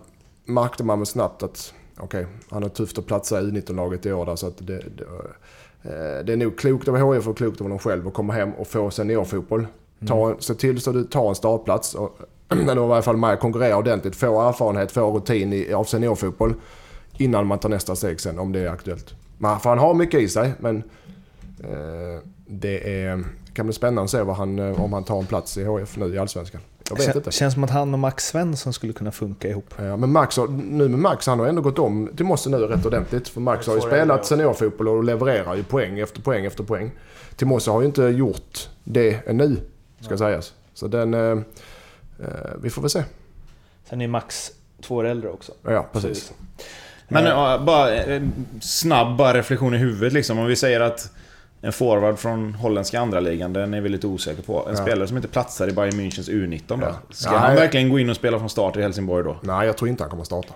märkte 0.45 0.85
man 0.85 0.99
väl 0.99 1.07
snabbt 1.07 1.43
att 1.43 1.75
okej, 2.01 2.27
han 2.51 2.63
har 2.63 2.71
tufft 2.71 2.99
att 2.99 3.07
platsa 3.07 3.41
i 3.41 3.45
U19-laget 3.45 4.07
i 4.07 4.13
år 4.13 4.27
där, 4.27 4.37
så 4.37 4.47
att 4.47 4.59
det, 4.59 4.83
det, 4.97 5.05
eh, 5.83 6.25
det 6.25 6.33
är 6.33 6.37
nog 6.37 6.59
klokt 6.59 6.89
av 6.89 7.15
HIF 7.15 7.29
och 7.29 7.37
klokt 7.37 7.61
av 7.61 7.65
honom 7.65 7.79
själv 7.79 8.09
att 8.09 8.15
komma 8.15 8.33
hem 8.33 8.53
och 8.53 8.67
få 8.67 8.91
seniorfotboll. 8.91 9.67
Ta, 10.09 10.35
Se 10.39 10.55
till 10.55 10.81
så 10.81 10.93
du 10.93 11.05
tar 11.05 11.29
en 11.29 11.35
startplats. 11.35 11.95
Och, 11.95 12.19
eller 12.49 12.85
i 12.85 12.89
varje 12.89 13.03
fall 13.03 13.17
med 13.17 13.41
konkurrera 13.41 13.77
ordentligt. 13.77 14.17
Få 14.17 14.49
erfarenhet, 14.49 14.93
få 14.93 15.17
rutin 15.17 15.53
i, 15.53 15.73
av 15.73 15.85
seniorfotboll. 15.85 16.55
Innan 17.23 17.47
man 17.47 17.59
tar 17.59 17.69
nästa 17.69 17.97
steg 17.97 18.21
sen 18.21 18.39
om 18.39 18.53
det 18.53 18.61
är 18.61 18.69
aktuellt. 18.69 19.15
Men, 19.39 19.61
för 19.61 19.71
han 19.71 19.79
har 19.79 19.95
mycket 19.95 20.21
i 20.21 20.29
sig 20.29 20.53
men 20.59 20.77
eh, 21.65 22.23
det 22.47 23.05
är, 23.05 23.25
kan 23.55 23.67
bli 23.67 23.73
spännande 23.73 24.03
att 24.03 24.11
se 24.11 24.23
vad 24.23 24.37
han, 24.37 24.59
eh, 24.59 24.81
om 24.81 24.93
han 24.93 25.05
tar 25.05 25.19
en 25.19 25.27
plats 25.27 25.59
i 25.59 25.65
HF 25.65 25.97
nu 25.97 26.15
i 26.15 26.19
Allsvenskan. 26.19 26.61
Jag 26.89 26.97
vet 26.97 27.09
Kän- 27.09 27.17
inte. 27.17 27.31
Känns 27.31 27.55
som 27.55 27.65
att 27.65 27.71
han 27.71 27.93
och 27.93 27.99
Max 27.99 28.27
Svensson 28.27 28.73
skulle 28.73 28.93
kunna 28.93 29.13
funka 29.13 29.49
ihop. 29.49 29.75
Ja, 29.77 29.97
men 29.97 30.13
Max 30.13 30.37
har, 30.37 30.49
nu 30.49 30.89
med 30.89 30.99
Max, 30.99 31.27
han 31.27 31.39
har 31.39 31.47
ändå 31.47 31.63
gått 31.63 31.79
om 31.79 32.11
till 32.17 32.27
Mosse 32.27 32.51
nu 32.51 32.57
rätt 32.57 32.87
ordentligt. 32.87 33.29
För 33.29 33.41
Max 33.41 33.67
har 33.67 33.75
ju 33.75 33.81
spelat 33.81 34.27
seniorfotboll 34.27 34.89
och 34.89 35.05
levererar 35.05 35.55
ju 35.55 35.63
poäng 35.63 35.99
efter 35.99 36.23
poäng 36.23 36.47
efter 36.47 36.65
poäng. 36.65 36.91
Till 37.37 37.47
Mosse 37.47 37.71
har 37.71 37.81
ju 37.81 37.87
inte 37.87 38.03
gjort 38.03 38.69
det 38.85 39.21
ännu, 39.27 39.57
ska 40.01 40.17
sägas. 40.17 40.55
Så 40.75 40.89
den... 40.89 41.15
Eh, 41.15 41.21
eh, 41.21 41.39
vi 42.63 42.71
får 42.71 42.83
väl 42.83 42.91
se. 42.91 43.05
Sen 43.89 44.01
är 44.01 44.09
Max 44.09 44.53
två 44.83 44.95
år 44.95 45.05
äldre 45.05 45.31
också. 45.31 45.53
Ja, 45.63 45.89
precis. 45.93 46.33
Men 47.13 47.25
ja, 47.25 47.59
bara 47.67 47.95
en 47.95 48.33
snabb 48.61 49.17
bara 49.17 49.35
reflektion 49.35 49.75
i 49.75 49.79
huvudet 49.79 50.13
liksom. 50.13 50.39
Om 50.39 50.47
vi 50.47 50.57
säger 50.57 50.81
att 50.81 51.11
en 51.65 51.73
forward 51.73 52.19
från 52.19 52.55
holländska 52.55 53.01
andra 53.01 53.21
ligan 53.21 53.53
den 53.53 53.75
är 53.75 53.81
vi 53.81 53.89
lite 53.89 54.07
osäker 54.07 54.43
på. 54.43 54.69
En 54.69 54.75
Ja. 54.77 54.83
spelare 54.83 55.09
som 55.09 55.17
inte 55.17 55.29
platsar 55.29 55.69
i 55.69 55.73
Bayern 55.73 56.01
Münchens 56.01 56.31
U19 56.31 56.63
då? 56.69 56.77
Ja. 56.81 56.95
Ska 57.11 57.33
Ja, 57.33 57.39
han 57.39 57.51
jag- 57.55 57.61
verkligen 57.61 57.89
gå 57.89 57.99
in 57.99 58.11
och 58.11 58.17
spela 58.17 58.39
från 58.39 58.51
start 58.51 58.77
i 58.77 58.83
Helsingborg 58.83 59.25
då? 59.25 59.37
Nej, 59.43 59.67
jag 59.67 59.77
tror 59.77 59.89
inte 59.91 60.03
han 60.03 60.11
kommer 60.11 60.25
starta. 60.25 60.55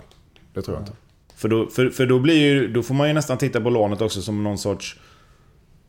Det 0.53 0.61
tror 0.61 0.75
jag 0.77 0.81
inte. 0.81 0.91
För 1.35 1.47
då, 1.49 1.67
för, 1.67 1.89
för 1.89 2.05
då 2.05 2.19
blir 2.19 2.35
ju, 2.39 2.67
då 2.67 2.83
får 2.83 2.93
man 2.95 3.07
ju 3.07 3.13
nästan 3.13 3.37
titta 3.37 3.61
på 3.61 3.69
lånet 3.69 4.01
också 4.01 4.21
som 4.21 4.43
någon 4.43 4.57
sorts... 4.57 4.95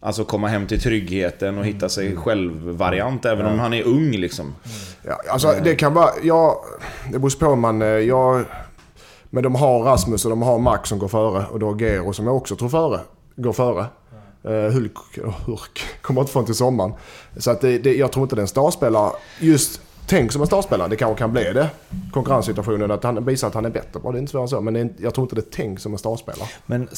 Alltså 0.00 0.24
komma 0.24 0.48
hem 0.48 0.66
till 0.66 0.80
tryggheten 0.80 1.58
och 1.58 1.64
hitta 1.64 1.88
sig 1.88 2.16
själv-variant. 2.16 3.24
Även 3.24 3.46
om 3.46 3.58
han 3.58 3.74
är 3.74 3.82
ung 3.86 4.10
liksom. 4.10 4.54
Ja, 5.02 5.20
alltså 5.30 5.54
det 5.64 5.74
kan 5.74 5.94
vara... 5.94 6.10
Ja, 6.22 6.64
det 7.12 7.18
beror 7.18 7.38
på 7.38 7.46
om 7.46 7.60
man... 7.60 7.82
eh, 7.82 7.88
Jag, 7.88 8.44
men 9.30 9.42
de 9.42 9.54
har 9.54 9.82
Rasmus 9.82 10.24
och 10.24 10.30
de 10.30 10.42
har 10.42 10.58
Max 10.58 10.88
som 10.88 10.98
går 10.98 11.08
före. 11.08 11.46
Och 11.46 11.58
då 11.58 11.78
Gero 11.78 12.12
som 12.12 12.26
jag 12.26 12.36
också 12.36 12.56
tror 12.56 12.68
före, 12.68 13.00
går 13.36 13.52
före. 13.52 13.86
Uh, 14.44 14.72
Hulk, 14.72 14.92
oh, 15.24 15.34
Hulk 15.46 15.80
kommer 16.02 16.20
inte 16.20 16.32
få 16.32 16.42
till 16.42 16.54
sommaren. 16.54 16.92
Så 17.36 17.50
att 17.50 17.60
det, 17.60 17.78
det, 17.78 17.96
jag 17.96 18.12
tror 18.12 18.22
inte 18.22 18.36
det 18.36 18.40
är 18.40 18.42
en 18.42 18.48
startspelare. 18.48 19.12
Just 19.40 19.80
tänk 20.06 20.32
som 20.32 20.40
en 20.40 20.46
startspelare. 20.46 20.88
Det 20.88 20.96
kanske 20.96 21.18
kan 21.18 21.32
bli 21.32 21.52
det. 21.52 21.70
Konkurrenssituationen, 22.12 22.90
att 22.90 23.04
han 23.04 23.24
visar 23.24 23.48
att 23.48 23.54
han 23.54 23.64
är 23.64 23.70
bättre. 23.70 24.00
Bara 24.00 24.12
det 24.12 24.18
är 24.18 24.20
inte 24.20 24.30
svårare 24.30 24.44
än 24.44 24.48
så. 24.48 24.60
Men 24.60 24.76
är, 24.76 24.88
jag 24.98 25.14
tror 25.14 25.24
inte 25.24 25.34
det 25.34 25.40
är 25.40 25.52
tänkt 25.56 25.82
som 25.82 25.92
en 25.92 25.98
startspelare. 25.98 26.48
Men 26.66 26.88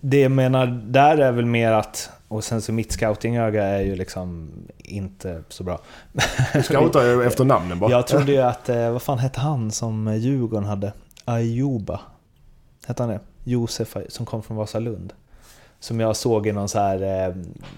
det 0.00 0.20
jag 0.20 0.30
menar 0.30 0.66
där 0.66 1.18
är 1.18 1.32
väl 1.32 1.46
mer 1.46 1.72
att, 1.72 2.10
och 2.28 2.44
sen 2.44 2.62
så 2.62 2.72
mitt 2.72 2.92
scoutingöga 2.92 3.64
är 3.64 3.82
ju 3.82 3.96
liksom 3.96 4.50
inte 4.78 5.42
så 5.48 5.64
bra. 5.64 5.80
Scoutar 6.64 7.02
ju 7.02 7.24
efter 7.24 7.44
namnen 7.44 7.78
bara. 7.78 7.90
Jag 7.90 8.06
trodde 8.06 8.32
ju 8.32 8.40
att, 8.40 8.68
eh, 8.68 8.90
vad 8.90 9.02
fan 9.02 9.18
hette 9.18 9.40
han 9.40 9.70
som 9.70 10.16
Djurgården 10.16 10.64
hade? 10.64 10.92
Ayuba. 11.28 12.00
Hette 12.86 13.02
han 13.02 13.10
det? 13.10 13.20
Josef 13.44 13.96
som 14.08 14.26
kom 14.26 14.42
från 14.42 14.56
Vasalund. 14.56 15.12
Som 15.80 16.00
jag 16.00 16.16
såg 16.16 16.46
i 16.46 16.52
någon 16.52 16.68
så 16.68 16.78
här, 16.78 17.28
eh, 17.28 17.34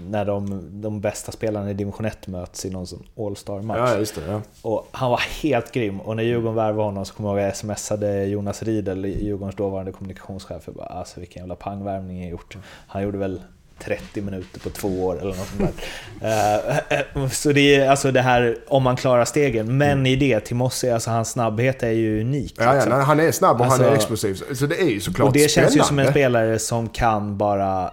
när 0.09 0.25
de, 0.25 0.69
de 0.81 1.01
bästa 1.01 1.33
spelarna 1.33 1.71
i 1.71 1.75
division 1.75 2.07
1 2.07 2.27
möts 2.27 2.65
i 2.65 2.71
någon 2.71 2.87
sån 2.87 3.07
All-star-match. 3.17 3.79
Ja, 3.79 3.99
just 3.99 4.15
det. 4.15 4.27
Ja. 4.27 4.43
Och 4.63 4.89
han 4.93 5.11
var 5.11 5.21
helt 5.43 5.73
grym. 5.73 6.01
Och 6.01 6.17
när 6.17 6.23
Djurgården 6.23 6.55
värvade 6.55 6.83
honom 6.83 7.05
så 7.05 7.15
kommer 7.15 7.29
jag 7.29 7.39
ihåg 7.39 7.49
att 7.49 7.65
jag 7.65 7.79
smsade 7.79 8.25
Jonas 8.25 8.63
Riedel, 8.63 9.05
Djurgårdens 9.05 9.57
dåvarande 9.57 9.93
kommunikationschef. 9.93 10.63
Jag 10.67 10.75
bara, 10.75 10.87
alltså 10.87 11.21
vilken 11.21 11.41
jävla 11.41 11.57
pangvärvning 11.57 12.21
jag 12.21 12.31
gjort. 12.31 12.57
Han 12.87 13.03
gjorde 13.03 13.19
väl 13.19 13.41
30 13.85 14.21
minuter 14.21 14.61
på 14.61 14.71
två 14.71 15.05
år 15.07 15.19
eller 15.19 15.29
något 15.37 15.49
sånt 15.49 15.61
där. 15.61 15.73
Eh, 16.23 17.29
så 17.29 17.53
det 17.53 17.75
är 17.75 17.91
alltså 17.91 18.13
det 18.13 18.21
här 18.21 18.57
om 18.69 18.83
man 18.83 18.97
klarar 18.97 19.25
stegen. 19.25 19.79
Men 19.79 20.07
i 20.07 20.17
det, 20.17 20.41
Timossi, 20.41 20.91
alltså 20.91 21.11
hans 21.11 21.31
snabbhet 21.31 21.83
är 21.83 21.91
ju 21.91 22.21
unik. 22.21 22.55
Ja, 22.59 22.65
ja, 22.65 22.73
liksom. 22.75 22.93
han 22.93 23.21
är 23.21 23.33
snabb 23.33 23.61
och 23.61 23.67
han 23.67 23.81
är 23.81 23.85
Alltså- 23.85 23.95
explosiv. 23.97 24.55
Så 24.55 24.67
det 24.67 24.81
är 24.83 24.89
ju 24.91 25.01
såklart 25.01 25.27
och 25.29 25.33
det 25.35 25.51
känns 25.51 25.77
ju 25.77 25.81
som 25.81 25.99
en 25.99 26.05
spännande. 26.05 26.11
spelare 26.13 26.59
som 26.59 26.89
kan 26.89 27.39
bara, 27.39 27.91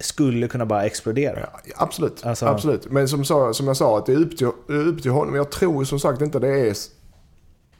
skulle 0.00 0.48
kunna 0.48 0.66
bara 0.66 0.84
explodera. 0.84 1.38
Ja, 1.40 1.74
absolut. 1.76 2.26
Alltså- 2.26 2.46
absolut. 2.46 2.90
Men 2.90 3.08
som, 3.08 3.24
som 3.54 3.66
jag 3.66 3.76
sa, 3.76 3.98
att 3.98 4.06
det 4.06 4.12
är 4.12 4.16
upp 4.16 4.36
till, 4.38 4.46
upp 4.68 5.02
till 5.02 5.10
honom. 5.10 5.34
Jag 5.34 5.50
tror 5.50 5.84
som 5.84 6.00
sagt 6.00 6.20
inte 6.22 6.38
det 6.38 6.68
är 6.68 6.74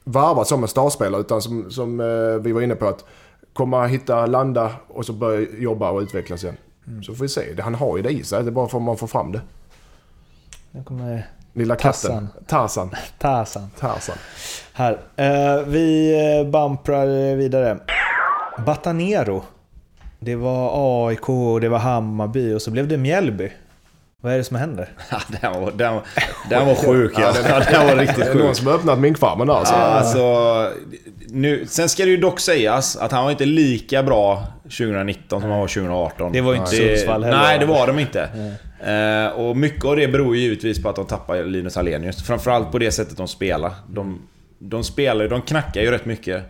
varvat 0.04 0.48
som 0.48 0.62
en 0.62 0.68
startspelare. 0.68 1.20
Utan 1.20 1.42
som, 1.42 1.70
som 1.70 2.00
eh, 2.00 2.42
vi 2.42 2.52
var 2.52 2.60
inne 2.60 2.74
på 2.74 2.86
att 2.88 3.04
komma, 3.52 3.86
hitta, 3.86 4.26
landa 4.26 4.70
och 4.88 5.06
så 5.06 5.12
börja 5.12 5.46
jobba 5.58 5.90
och 5.90 6.00
utvecklas 6.00 6.42
igen. 6.44 6.56
Mm. 6.86 7.02
Så 7.02 7.14
får 7.14 7.24
vi 7.24 7.28
se. 7.28 7.62
Han 7.62 7.74
har 7.74 7.96
ju 7.96 8.02
det 8.02 8.10
i 8.10 8.24
sig. 8.24 8.42
Det 8.42 8.50
är 8.50 8.52
bara 8.52 8.68
för 8.68 8.78
att 8.78 8.84
man 8.84 8.96
får 8.96 9.06
fram 9.06 9.32
det. 9.32 9.40
Nu 10.70 10.84
kommer 10.84 11.26
Lilla 11.52 11.76
katten. 11.76 12.28
Tarzan. 12.46 12.90
Tarzan. 13.78 14.16
Här. 14.72 15.00
Eh, 15.16 15.62
vi 15.66 16.14
eh, 16.38 16.50
bumprar 16.50 17.36
vidare. 17.36 17.78
Batanero. 18.66 19.42
Det 20.18 20.36
var 20.36 20.70
AIK, 21.08 21.28
och 21.28 21.60
det 21.60 21.68
var 21.68 21.78
Hammarby 21.78 22.54
och 22.54 22.62
så 22.62 22.70
blev 22.70 22.88
det 22.88 22.96
Mjällby. 22.96 23.52
Vad 24.20 24.32
är 24.32 24.36
det 24.36 24.44
som 24.44 24.56
händer? 24.56 24.88
Ja, 25.10 25.20
den 25.40 25.62
var, 25.62 25.72
den, 25.72 26.00
den 26.50 26.66
var 26.66 26.74
sjuk 26.74 27.12
ja. 27.16 27.34
ja 27.48 27.60
den 27.70 27.86
var 27.86 27.96
riktigt 27.96 28.24
Det 28.24 28.30
är 28.30 28.34
någon 28.34 28.46
sjuk. 28.48 28.56
som 28.56 28.66
har 28.66 28.74
öppnat 28.74 28.98
minkfarmen 28.98 29.46
där 29.46 29.54
alltså. 29.54 29.74
Ja, 29.74 29.80
alltså, 29.80 30.72
nu, 31.28 31.66
sen 31.66 31.88
ska 31.88 32.04
det 32.04 32.10
ju 32.10 32.16
dock 32.16 32.40
sägas 32.40 32.96
att 32.96 33.12
han 33.12 33.24
var 33.24 33.30
inte 33.30 33.44
lika 33.44 34.02
bra 34.02 34.46
2019 34.62 35.40
som 35.40 35.50
han 35.50 35.60
var 35.60 35.66
2018. 35.66 36.32
Det 36.32 36.40
var 36.40 36.52
ju 36.52 36.58
inte 36.58 36.70
Sundsvall 36.70 37.24
heller. 37.24 37.38
Nej, 37.38 37.58
det 37.58 37.66
var 37.66 37.86
de 37.86 37.98
inte. 37.98 38.28
Eh, 38.80 39.26
och 39.38 39.56
mycket 39.56 39.84
av 39.84 39.96
det 39.96 40.08
beror 40.08 40.36
ju 40.36 40.42
givetvis 40.42 40.82
på 40.82 40.88
att 40.88 40.96
de 40.96 41.06
tappar 41.06 41.44
Linus 41.44 41.76
Alenius. 41.76 42.22
Framförallt 42.22 42.72
på 42.72 42.78
det 42.78 42.92
sättet 42.92 43.16
de 43.16 43.28
spelar. 43.28 43.72
De, 43.88 44.22
de 44.58 44.84
spelar 44.84 45.28
de 45.28 45.42
knackar 45.42 45.80
ju 45.80 45.90
rätt 45.90 46.04
mycket. 46.04 46.42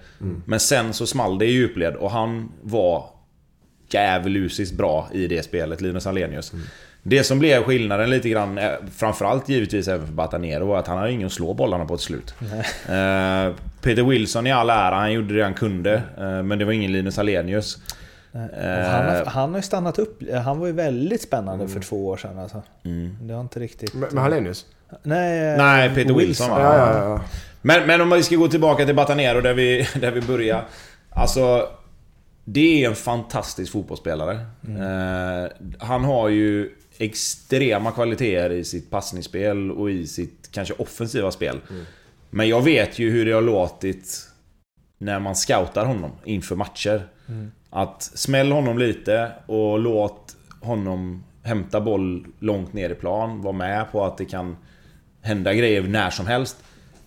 Men 0.44 0.60
sen 0.60 0.92
så 0.92 1.06
small 1.06 1.38
det 1.38 1.46
i 1.46 1.50
djupled 1.50 1.94
och 1.94 2.10
han 2.10 2.52
var 2.62 3.04
djävulusiskt 3.92 4.76
bra 4.76 5.08
i 5.12 5.26
det 5.26 5.42
spelet, 5.42 5.80
Linus 5.80 6.06
Alenius. 6.06 6.52
Det 7.02 7.24
som 7.24 7.38
blev 7.38 7.62
skillnaden 7.62 8.10
lite 8.10 8.28
grann, 8.28 8.58
eh, 8.58 8.70
framförallt 8.96 9.48
givetvis 9.48 9.88
även 9.88 10.06
för 10.06 10.12
Batanero, 10.14 10.66
var 10.66 10.78
att 10.78 10.86
han 10.86 10.98
hade 10.98 11.12
ingen 11.12 11.26
att 11.26 11.32
slå 11.32 11.54
bollarna 11.54 11.84
på 11.84 11.94
ett 11.94 12.00
slut. 12.00 12.34
Eh, 12.88 13.54
Peter 13.82 14.02
Wilson 14.02 14.46
i 14.46 14.52
all 14.52 14.70
ära, 14.70 14.94
han 14.94 15.12
gjorde 15.12 15.34
det 15.34 15.42
han 15.42 15.54
kunde. 15.54 15.94
eh, 16.18 16.42
men 16.42 16.58
det 16.58 16.64
var 16.64 16.72
ingen 16.72 16.92
Linus 16.92 17.18
Alenius. 17.18 17.78
Han, 18.32 18.42
har, 18.42 19.20
Eh, 19.20 19.26
han 19.26 19.50
har 19.50 19.58
ju 19.58 19.62
stannat 19.62 19.98
upp. 19.98 20.20
Han 20.44 20.58
var 20.58 20.66
ju 20.66 20.72
väldigt 20.72 21.22
spännande 21.22 21.68
för 21.68 21.80
två 21.80 22.06
år 22.06 22.16
sedan 22.16 22.38
alltså. 22.38 22.62
Det 23.22 23.34
har 23.34 23.40
inte 23.40 23.60
riktigt... 23.60 23.94
Med 23.94 24.12
Hallenius? 24.22 24.66
Nej, 25.02 25.56
Nej, 25.56 25.90
Peter 25.94 26.14
Wilson, 26.14 26.50
va? 26.50 26.60
Ja, 26.60 26.76
ja, 26.76 27.04
ja. 27.04 27.20
Men, 27.62 27.86
men 27.86 28.00
om 28.00 28.10
vi 28.10 28.22
ska 28.22 28.36
gå 28.36 28.48
tillbaka 28.48 28.86
till 28.86 28.94
Batanero 28.94 29.40
där 29.40 29.54
vi, 29.54 29.88
där 30.00 30.10
vi 30.10 30.20
börjar. 30.20 30.64
Alltså... 31.10 31.68
Det 32.44 32.84
är 32.84 32.88
en 32.88 32.96
fantastisk 32.96 33.72
fotbollsspelare. 33.72 34.32
Eh, 34.68 35.50
han 35.78 36.04
har 36.04 36.28
ju 36.28 36.70
extrema 37.00 37.92
kvaliteter 37.92 38.50
i 38.50 38.64
sitt 38.64 38.90
passningsspel 38.90 39.70
och 39.70 39.90
i 39.90 40.06
sitt 40.06 40.48
kanske 40.52 40.74
offensiva 40.74 41.30
spel. 41.30 41.60
Men 42.30 42.48
jag 42.48 42.62
vet 42.62 42.98
ju 42.98 43.10
hur 43.10 43.26
det 43.26 43.32
har 43.32 43.42
låtit 43.42 44.28
när 44.98 45.20
man 45.20 45.36
scoutar 45.36 45.84
honom 45.84 46.10
inför 46.24 46.56
matcher. 46.56 47.08
Att 47.70 48.02
smäll 48.02 48.52
honom 48.52 48.78
lite 48.78 49.32
och 49.46 49.78
låt 49.78 50.36
honom 50.60 51.24
hämta 51.42 51.80
boll 51.80 52.26
långt 52.38 52.72
ner 52.72 52.90
i 52.90 52.94
plan. 52.94 53.42
Var 53.42 53.52
med 53.52 53.92
på 53.92 54.04
att 54.04 54.18
det 54.18 54.24
kan 54.24 54.56
hända 55.22 55.54
grejer 55.54 55.82
när 55.82 56.10
som 56.10 56.26
helst. 56.26 56.56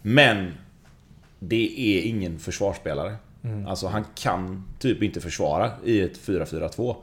Men 0.02 0.52
det 1.40 1.80
är 1.80 2.02
ingen 2.02 2.40
försvarsspelare. 2.40 3.16
Alltså 3.68 3.88
han 3.88 4.06
kan 4.16 4.64
typ 4.80 5.04
inte 5.04 5.22
försvara 5.22 5.72
i 5.84 6.02
ett 6.02 6.20
4-4-2. 6.26 6.96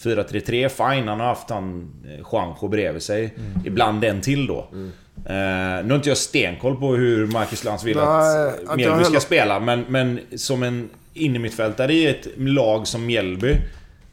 4-3-3, 0.00 0.68
fine, 0.68 1.08
han 1.08 1.20
har 1.20 1.26
haft 1.26 1.50
han 1.50 1.90
eh, 2.04 2.26
Juanjo 2.32 2.68
bredvid 2.68 3.02
sig. 3.02 3.34
Ibland 3.64 4.04
en 4.04 4.20
till 4.20 4.46
då. 4.46 4.58
Eh, 4.58 5.84
nu 5.84 5.88
har 5.88 5.94
inte 5.94 6.08
jag 6.08 6.18
stenkoll 6.18 6.76
på 6.76 6.94
hur 6.94 7.26
Marcus 7.26 7.64
Lantz 7.64 7.84
vill 7.84 7.96
Nej, 7.96 8.52
att 8.66 8.76
Mjällby 8.76 8.94
ska 8.98 9.04
heller. 9.04 9.20
spela, 9.20 9.60
men, 9.60 9.84
men 9.88 10.20
som 10.36 10.62
en 10.62 10.88
innermittfältare 11.14 11.92
i 11.92 12.06
ett 12.06 12.28
lag 12.36 12.86
som 12.86 13.06
Mjällby 13.06 13.56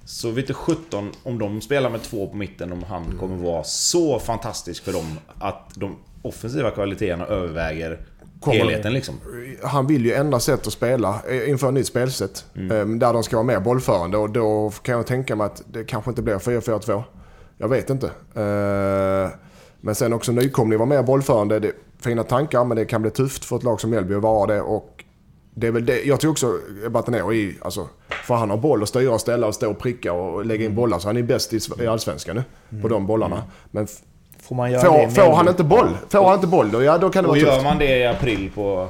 så 0.06 0.32
vet 0.32 0.48
du 0.48 0.54
17 0.54 1.12
om 1.24 1.40
de 1.40 1.62
spelar 1.62 1.90
med 1.90 2.02
två 2.02 2.28
på 2.28 2.38
mitten 2.38 2.72
om 2.72 2.84
han 2.84 3.18
kommer 3.20 3.36
vara 3.36 3.64
så 3.64 4.20
fantastisk 4.20 4.84
för 4.84 4.94
dem 4.94 5.20
att 5.40 5.72
de 5.76 5.96
offensiva 6.22 6.72
kvaliteterna 6.72 7.26
överväger 7.26 8.00
Kommer- 8.42 8.58
helheten 8.58 8.94
liksom. 8.94 9.16
Han 9.64 9.88
vill 9.88 10.06
ju 10.06 10.14
ändra 10.14 10.40
sätt 10.40 10.68
att 10.68 10.74
spela 10.74 11.22
eh, 11.30 11.50
inför 11.50 11.68
ett 11.68 11.74
nytt 11.74 11.88
spelsätt. 11.88 12.46
Mm. 12.56 12.72
eh, 12.94 12.98
Där 12.98 13.14
de 13.14 13.24
ska 13.24 13.36
vara 13.36 13.46
mer 13.46 13.60
bollförande 13.60 14.18
och 14.18 14.30
då 14.30 14.72
kan 14.84 14.96
jag 14.96 15.08
tänka 15.08 15.36
mig 15.36 15.46
att 15.46 15.64
det 15.72 15.84
kanske 15.84 16.12
inte 16.12 16.22
blir 16.22 16.36
4-4-2. 16.36 17.04
Jag 17.58 17.68
vet 17.70 17.90
inte. 17.90 18.08
Eh, 18.36 19.30
Men 19.82 19.96
sen 19.96 20.14
också 20.14 20.32
nykomling 20.32 20.80
var 20.80 20.86
mer 20.86 21.04
bollförande. 21.04 21.60
Det 21.60 21.68
är 21.68 21.74
fina 22.00 22.24
tankar 22.24 22.64
men 22.66 22.78
det 22.78 22.86
kan 22.86 23.02
bli 23.02 23.12
tufft 23.12 23.46
för 23.46 23.56
ett 23.56 23.64
lag 23.64 23.82
som 23.82 23.90
Mjällby 23.90 24.16
att 24.16 24.22
vara 24.22 24.54
det. 24.54 24.62
Och 24.62 25.04
det 25.56 25.68
är 25.68 25.72
väl 25.72 25.86
det. 25.86 26.04
Jag 26.04 26.20
tror 26.20 26.32
också 26.32 26.60
Batanero 26.90 27.34
i, 27.34 27.58
alltså, 27.62 27.88
för 28.24 28.36
han 28.36 28.50
har 28.50 28.58
boll 28.58 28.82
och 28.82 28.88
styra 28.88 29.14
och 29.14 29.22
ställa 29.22 29.48
och 29.48 29.56
stå 29.56 29.70
och 29.72 29.80
pricka 29.80 30.14
och 30.14 30.46
lägga 30.46 30.62
Mm. 30.62 30.72
in 30.72 30.76
bollar. 30.76 31.00
Så 31.00 31.08
han 31.08 31.18
är 31.18 31.24
bäst 31.24 31.54
i 31.54 31.88
Allsvenskan 31.88 32.44
nu. 32.70 32.82
På 32.82 32.88
de 32.88 33.08
bollarna. 33.08 33.44
Men 33.72 33.84
f- 33.84 33.92
Får 34.42 34.56
man 34.56 34.72
göra 34.72 34.82
det 34.82 34.88
får, 34.88 34.98
med 34.98 35.16
får 35.16 35.36
han 35.36 35.48
inte 35.48 35.64
boll, 35.64 35.98
får 36.10 36.26
han 36.26 36.36
inte 36.36 36.48
boll 36.48 36.72
då, 36.72 36.84
ja 36.84 36.98
då 36.98 37.10
kan 37.10 37.24
det 37.24 37.30
Och 37.30 37.36
vara 37.36 37.46
gör 37.46 37.52
tufft. 37.52 37.64
man 37.64 37.78
det 37.78 37.98
i 37.98 38.08
april 38.08 38.52
på 38.56 38.88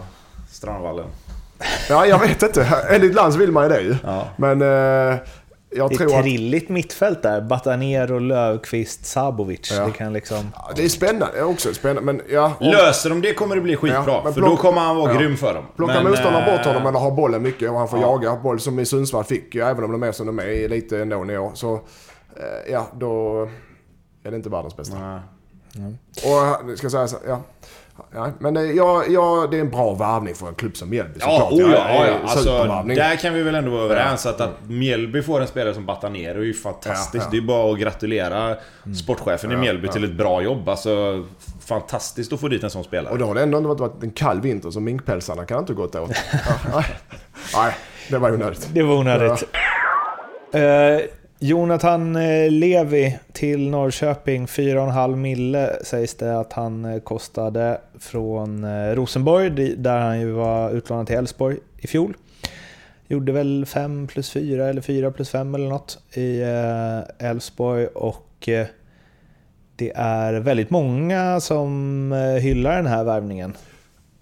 Strandvallen? 0.51 1.05
Ja, 1.89 2.05
jag 2.05 2.19
vet 2.19 2.43
inte. 2.43 2.67
Enligt 2.89 3.13
Lands 3.13 3.37
vill 3.37 3.51
man 3.51 3.63
ju 3.63 3.69
det 3.69 3.81
ju. 3.81 3.95
Ja. 4.03 4.27
Men 4.37 4.61
eh, 4.61 5.19
jag 5.75 5.89
Det 5.89 5.95
är 5.95 6.05
ett 6.05 6.13
att 6.13 6.21
trilligt 6.21 6.69
mittfält 6.69 7.21
där. 7.21 7.41
Batanero, 7.41 8.19
Lövqvist, 8.19 9.05
Sabovic. 9.05 9.71
Ja. 9.71 9.85
Det 9.85 9.91
kan 9.91 10.13
liksom... 10.13 10.51
Ja, 10.55 10.71
det 10.75 10.85
är 10.85 10.89
spännande 10.89 11.43
också. 11.43 11.73
Spännande. 11.73 12.13
Men 12.13 12.21
ja, 12.29 12.53
om, 12.59 12.67
Löser 12.67 13.09
de 13.09 13.21
det 13.21 13.33
kommer 13.33 13.55
det 13.55 13.61
bli 13.61 13.75
skitbra. 13.75 14.03
Ja, 14.07 14.21
men 14.23 14.33
för 14.33 14.41
då 14.41 14.57
kommer 14.57 14.81
han 14.81 14.95
vara 14.95 15.13
ja. 15.13 15.19
grym 15.19 15.37
för 15.37 15.53
dem. 15.53 15.63
Plocka 15.75 15.93
Men, 15.93 16.03
motståndaren 16.03 16.49
eh, 16.49 16.57
bort 16.57 16.65
honom 16.65 16.87
eller 16.87 16.99
ha 16.99 17.11
bollen 17.11 17.41
mycket 17.41 17.69
och 17.69 17.77
han 17.77 17.87
får 17.87 17.99
jaga 17.99 18.35
boll 18.35 18.59
som 18.59 18.79
i 18.79 18.85
Sundsvall 18.85 19.23
fick 19.23 19.55
ju, 19.55 19.61
även 19.61 19.83
om 19.83 19.91
de 19.91 20.03
är 20.03 20.11
som 20.11 20.27
de 20.27 20.39
är 20.39 20.69
lite 20.69 21.01
ändå 21.01 21.31
i 21.31 21.37
år. 21.37 21.51
Så 21.53 21.73
eh, 21.73 22.71
ja, 22.71 22.87
då 22.93 23.41
är 24.23 24.31
det 24.31 24.37
inte 24.37 24.49
världens 24.49 24.77
bästa. 24.77 24.99
nej. 24.99 25.19
Och 26.25 26.69
eh, 26.69 26.75
ska 26.75 26.85
jag 26.85 26.91
säga 26.91 27.07
så, 27.07 27.17
ja. 27.27 27.41
ja 28.13 28.31
men 28.39 28.53
det, 28.53 28.65
ja, 28.65 29.03
ja, 29.09 29.47
det 29.51 29.57
är 29.57 29.61
en 29.61 29.69
bra 29.69 29.93
värvning 29.93 30.35
för 30.35 30.47
en 30.47 30.55
klubb 30.55 30.77
som 30.77 30.89
Mjällby 30.89 31.19
Ja, 31.19 31.47
såklart. 31.49 31.51
oh, 31.51 31.71
ja, 31.73 31.89
ja, 31.89 32.07
ja. 32.07 32.17
Alltså, 32.25 32.83
där 32.95 33.15
kan 33.15 33.33
vi 33.33 33.43
väl 33.43 33.55
ändå 33.55 33.71
vara 33.71 33.83
överens 33.83 34.25
att, 34.25 34.41
att 34.41 34.51
Mjällby 34.67 35.21
får 35.21 35.41
en 35.41 35.47
spelare 35.47 35.73
som 35.73 35.85
Batanero 35.85 36.39
är 36.39 36.43
ju 36.43 36.53
fantastiskt. 36.53 37.15
Ja, 37.15 37.21
ja. 37.23 37.29
Det 37.31 37.37
är 37.37 37.41
bara 37.41 37.73
att 37.73 37.79
gratulera 37.79 38.55
sportchefen 39.03 39.51
i 39.51 39.55
Mjällby 39.55 39.87
till 39.87 40.03
ett 40.03 40.13
bra 40.17 40.41
jobb. 40.41 40.69
Alltså, 40.69 41.25
fantastiskt 41.65 42.33
att 42.33 42.39
få 42.39 42.47
dit 42.47 42.63
en 42.63 42.69
sån 42.69 42.83
spelare. 42.83 43.11
Och 43.11 43.17
då 43.19 43.25
har 43.25 43.35
det 43.35 43.41
ändå 43.41 43.57
inte 43.57 43.69
varit 43.69 44.03
en 44.03 44.11
kall 44.11 44.41
vinter 44.41 44.71
så 44.71 44.79
minkpälsarna 44.79 45.45
kan 45.45 45.59
inte 45.59 45.73
gått 45.73 45.95
åt. 45.95 46.11
Ja, 46.73 46.83
nej. 47.55 47.75
det 48.09 48.17
var 48.17 48.31
onödigt. 48.31 48.69
Det 48.73 48.83
var 48.83 48.95
onödigt. 48.95 49.43
Eh, 50.53 50.61
Jonathan 51.43 52.15
eh, 52.15 52.51
Levi 52.51 53.19
till 53.31 53.69
Norrköping, 53.69 54.45
4,5 54.45 55.15
mille 55.15 55.83
sägs 55.83 56.15
det 56.15 56.39
att 56.39 56.53
han 56.53 56.85
eh, 56.85 56.99
kostade 56.99 57.81
från 57.99 58.63
eh, 58.63 58.95
Rosenborg, 58.95 59.75
där 59.75 59.99
han 59.99 60.19
ju 60.19 60.31
var 60.31 60.71
utlånad 60.71 61.07
till 61.07 61.15
Elfsborg 61.15 61.57
i 61.77 61.87
fjol. 61.87 62.17
Gjorde 63.07 63.31
väl 63.31 63.65
5 63.65 64.07
plus 64.07 64.31
4 64.31 64.69
eller 64.69 64.81
4 64.81 65.11
plus 65.11 65.29
5 65.29 65.55
eller 65.55 65.69
något 65.69 65.99
i 66.13 66.41
Elfsborg 67.19 67.87
och 67.87 68.49
det 69.75 69.91
är 69.95 70.33
väldigt 70.33 70.69
många 70.69 71.39
som 71.39 72.11
hyllar 72.41 72.75
den 72.75 72.87
här 72.87 73.03
värvningen. 73.03 73.53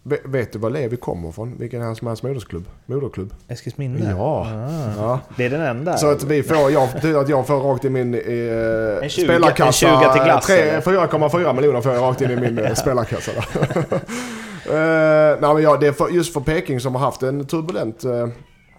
Ve- 0.10 0.20
Vet 0.26 0.54
du 0.54 0.60
var 0.60 0.70
Levi 0.70 0.98
kommer 0.98 1.30
ifrån? 1.30 1.56
Vilken 1.60 1.82
är 1.82 1.86
hans, 1.86 2.02
hans 2.02 2.24
modersklubb? 2.24 2.66
moderklubb? 2.86 3.34
Eskilsminne? 3.48 4.10
Ja. 4.18 4.48
Ah. 4.48 5.02
ja. 5.02 5.20
Det 5.38 5.46
är 5.46 5.50
den 5.50 5.62
enda? 5.62 5.98
Så 5.98 6.08
att 6.12 6.24
vi 6.24 6.44
får, 6.44 6.72
jag, 6.72 6.84
att 7.16 7.30
jag 7.30 7.48
får 7.48 7.60
rakt 7.60 7.86
i 7.86 7.90
min 7.90 8.14
eh, 8.14 9.08
20 9.10 9.24
spelarkassa. 9.24 9.88
en 9.88 10.00
20 10.02 10.14
till 10.14 10.24
glass, 10.24 10.46
tre- 10.46 10.56
eller? 10.60 10.82
4,4 10.82 11.54
miljoner 11.56 11.82
får 11.82 11.94
jag 11.94 12.02
rakt 12.02 12.22
in 12.22 12.32
i 12.32 12.36
min 12.36 12.58
eh, 12.60 12.74
spelarkassa. 12.84 13.32
Där. 13.32 13.86
Eh, 14.66 15.38
nej, 15.42 15.54
men 15.54 15.64
ja, 15.64 15.78
det 15.78 15.88
är 15.88 15.92
för, 15.92 16.10
just 16.10 16.34
för 16.34 16.42
Peking 16.42 16.80
som 16.80 16.96
har 16.96 17.02
haft 17.02 17.24
en 17.24 17.46
turbulent 17.46 18.04
eh, 18.04 18.28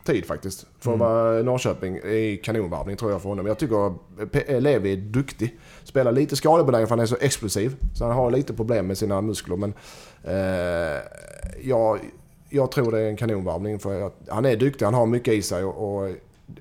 tid 0.06 0.26
faktiskt. 0.26 0.66
För 0.80 0.92
att 0.92 0.98
vara 0.98 1.42
Norrköping 1.42 1.96
i 1.96 2.40
kanonvarvning 2.44 2.96
tror 2.96 3.10
jag 3.10 3.22
för 3.22 3.28
honom. 3.28 3.46
Jag 3.46 3.58
tycker 3.58 4.60
Levi 4.60 4.92
är 4.92 4.96
duktig. 4.96 5.58
Spelar 5.84 6.12
lite 6.12 6.36
skadebenägen 6.36 6.86
för 6.88 6.92
han 6.96 7.02
är 7.02 7.06
så 7.06 7.16
explosiv. 7.20 7.76
Så 7.94 8.04
han 8.06 8.14
har 8.16 8.30
lite 8.30 8.52
problem 8.52 8.86
med 8.86 8.98
sina 8.98 9.20
muskler. 9.20 9.56
Men 9.56 9.74
Eh, 10.24 11.02
jag, 11.62 11.98
jag 12.48 12.70
tror 12.72 12.92
det 12.92 13.00
är 13.00 13.08
en 13.08 13.16
kanonvarvning. 13.16 13.78
För 13.78 14.02
att 14.06 14.16
han 14.28 14.46
är 14.46 14.56
duktig, 14.56 14.84
han 14.84 14.94
har 14.94 15.06
mycket 15.06 15.34
i 15.34 15.42
sig. 15.42 15.64
Och, 15.64 16.02
och 16.02 16.10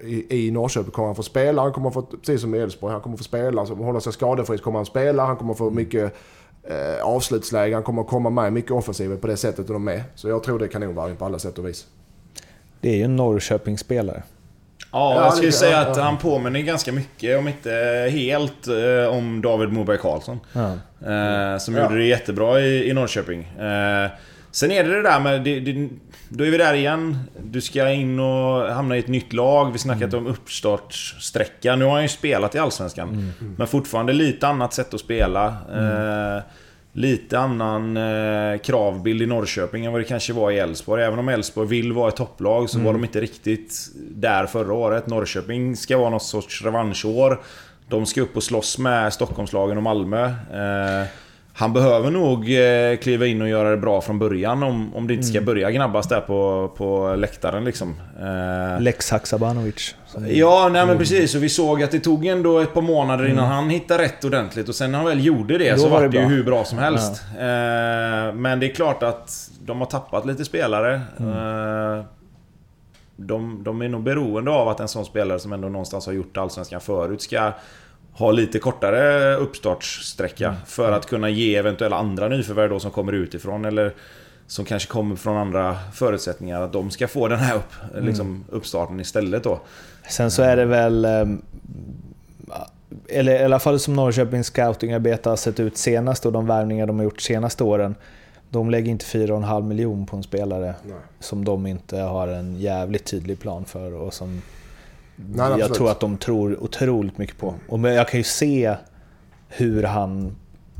i, 0.03 0.47
I 0.47 0.51
Norrköping 0.51 0.91
kommer 0.91 1.07
han 1.07 1.15
få 1.15 1.23
spela. 1.23 1.61
Han 1.61 1.73
kommer 1.73 1.91
få, 1.91 2.01
precis 2.01 2.41
som 2.41 2.55
i 2.55 2.57
Elfsborg, 2.57 2.93
han 2.93 3.01
kommer 3.01 3.17
få 3.17 3.23
spela. 3.23 3.65
Så 3.65 3.75
håller 3.75 3.99
sig 3.99 4.13
skadefri 4.13 4.57
så 4.57 4.63
kommer 4.63 4.79
han 4.79 4.85
spela. 4.85 5.25
Han 5.25 5.37
kommer 5.37 5.53
få 5.53 5.69
mycket 5.69 6.13
eh, 6.63 7.03
avslutsläge. 7.03 7.73
Han 7.73 7.83
kommer 7.83 8.03
komma 8.03 8.29
med 8.29 8.53
mycket 8.53 8.71
offensivt 8.71 9.21
på 9.21 9.27
det 9.27 9.37
sättet 9.37 9.67
de 9.67 9.87
är. 9.87 10.03
Så 10.15 10.29
jag 10.29 10.43
tror 10.43 10.59
det 10.59 10.65
är 10.65 10.69
kanonvarvning 10.69 11.17
på 11.17 11.25
alla 11.25 11.39
sätt 11.39 11.57
och 11.57 11.67
vis. 11.67 11.87
Det 12.81 12.89
är 12.89 12.95
ju 12.95 13.03
en 13.03 13.15
Norrköpingsspelare. 13.15 14.23
Ja, 14.91 15.15
Ja, 15.15 15.23
jag 15.23 15.33
skulle 15.33 15.51
säga 15.51 15.77
att 15.79 15.97
han 15.97 16.17
påminner 16.17 16.59
ganska 16.59 16.91
mycket, 16.91 17.39
om 17.39 17.47
inte 17.47 17.71
helt, 18.11 18.67
eh, 18.67 19.09
om 19.17 19.41
David 19.41 19.69
Moberg 19.69 19.97
Karlsson. 19.97 20.39
Eh, 21.05 21.57
som 21.59 21.77
gjorde 21.77 21.97
det 21.97 22.05
jättebra 22.05 22.59
i, 22.59 22.89
i 22.89 22.93
Norrköping. 22.93 23.39
Eh, 23.43 24.09
sen 24.51 24.71
är 24.71 24.83
det 24.83 24.95
det 24.95 25.01
där 25.01 25.19
med... 25.19 25.41
Det, 25.43 25.59
det, 25.59 25.89
då 26.29 26.45
är 26.45 26.51
vi 26.51 26.57
där 26.57 26.73
igen. 26.73 27.17
Du 27.43 27.61
ska 27.61 27.89
in 27.89 28.19
och 28.19 28.73
hamna 28.73 28.95
i 28.95 28.99
ett 28.99 29.07
nytt 29.07 29.33
lag. 29.33 29.71
Vi 29.71 29.77
snackat 29.79 30.13
om 30.13 30.27
uppstartssträcka. 30.27 31.75
Nu 31.75 31.85
har 31.85 31.91
han 31.91 32.01
ju 32.01 32.07
spelat 32.07 32.55
i 32.55 32.59
Allsvenskan. 32.59 33.33
Men 33.57 33.67
fortfarande 33.67 34.13
lite 34.13 34.47
annat 34.47 34.73
sätt 34.73 34.93
att 34.93 34.99
spela. 34.99 35.45
Eh, 35.47 36.41
lite 36.99 37.39
annan 37.39 37.97
eh, 37.97 38.59
kravbild 38.59 39.21
i 39.21 39.25
Norrköping 39.25 39.85
än 39.85 39.91
vad 39.91 40.01
det 40.01 40.05
kanske 40.05 40.33
var 40.33 40.51
i 40.51 40.59
Elfsborg. 40.59 41.03
Även 41.03 41.19
om 41.19 41.29
Elfsborg 41.29 41.67
vill 41.67 41.93
vara 41.93 42.09
ett 42.09 42.15
topplag 42.15 42.69
så 42.69 42.77
Mm. 42.77 42.85
var 42.85 42.93
de 42.93 43.03
inte 43.03 43.21
riktigt 43.21 43.89
där 43.95 44.45
förra 44.45 44.73
året. 44.73 45.07
Norrköping 45.07 45.75
ska 45.75 45.97
vara 45.97 46.09
något 46.09 46.23
sorts 46.23 46.61
revanschår. 46.63 47.39
De 47.87 48.05
ska 48.05 48.21
upp 48.21 48.35
och 48.37 48.43
slåss 48.43 48.77
med 48.77 49.13
Stockholmslagen 49.13 49.77
och 49.77 49.83
Malmö. 49.83 50.25
Eh, 50.25 51.07
han 51.59 51.73
behöver 51.73 52.11
nog 52.11 52.51
eh, 52.53 52.97
kliva 52.97 53.25
in 53.25 53.41
och 53.41 53.49
göra 53.49 53.69
det 53.69 53.77
bra 53.77 54.01
från 54.01 54.19
början 54.19 54.63
om, 54.63 54.95
om 54.95 55.07
det 55.07 55.13
inte 55.13 55.25
ska 55.25 55.37
Mm. 55.37 55.45
börja 55.45 55.71
gnabbas 55.71 56.07
där 56.07 56.21
på, 56.21 56.71
på 56.77 57.15
läktaren 57.15 57.63
liksom. 57.65 57.95
Eh, 58.21 58.81
Lex 58.81 59.11
Haksabanovic. 59.11 59.95
Ja, 60.27 60.69
nej 60.73 60.85
men 60.85 60.97
precis. 60.97 61.35
Och 61.35 61.43
vi 61.43 61.49
såg 61.49 61.83
att 61.83 61.91
det 61.91 61.99
tog 61.99 62.25
ändå 62.25 62.59
ett 62.59 62.73
par 62.73 62.81
månader 62.81 63.27
innan 63.27 63.45
han 63.45 63.69
hittade 63.69 64.03
rätt 64.03 64.23
ordentligt. 64.25 64.69
Och 64.69 64.75
sen 64.75 64.91
när 64.91 64.99
han 64.99 65.07
väl 65.07 65.25
gjorde 65.25 65.57
det 65.57 65.71
Då 65.71 65.77
så 65.77 65.89
var 65.89 66.01
det 66.01 66.07
det 66.07 66.17
ju 66.17 66.23
bra. 66.23 66.29
hur 66.29 66.43
bra 66.43 66.63
som 66.65 66.77
helst. 66.77 67.21
Eh, 67.33 68.33
men 68.35 68.59
det 68.59 68.65
är 68.71 68.73
klart 68.75 69.03
att 69.03 69.49
de 69.65 69.79
har 69.79 69.85
tappat 69.87 70.25
lite 70.25 70.45
spelare. 70.45 70.93
Eh, 71.19 72.03
de, 73.15 73.63
de 73.63 73.81
är 73.81 73.89
nog 73.89 74.03
beroende 74.03 74.51
av 74.51 74.67
att 74.69 74.79
en 74.79 74.87
sån 74.87 75.05
spelare 75.05 75.39
som 75.39 75.53
ändå 75.53 75.69
någonstans 75.69 76.05
har 76.05 76.13
gjort 76.13 76.37
Allsvenskan 76.37 76.81
förut 76.81 77.21
ska 77.21 77.51
ha 78.19 78.31
lite 78.31 78.59
kortare 78.59 79.35
uppstartssträcka. 79.35 80.55
För 80.65 80.91
att 80.91 81.05
kunna 81.05 81.29
ge 81.29 81.55
eventuella 81.55 81.95
andra 81.95 82.27
nyförvärv 82.27 82.69
då 82.69 82.79
som 82.79 82.91
kommer 82.91 83.13
utifrån. 83.13 83.65
Eller 83.65 83.93
som 84.47 84.65
kanske 84.65 84.89
kommer 84.89 85.15
från 85.15 85.37
andra 85.37 85.77
förutsättningar. 85.93 86.61
Att 86.61 86.73
de 86.73 86.91
ska 86.91 87.07
få 87.07 87.27
den 87.27 87.39
här 87.39 87.55
upp, 87.55 87.73
liksom, 88.01 88.45
uppstarten 88.49 88.99
istället 88.99 89.43
då. 89.43 89.59
Sen 90.09 90.31
så 90.31 90.41
är 90.41 90.57
det 90.57 90.65
väl... 90.65 91.05
ehm, 91.05 91.41
Eller 93.07 93.41
i 93.41 93.43
alla 93.43 93.59
fall 93.59 93.79
som 93.79 93.93
Norrköpings 93.93 94.47
scoutingarbete 94.47 95.29
har 95.29 95.35
sett 95.35 95.59
ut 95.59 95.77
senast 95.77 96.25
och 96.25 96.31
de 96.31 96.47
värvningar 96.47 96.87
de 96.87 96.97
har 96.97 97.03
gjort 97.03 97.21
senaste 97.21 97.63
åren. 97.63 97.95
De 98.49 98.69
lägger 98.69 98.91
inte 98.91 99.05
4,5 99.05 99.63
miljon 99.63 100.05
på 100.05 100.17
en 100.17 100.23
spelare 100.23 100.75
Nej. 100.83 100.95
som 101.19 101.45
de 101.45 101.67
inte 101.67 101.97
har 101.97 102.27
en 102.27 102.59
jävligt 102.59 103.05
tydlig 103.05 103.39
plan 103.39 103.65
för 103.65 103.93
och 103.93 104.13
som 104.13 104.41
Nej, 105.27 105.45
jag 105.45 105.51
absolut. 105.51 105.77
tror 105.77 105.91
att 105.91 105.99
de 105.99 106.17
tror 106.17 106.63
otroligt 106.63 107.17
mycket 107.17 107.37
på. 107.37 107.55
Och 107.67 107.79
jag 107.79 108.07
kan 108.07 108.19
ju 108.19 108.23
se 108.23 108.75
hur 109.47 109.83
han 109.83 110.35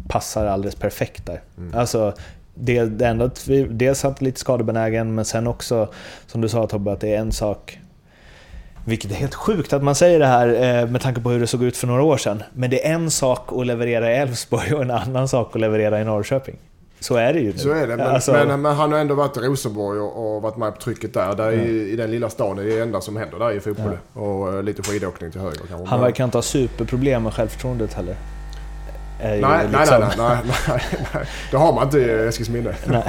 passar 0.08 0.46
alldeles 0.46 0.76
perfekt 0.76 1.26
där. 1.26 1.42
Alltså, 1.74 2.14
det, 2.54 2.84
det 2.84 3.08
enda, 3.08 3.30
dels 3.70 4.06
att 4.06 4.22
lite 4.22 4.40
skadebenägen, 4.40 5.16
men 5.16 5.26
sen 5.26 5.48
också, 5.48 5.94
som 6.28 6.42
du 6.42 6.50
sa 6.50 6.68
Tobbe, 6.68 6.92
att 6.92 7.00
det 7.00 7.16
är 7.16 7.20
en 7.20 7.32
sak 7.32 7.80
vilket 8.86 9.12
är 9.12 9.16
helt 9.16 9.36
sjukt 9.36 9.74
att 9.74 9.84
man 9.84 9.96
säger 9.96 10.20
det 10.20 10.26
här 10.26 10.48
eh, 10.48 10.88
med 10.88 11.02
tanke 11.02 11.22
på 11.22 11.30
hur 11.30 11.40
det 11.40 11.48
såg 11.48 11.64
ut 11.64 11.78
för 11.78 11.88
några 11.88 12.04
år 12.04 12.18
sedan. 12.18 12.44
Men 12.54 12.70
det 12.70 12.88
är 12.88 12.94
en 12.94 13.12
sak 13.12 13.50
att 13.52 13.68
leverera 13.68 14.12
i 14.12 14.16
Elfsborg 14.16 14.74
och 14.74 14.82
en 14.82 14.92
annan 14.92 15.28
sak 15.28 15.56
att 15.56 15.62
leverera 15.62 16.02
i 16.02 16.04
Norrköping. 16.04 16.56
Så 17.00 17.16
är 17.16 17.34
det 17.34 17.40
ju 17.40 17.52
nu. 17.52 17.58
Så 17.58 17.72
är 17.72 17.88
det. 17.88 17.96
Men, 17.98 18.08
Alltså, 18.08 18.32
men, 18.32 18.62
men 18.62 18.76
han 18.76 18.92
har 18.92 19.00
ändå 19.00 19.16
varit 19.16 19.38
i 19.38 19.40
Rosenborg 19.40 20.00
och, 20.00 20.36
och 20.36 20.42
varit 20.42 20.58
med 20.58 20.76
på 20.76 20.82
trycket 20.82 21.14
där. 21.14 21.36
där 21.36 21.52
i, 21.52 21.92
I 21.92 21.96
den 21.96 22.12
lilla 22.12 22.30
stan 22.30 22.60
är 22.60 22.64
det 22.64 22.80
enda 22.82 23.02
som 23.02 23.18
händer 23.18 23.40
där 23.40 23.52
i 23.52 23.60
fotboll. 23.60 23.98
Och 24.14 24.54
eh, 24.54 24.64
lite 24.64 24.84
skidåkning 24.84 25.32
till 25.32 25.42
höger 25.42 25.62
kanske. 25.70 25.88
han 25.88 26.02
verkar 26.02 26.24
inte 26.24 26.38
ha 26.38 26.42
superproblem 26.44 27.24
med 27.24 27.34
självförtroendet 27.34 27.94
heller. 27.94 28.16
Är 29.22 29.36
ju 29.36 29.42
Nej, 29.42 29.68
nej, 29.72 29.80
liksom- 29.80 30.00
nej, 30.00 30.10
nej, 30.18 30.38
nej, 30.46 30.56
nej, 30.92 31.06
nej. 31.14 31.26
Det 31.52 31.58
har 31.58 31.74
man 31.74 31.84
inte 31.84 31.98
i 32.00 32.28
Eskilsminne. 32.28 32.76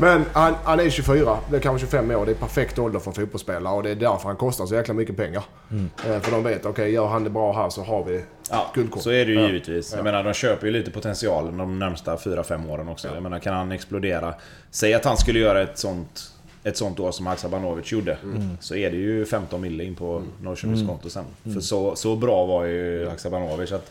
Men 0.00 0.24
han, 0.32 0.54
han 0.64 0.80
är 0.80 0.90
24, 0.90 1.38
det 1.50 1.56
är 1.56 1.60
kanske 1.60 1.86
25 1.86 2.10
år. 2.10 2.26
Det 2.26 2.32
är 2.32 2.34
perfekt 2.34 2.78
ålder 2.78 2.98
för 3.00 3.10
en 3.10 3.14
fotbollsspelare 3.14 3.74
och 3.74 3.82
det 3.82 3.90
är 3.90 3.94
därför 3.94 4.28
han 4.28 4.36
kostar 4.36 4.66
så 4.66 4.74
jäkla 4.74 4.94
mycket 4.94 5.16
pengar. 5.16 5.42
Mm. 5.70 5.90
Eh, 6.06 6.20
För 6.20 6.30
de 6.30 6.42
vet, 6.42 6.66
okej 6.66 6.90
gör 6.92 7.06
han 7.06 7.24
det 7.24 7.30
bra 7.30 7.52
här 7.52 7.70
så 7.70 7.82
har 7.82 8.04
vi 8.04 8.24
Ja, 8.50 8.70
guldkort. 8.74 9.02
så 9.02 9.10
är 9.10 9.24
det 9.26 9.32
ju 9.32 9.40
Ja. 9.40 9.46
givetvis. 9.46 9.92
Jag 9.96 10.04
menar, 10.04 10.24
de 10.24 10.32
köper 10.32 10.66
ju 10.66 10.72
lite 10.72 10.90
potential 10.90 11.56
de 11.58 11.78
närmsta 11.78 12.16
4-5 12.16 12.70
åren 12.70 12.88
också. 12.88 13.08
Jag 13.14 13.22
menar, 13.22 13.38
kan 13.38 13.54
han 13.54 13.72
explodera... 13.72 14.34
Säg 14.70 14.94
att 14.94 15.04
han 15.04 15.16
skulle 15.16 15.38
göra 15.38 15.62
ett 15.62 15.78
sånt, 15.78 16.22
ett 16.64 16.76
sånt 16.76 17.00
år 17.00 17.12
som 17.12 17.26
Haksabanovic 17.26 17.92
gjorde. 17.92 18.18
Så 18.60 18.74
är 18.76 18.90
det 18.90 18.96
ju 18.96 19.24
15 19.26 19.60
mille 19.60 19.84
in 19.84 19.94
på 19.94 20.22
Norrköpings 20.40 20.88
konto 20.88 21.10
sen. 21.10 21.24
För 21.54 21.60
så, 21.60 21.96
så 21.96 22.16
bra 22.16 22.46
var 22.46 22.64
ju 22.64 23.08
Haksabanovic 23.08 23.72
att... 23.72 23.90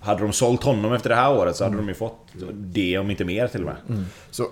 Hade 0.00 0.22
de 0.22 0.32
sålt 0.32 0.62
honom 0.64 0.92
efter 0.92 1.08
det 1.08 1.16
här 1.16 1.38
året 1.38 1.56
så 1.56 1.64
hade 1.64 1.76
de 1.76 1.88
ju 1.88 1.94
fått 1.94 2.18
det, 2.52 2.98
om 2.98 3.10
inte 3.10 3.24
mer 3.24 3.48
till 3.48 3.60
och 3.60 3.66
med. 3.66 4.04
Så 4.30 4.46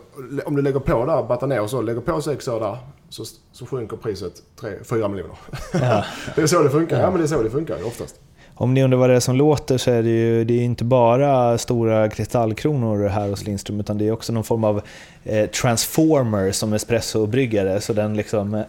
om 0.47 0.57
du 0.57 0.63
lägger 0.63 0.81
på 0.81 1.07
där, 1.07 1.23
battar 1.23 1.47
ner 1.47 1.61
och 1.61 1.71
så, 1.71 1.83
lägger 1.83 2.01
på 2.01 2.23
6 2.23 2.49
år 2.49 2.61
där. 2.61 2.79
Så, 3.09 3.25
så 3.53 3.67
sjunker 3.67 3.97
priset 3.97 4.43
4 4.85 5.09
miljoner. 5.09 5.37
det 6.35 6.43
är 6.43 6.47
så 6.47 6.63
det 6.63 6.71
funkar. 6.71 7.01
Ja 7.01 7.11
men 7.11 7.19
det 7.19 7.25
är 7.25 7.29
så 7.29 7.43
det 7.43 7.51
funkar 7.51 7.87
oftast. 7.87 8.21
Om 8.57 8.75
ni 8.75 8.83
undrar 8.85 8.99
vad 8.99 9.11
det 9.11 9.17
är 9.17 9.21
som 9.21 9.37
låter 9.37 9.79
så 9.79 9.91
är 9.91 10.03
det 10.03 10.09
ju 10.09 10.45
det 10.45 10.55
är 10.55 10.63
inte 10.65 10.85
bara 10.85 11.59
stora 11.59 12.09
kristallkronor 12.09 13.09
här 13.09 13.29
hos 13.29 13.45
Lindström 13.45 13.81
utan 13.81 13.99
det 13.99 14.09
är 14.09 14.13
också 14.13 14.33
någon 14.33 14.45
form 14.45 14.65
av 14.65 14.83
eh, 15.25 15.47
transformer 15.47 16.53
som 16.53 16.73
espresso-bryggare. 16.73 17.81
Så 17.81 17.93
den 17.93 18.17
liksom... 18.17 18.55
eh, 18.55 18.63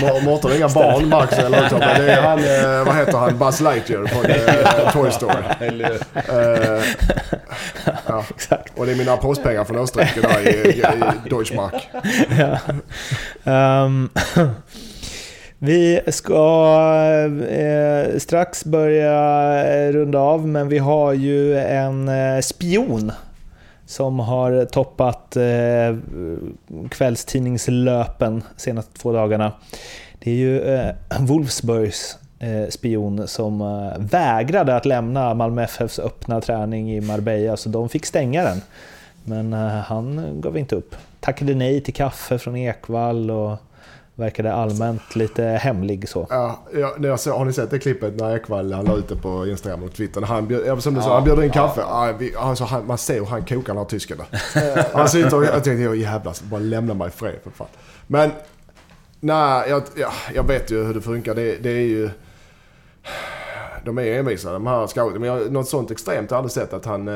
Må- 0.02 0.20
Mårten 0.20 0.50
har 0.50 0.56
inga 0.56 0.68
barn, 0.68 1.08
Max 1.08 1.38
eller 1.38 1.62
något, 1.62 1.70
men 1.72 2.00
det 2.06 2.12
är 2.12 2.22
han, 2.22 2.38
eh, 2.38 2.86
vad 2.86 2.96
heter 2.96 3.18
han, 3.18 3.38
Buzz 3.38 3.60
Lightyear 3.60 4.06
från 4.06 4.24
eh, 4.24 4.92
Toy 4.92 5.10
Story. 5.10 5.82
Eh, 6.14 6.82
ja. 8.06 8.24
Exakt. 8.34 8.72
Och 8.78 8.86
det 8.86 8.92
är 8.92 8.96
mina 8.96 9.16
postpengar 9.16 9.64
från 9.64 9.76
Österrike 9.78 10.20
där 10.20 10.48
i, 10.48 10.68
i, 10.68 10.80
i 10.80 11.28
Deutschmark. 11.30 11.88
ja. 12.38 12.58
Ehm, 13.52 14.08
vi 15.58 16.00
ska 16.06 16.70
eh, 17.48 18.18
strax 18.18 18.64
börja 18.64 19.14
eh, 19.64 19.92
runda 19.92 20.18
av, 20.18 20.48
men 20.48 20.68
vi 20.68 20.78
har 20.78 21.12
ju 21.12 21.58
en 21.58 22.08
eh, 22.08 22.40
spion 22.40 23.12
som 23.86 24.18
har 24.18 24.64
toppat 24.64 25.36
eh, 25.36 25.96
kvällstidningslöpen 26.90 28.42
senaste 28.56 28.98
två 28.98 29.12
dagarna. 29.12 29.52
Det 30.18 30.30
är 30.30 30.34
ju 30.34 30.74
eh, 30.74 30.94
Wolfsburgs 31.20 32.18
eh, 32.38 32.68
spion 32.68 33.28
som 33.28 33.60
eh, 33.60 33.98
vägrade 33.98 34.76
att 34.76 34.86
lämna 34.86 35.34
Malmö 35.34 35.62
FFs 35.62 35.98
öppna 35.98 36.40
träning 36.40 36.92
i 36.92 37.00
Marbella, 37.00 37.56
så 37.56 37.68
de 37.68 37.88
fick 37.88 38.06
stänga 38.06 38.44
den. 38.44 38.60
Men 39.24 39.52
eh, 39.52 39.68
han 39.68 40.40
gav 40.40 40.58
inte 40.58 40.76
upp. 40.76 40.96
Tackade 41.20 41.54
nej 41.54 41.80
till 41.80 41.94
kaffe 41.94 42.38
från 42.38 42.56
Ekvall 42.56 43.30
och 43.30 43.56
verkade 44.16 44.52
allmänt 44.52 45.16
lite 45.16 45.42
hemlig 45.42 46.08
så. 46.08 46.26
Ja, 46.30 46.58
ja, 46.74 46.94
när 46.98 47.08
jag 47.08 47.20
såg, 47.20 47.38
har 47.38 47.44
ni 47.44 47.52
sett 47.52 47.70
det 47.70 47.78
klippet 47.78 48.16
när 48.16 48.36
Ekvall 48.36 48.72
han 48.72 48.84
la 48.84 48.96
ut 48.96 49.08
det 49.08 49.16
på 49.16 49.46
Instagram 49.46 49.82
och 49.82 49.92
Twitter? 49.92 50.22
Han, 50.22 50.46
bjöd, 50.46 50.82
som 50.82 50.94
du 50.94 51.02
sa, 51.02 51.14
han 51.14 51.24
bjöd 51.24 51.44
in 51.44 51.50
kaffe. 51.50 51.80
Ja, 51.80 52.14
alltså, 52.36 52.64
han, 52.64 52.86
man 52.86 52.98
ser 52.98 53.18
hur 53.18 53.26
han 53.26 53.44
kokar 53.44 53.66
den 53.66 53.76
här 53.76 53.84
tysken. 53.84 54.18
Han 54.92 55.08
sitter 55.08 55.36
och 55.36 55.44
jag 55.44 55.64
tänkte, 55.64 55.96
jävlar, 55.96 56.48
bara 56.50 56.60
lämna 56.60 56.94
mig 56.94 57.08
i 57.08 57.10
fred 57.10 57.34
för 57.44 57.50
fan. 57.50 57.66
Men, 58.06 58.30
nej, 59.20 59.70
jag, 59.70 59.82
ja, 59.96 60.12
jag 60.34 60.46
vet 60.46 60.70
ju 60.70 60.84
hur 60.84 60.94
det 60.94 61.00
funkar. 61.00 61.34
Det, 61.34 61.62
det 61.62 61.70
är 61.70 61.86
ju... 61.86 62.10
De 63.84 63.98
är 63.98 64.18
envisa 64.18 64.52
de 64.52 64.66
här 64.66 64.86
scouterna. 64.86 65.20
Men 65.20 65.28
jag, 65.28 65.52
något 65.52 65.68
sånt 65.68 65.90
extremt 65.90 66.30
har 66.30 66.36
jag 66.36 66.38
aldrig 66.38 66.52
sett 66.52 66.72
att 66.72 66.84
han... 66.84 67.08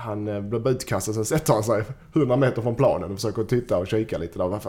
Han 0.00 0.28
eh, 0.28 0.40
blev 0.40 0.62
blir 0.62 0.72
utkastad, 0.72 1.12
sen 1.12 1.24
sätter 1.24 1.52
han 1.52 1.62
sig 1.62 1.82
100 2.14 2.36
meter 2.36 2.62
från 2.62 2.74
planen 2.74 3.10
och 3.10 3.16
försöker 3.16 3.44
titta 3.44 3.78
och 3.78 3.86
kika 3.86 4.18
lite 4.18 4.38
där. 4.38 4.60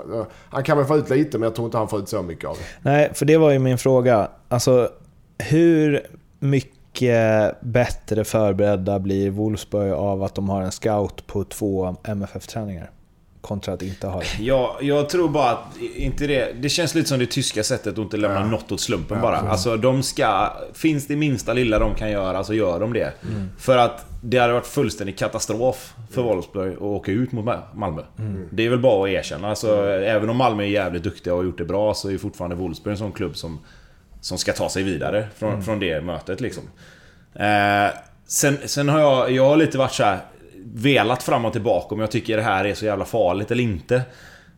Han 0.50 0.64
kan 0.64 0.78
väl 0.78 0.86
få 0.86 0.98
ut 0.98 1.10
lite, 1.10 1.38
men 1.38 1.46
jag 1.46 1.56
tror 1.56 1.66
inte 1.66 1.78
han 1.78 1.88
får 1.88 2.00
ut 2.00 2.10
så 2.10 2.22
mycket 2.22 2.50
av 2.50 2.56
det. 2.56 2.90
Nej, 2.90 3.12
för 3.14 3.26
det 3.26 3.38
var 3.38 3.52
ju 3.52 3.60
min 3.60 3.78
fråga. 3.78 4.30
Alltså, 4.48 4.90
hur 5.38 6.08
mycket 6.40 7.62
bättre 7.62 8.24
förberedda 8.24 9.00
blir 9.00 9.30
Wolfsburg 9.30 9.92
av 9.92 10.24
att 10.24 10.36
de 10.36 10.50
har 10.50 10.62
en 10.62 10.72
scout 10.72 11.28
på 11.28 11.44
två 11.44 11.96
MFF-träningar? 12.04 12.92
Kontra 13.42 13.74
att 13.74 13.82
inte 13.82 14.08
ha 14.08 14.20
det. 14.20 14.44
Ja, 14.44 14.78
jag 14.82 15.10
tror 15.10 15.30
bara 15.30 15.50
att 15.52 15.78
inte 15.96 16.28
det... 16.28 16.54
Det 16.62 16.70
känns 16.70 16.96
lite 16.96 17.10
som 17.10 17.20
det 17.20 17.26
tyska 17.26 17.64
sättet 17.64 17.94
att 17.94 17.98
inte 18.00 18.18
lämna 18.18 18.40
Ja. 18.40 18.46
något 18.46 18.72
åt 18.72 18.82
slumpen 18.82 19.18
Ja, 19.18 19.22
bara. 19.22 19.38
Alltså 19.38 19.78
de 19.78 20.04
ska... 20.04 20.54
Finns 20.74 21.08
det 21.08 21.16
minsta 21.16 21.54
lilla 21.54 21.80
de 21.80 21.96
kan 21.96 22.12
göra 22.12 22.44
så 22.44 22.54
gör 22.54 22.80
de 22.80 22.94
det. 22.94 23.14
Mm. 23.24 23.50
För 23.60 23.78
att 23.78 24.06
det 24.24 24.38
hade 24.38 24.54
varit 24.54 24.68
fullständig 24.68 25.18
katastrof 25.18 25.94
för 26.12 26.22
Wolfsburg 26.22 26.74
att 26.76 26.82
åka 26.82 27.12
ut 27.12 27.32
mot 27.32 27.46
Ma- 27.46 27.62
Malmö. 27.76 28.02
Mm. 28.20 28.48
Det 28.52 28.66
är 28.66 28.70
väl 28.70 28.80
bara 28.80 29.04
att 29.04 29.10
erkänna. 29.10 29.50
Alltså, 29.50 29.86
Även 29.90 30.30
om 30.30 30.38
Malmö 30.38 30.64
är 30.64 30.68
jävligt 30.68 31.04
duktiga 31.04 31.34
och 31.34 31.40
har 31.40 31.46
gjort 31.46 31.58
det 31.58 31.66
bra 31.66 31.94
så 31.94 32.10
är 32.12 32.18
fortfarande 32.18 32.56
Wolfsburg 32.56 32.92
en 32.92 32.98
sån 32.98 33.12
klubb 33.12 33.38
som, 33.38 33.60
som 34.22 34.38
ska 34.38 34.54
ta 34.54 34.70
sig 34.70 34.84
vidare 34.84 35.28
från, 35.38 35.64
från 35.64 35.80
det 35.80 36.02
mötet 36.02 36.42
liksom. 36.42 36.64
Eh, 37.36 37.94
sen, 38.28 38.58
sen 38.66 38.90
har 38.90 39.00
jag, 39.00 39.32
jag 39.32 39.46
har 39.46 39.58
lite 39.58 39.78
varit 39.78 39.94
så 39.94 40.04
här 40.04 40.20
velat 40.74 41.24
fram 41.24 41.46
och 41.46 41.52
tillbaka 41.54 41.96
om 41.96 42.02
jag 42.02 42.12
tycker 42.12 42.38
det 42.38 42.44
här 42.44 42.66
är 42.66 42.74
så 42.74 42.86
jävla 42.86 43.06
farligt 43.06 43.52
eller 43.52 43.64
inte. 43.64 43.96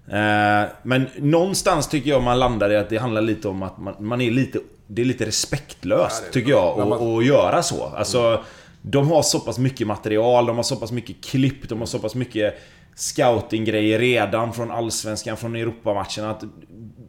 Eh, 0.07 0.69
men 0.83 1.07
någonstans 1.17 1.87
tycker 1.87 2.09
jag 2.09 2.23
man 2.23 2.39
landar 2.39 2.69
i 2.71 2.77
att 2.77 2.89
det 2.89 2.97
handlar 2.97 3.21
lite 3.21 3.47
om 3.47 3.63
att 3.63 3.77
man, 3.77 3.95
man 3.99 4.21
är 4.21 4.31
lite... 4.31 4.59
Det 4.87 5.01
är 5.01 5.05
lite 5.05 5.25
respektlöst 5.25 6.19
Ja, 6.23 6.27
är- 6.27 6.31
tycker 6.33 6.49
jag 6.51 6.79
att 6.79 6.87
man- 6.87 7.25
göra 7.25 7.63
så. 7.63 7.83
Alltså, 7.85 8.43
de 8.81 9.11
har 9.11 9.21
så 9.21 9.39
pass 9.39 9.57
mycket 9.57 9.87
material, 9.87 10.45
de 10.45 10.55
har 10.55 10.63
så 10.63 10.75
pass 10.75 10.91
mycket 10.91 11.23
klipp, 11.25 11.69
de 11.69 11.79
har 11.79 11.85
så 11.85 11.99
pass 11.99 12.15
mycket 12.15 12.55
scoutinggrejer 12.95 13.99
redan 13.99 14.53
från 14.53 14.71
Allsvenskan, 14.71 15.37
från 15.37 15.55
Europamatcherna. 15.55 16.29
Att, 16.31 16.43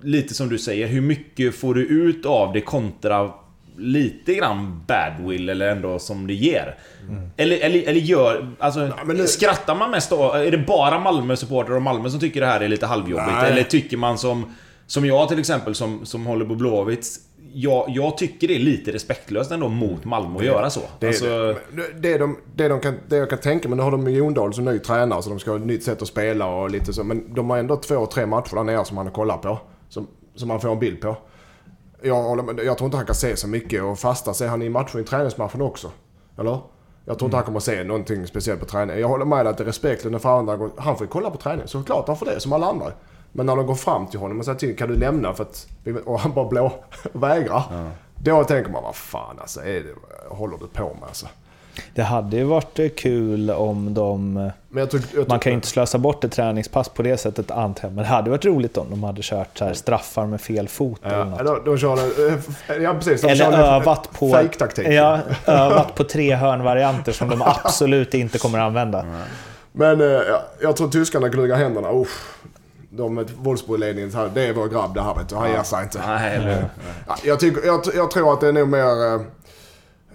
lite 0.02 0.34
som 0.34 0.48
du 0.48 0.58
säger, 0.58 0.86
hur 0.86 1.00
mycket 1.00 1.54
får 1.54 1.74
du 1.74 1.86
ut 1.86 2.26
av 2.26 2.52
det 2.52 2.60
kontra 2.60 3.30
lite 3.78 4.34
grann 4.34 4.82
badwill 4.86 5.48
eller 5.48 5.68
ändå 5.68 5.98
som 5.98 6.26
det 6.26 6.34
ger. 6.34 6.78
Eller, 7.36 7.58
eller, 7.58 7.82
eller 7.88 8.00
gör... 8.00 8.54
Alltså, 8.58 8.90
men 9.06 9.16
det- 9.16 9.26
skrattar 9.26 9.74
man 9.74 9.90
mest 9.90 10.10
då? 10.10 10.32
Är 10.32 10.50
det 10.50 10.58
bara 10.58 10.98
Malmö-supportrar 10.98 11.76
och 11.76 11.82
Malmö 11.82 12.10
som 12.10 12.20
tycker 12.20 12.40
det 12.40 12.46
här 12.46 12.60
är 12.60 12.68
lite 12.68 12.86
halvjobbigt? 12.86 13.32
Nej. 13.32 13.50
Eller 13.52 13.62
tycker 13.62 13.96
man 13.96 14.18
som... 14.18 14.54
Som 14.86 15.06
jag 15.06 15.28
till 15.28 15.38
exempel 15.38 15.74
som, 15.74 16.06
som 16.06 16.26
håller 16.26 16.44
på 16.44 16.54
Blåvitt. 16.54 17.06
Jag, 17.52 17.84
jag 17.88 18.18
tycker 18.18 18.48
det 18.48 18.54
är 18.54 18.58
lite 18.58 18.92
respektlöst 18.92 19.50
ändå 19.50 19.68
mot 19.68 20.04
Malmö 20.04 20.38
att 20.38 20.44
göra 20.44 20.70
så. 20.70 20.80
Det, 21.00 21.06
alltså, 21.06 21.56
det, 21.72 22.02
det, 22.02 22.18
de, 22.18 22.38
det, 22.54 22.68
de 22.68 22.80
kan, 22.80 22.94
det 23.08 23.16
jag 23.16 23.30
kan 23.30 23.38
tänka 23.38 23.68
mig, 23.68 23.76
nu 23.76 23.82
har 23.82 23.90
de 23.90 24.04
Mjondal 24.04 24.54
som 24.54 24.64
ny 24.64 24.78
tränare 24.78 25.22
så 25.22 25.30
de 25.30 25.38
ska 25.38 25.50
ha 25.50 25.58
ett 25.58 25.66
nytt 25.66 25.82
sätt 25.82 26.02
att 26.02 26.08
spela 26.08 26.46
och 26.46 26.70
lite 26.70 26.92
så. 26.92 27.04
Men 27.04 27.34
de 27.34 27.50
har 27.50 27.58
ändå 27.58 27.76
två, 27.76 28.06
tre 28.06 28.26
matcher 28.26 28.56
där 28.56 28.64
nere 28.64 28.84
som 28.84 28.94
man 28.94 29.10
kollar 29.10 29.36
på. 29.36 29.58
Som, 29.88 30.06
som 30.34 30.48
man 30.48 30.60
får 30.60 30.72
en 30.72 30.78
bild 30.78 31.00
på. 31.00 31.16
Jag, 32.04 32.60
jag 32.64 32.78
tror 32.78 32.86
inte 32.86 32.96
han 32.96 33.06
kan 33.06 33.14
se 33.14 33.36
så 33.36 33.48
mycket 33.48 33.82
och 33.82 33.98
fasta 33.98 34.34
ser 34.34 34.48
han 34.48 34.62
i 34.62 34.68
matchen 34.68 35.00
i 35.00 35.04
träningsmatchen 35.04 35.62
också. 35.62 35.90
Eller? 36.38 36.60
Jag 37.04 37.18
tror 37.18 37.26
inte 37.26 37.36
han 37.36 37.44
kommer 37.44 37.60
se 37.60 37.84
någonting 37.84 38.26
speciellt 38.26 38.60
på 38.60 38.66
träningen. 38.66 39.00
Jag 39.00 39.08
håller 39.08 39.24
med 39.24 39.46
dig 39.46 39.50
att 39.50 39.58
det 39.58 39.64
är 39.64 39.66
respektlöst 39.66 40.12
när 40.12 40.18
förandra 40.18 40.56
går... 40.56 40.70
Han 40.78 40.96
får 40.96 41.06
ju 41.06 41.10
kolla 41.10 41.30
på 41.30 41.36
träningen. 41.36 41.68
Såklart 41.68 42.06
han 42.06 42.16
får 42.16 42.26
det, 42.26 42.40
som 42.40 42.52
alla 42.52 42.66
andra. 42.66 42.92
Men 43.32 43.46
när 43.46 43.56
de 43.56 43.66
går 43.66 43.74
fram 43.74 44.06
till 44.06 44.20
honom 44.20 44.38
och 44.38 44.44
säger 44.44 44.58
till 44.58 44.76
kan 44.76 44.88
du 44.88 44.96
lämna 44.96 45.34
för 45.34 45.44
att... 45.44 45.66
Och 46.04 46.20
han 46.20 46.32
bara 46.32 46.48
blå, 46.48 46.72
vägrar. 47.12 47.90
Då 48.18 48.44
tänker 48.44 48.70
man, 48.70 48.82
vad 48.82 48.94
fan 48.94 49.38
alltså, 49.40 49.60
är 49.60 49.80
det, 49.80 49.94
håller 50.28 50.58
du 50.58 50.66
på 50.66 50.82
med 50.82 51.08
alltså? 51.08 51.26
Det 51.94 52.02
hade 52.02 52.36
ju 52.36 52.44
varit 52.44 52.78
eh, 52.78 52.88
kul 52.88 53.50
om 53.50 53.94
de... 53.94 54.34
Men 54.34 54.80
jag 54.80 54.90
tycker, 54.90 55.18
jag 55.18 55.28
Man 55.28 55.38
kan 55.38 55.52
ju 55.52 55.54
inte 55.54 55.66
slösa 55.68 55.98
bort 55.98 56.24
ett 56.24 56.32
träningspass 56.32 56.88
på 56.88 57.02
det 57.02 57.16
sättet 57.16 57.50
antar 57.50 57.88
jag. 57.88 57.94
Men 57.94 58.04
det 58.04 58.10
hade 58.10 58.30
varit 58.30 58.44
roligt 58.44 58.76
om 58.76 58.86
de 58.90 59.04
hade 59.04 59.22
kört 59.22 59.58
så 59.58 59.64
här 59.64 59.74
straffar 59.74 60.26
med 60.26 60.40
fel 60.40 60.68
fot 60.68 61.00
eller 61.04 61.18
Ja, 61.18 61.24
något. 61.24 61.64
de, 61.64 61.70
de 61.70 61.78
kör 61.78 61.98
eh, 62.68 62.82
ja 62.82 62.94
precis. 62.94 63.20
De 63.20 63.28
Eller 63.28 63.58
övat 63.58 64.10
på... 64.18 64.30
Fake-taktik. 64.32 64.86
Ja, 64.88 65.18
övat 65.46 65.94
på 65.94 66.04
tre 66.04 66.34
hörnvarianter 66.34 67.12
som 67.12 67.28
de 67.30 67.42
absolut 67.42 68.14
inte 68.14 68.38
kommer 68.38 68.58
att 68.58 68.66
använda. 68.66 69.04
Men 69.72 70.00
eh, 70.00 70.06
ja, 70.06 70.42
jag 70.60 70.76
tror 70.76 70.88
tyskarna 70.88 71.28
gnuggar 71.28 71.56
händerna. 71.56 71.90
Uff. 71.92 72.30
De 72.90 73.14
med 73.14 73.30
Wolfsburg-ledningen, 73.36 74.30
det 74.34 74.42
är 74.48 74.52
vår 74.52 74.68
grabb 74.68 74.94
det 74.94 75.02
här 75.02 75.14
vet 75.14 75.28
du. 75.28 75.34
Han 75.36 75.50
ger 75.50 75.62
sig 75.62 75.82
inte. 75.82 76.00
nej, 76.06 76.36
eller, 76.36 76.68
Ja, 77.08 77.16
jag, 77.24 77.40
tycker, 77.40 77.66
jag, 77.66 77.80
jag 77.94 78.10
tror 78.10 78.32
att 78.32 78.40
det 78.40 78.48
är 78.48 78.52
nog 78.52 78.68
mer 78.68 79.20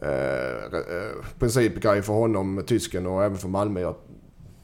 eh, 0.02 0.80
eh, 0.80 1.26
principgrej 1.40 2.02
för 2.02 2.14
honom, 2.14 2.64
tysken 2.68 3.08
och 3.08 3.24
även 3.24 3.38
för 3.38 3.48
Malmö. 3.48 3.82
Jag, 3.82 3.96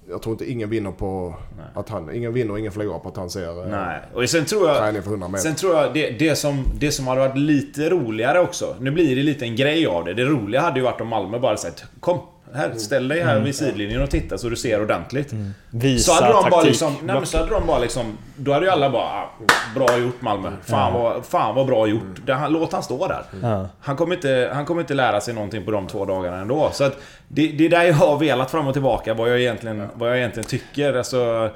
jag 0.10 0.22
tror 0.22 0.34
inte 0.34 0.52
ingen 0.52 0.70
vinner 0.70 0.92
på 0.92 1.36
att 1.74 1.90
han... 1.90 2.16
Ingen 2.16 2.34
vinner 2.34 2.52
och 2.52 2.60
ingen 2.60 2.72
förlorar 2.72 3.00
på 3.00 3.10
att 3.10 3.18
han 3.18 3.30
ser 3.30 3.64
eh, 3.64 3.70
nej. 3.70 4.02
Och 4.14 4.30
sen 4.30 4.46
tror 4.46 4.68
jag... 4.68 4.78
träning 4.78 5.02
för 5.02 5.10
100 5.10 5.28
meter. 5.28 5.44
Sen 5.44 5.56
tror 5.56 5.76
jag 5.76 5.94
det, 5.94 6.10
det, 6.10 6.36
som, 6.36 6.66
det 6.80 6.92
som 6.92 7.08
hade 7.08 7.20
varit 7.22 7.38
lite 7.38 7.90
roligare 7.90 8.40
också. 8.40 8.76
Nu 8.80 8.92
blir 8.92 9.16
det 9.16 9.24
lite 9.24 9.46
en 9.46 9.56
grej 9.56 9.88
av 9.88 10.06
det. 10.06 10.14
Det 10.14 10.26
roliga 10.26 10.62
hade 10.62 10.80
ju 10.80 10.84
varit 10.84 11.02
om 11.02 11.08
Malmö 11.08 11.40
bara 11.40 11.58
sagt 11.58 11.86
Kom! 12.00 12.20
Här, 12.56 12.74
ställ 12.74 13.08
dig 13.08 13.22
här 13.22 13.40
vid 13.40 13.56
sidlinjen 13.56 14.02
och 14.02 14.10
titta 14.10 14.38
så 14.38 14.50
du 14.50 14.56
ser 14.56 14.82
ordentligt. 14.82 15.34
Visa 15.70 16.12
Så 16.12 16.24
hade 16.24 16.34
de 16.34 16.50
bara 16.50 16.62
liksom... 16.62 16.96
Nej, 17.04 17.16
men 17.16 17.26
så 17.26 17.38
hade 17.38 17.50
de 17.50 17.68
bara 17.68 17.80
liksom... 17.80 18.18
Då 18.38 18.54
hade 18.54 18.66
ju 18.66 18.72
alla 18.72 18.90
bara... 18.90 19.04
Ah, 19.04 19.30
bra 19.76 19.98
gjort 19.98 20.22
Malmö. 20.22 20.52
Fan, 20.64 20.94
vad, 20.94 21.26
fan 21.26 21.56
vad 21.56 21.68
bra 21.68 21.88
gjort. 21.88 22.26
Det, 22.26 22.34
han, 22.34 22.54
låt 22.54 22.74
han 22.74 22.84
stå 22.84 23.08
där. 23.08 23.24
Ja. 23.42 23.70
Han 23.80 23.96
kommer, 23.96 24.16
inte, 24.16 24.52
han 24.54 24.66
kommer 24.66 24.82
inte 24.82 24.94
lära 24.94 25.22
sig 25.22 25.34
någonting 25.34 25.66
på 25.66 25.72
de 25.72 25.88
två 25.88 26.06
dagarna 26.06 26.38
ändå. 26.38 26.70
Så 26.74 26.84
att 26.84 26.98
det, 27.28 27.48
det 27.48 27.66
är 27.66 27.70
där 27.70 27.84
jag 27.84 27.94
har 27.94 28.20
velat 28.20 28.52
fram 28.52 28.68
och 28.68 28.74
tillbaka. 28.74 29.14
Vad 29.14 29.30
jag 29.30 29.42
egentligen, 29.42 29.88
vad 29.94 30.10
jag 30.10 30.18
egentligen 30.18 30.50
tycker. 30.50 30.94
Alltså, 30.94 31.50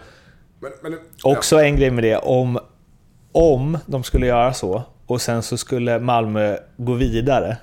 Men, 0.59 0.71
men, 0.81 0.99
Också 1.23 1.61
en 1.61 1.75
grej 1.75 1.91
med 1.91 2.03
det, 2.03 2.17
om, 2.17 2.59
om 3.31 3.77
de 3.85 4.03
skulle 4.03 4.25
göra 4.25 4.53
så 4.53 4.83
och 5.07 5.21
sen 5.21 5.43
så 5.43 5.57
skulle 5.57 5.99
Malmö 5.99 6.57
gå 6.77 6.93
vidare, 6.93 7.57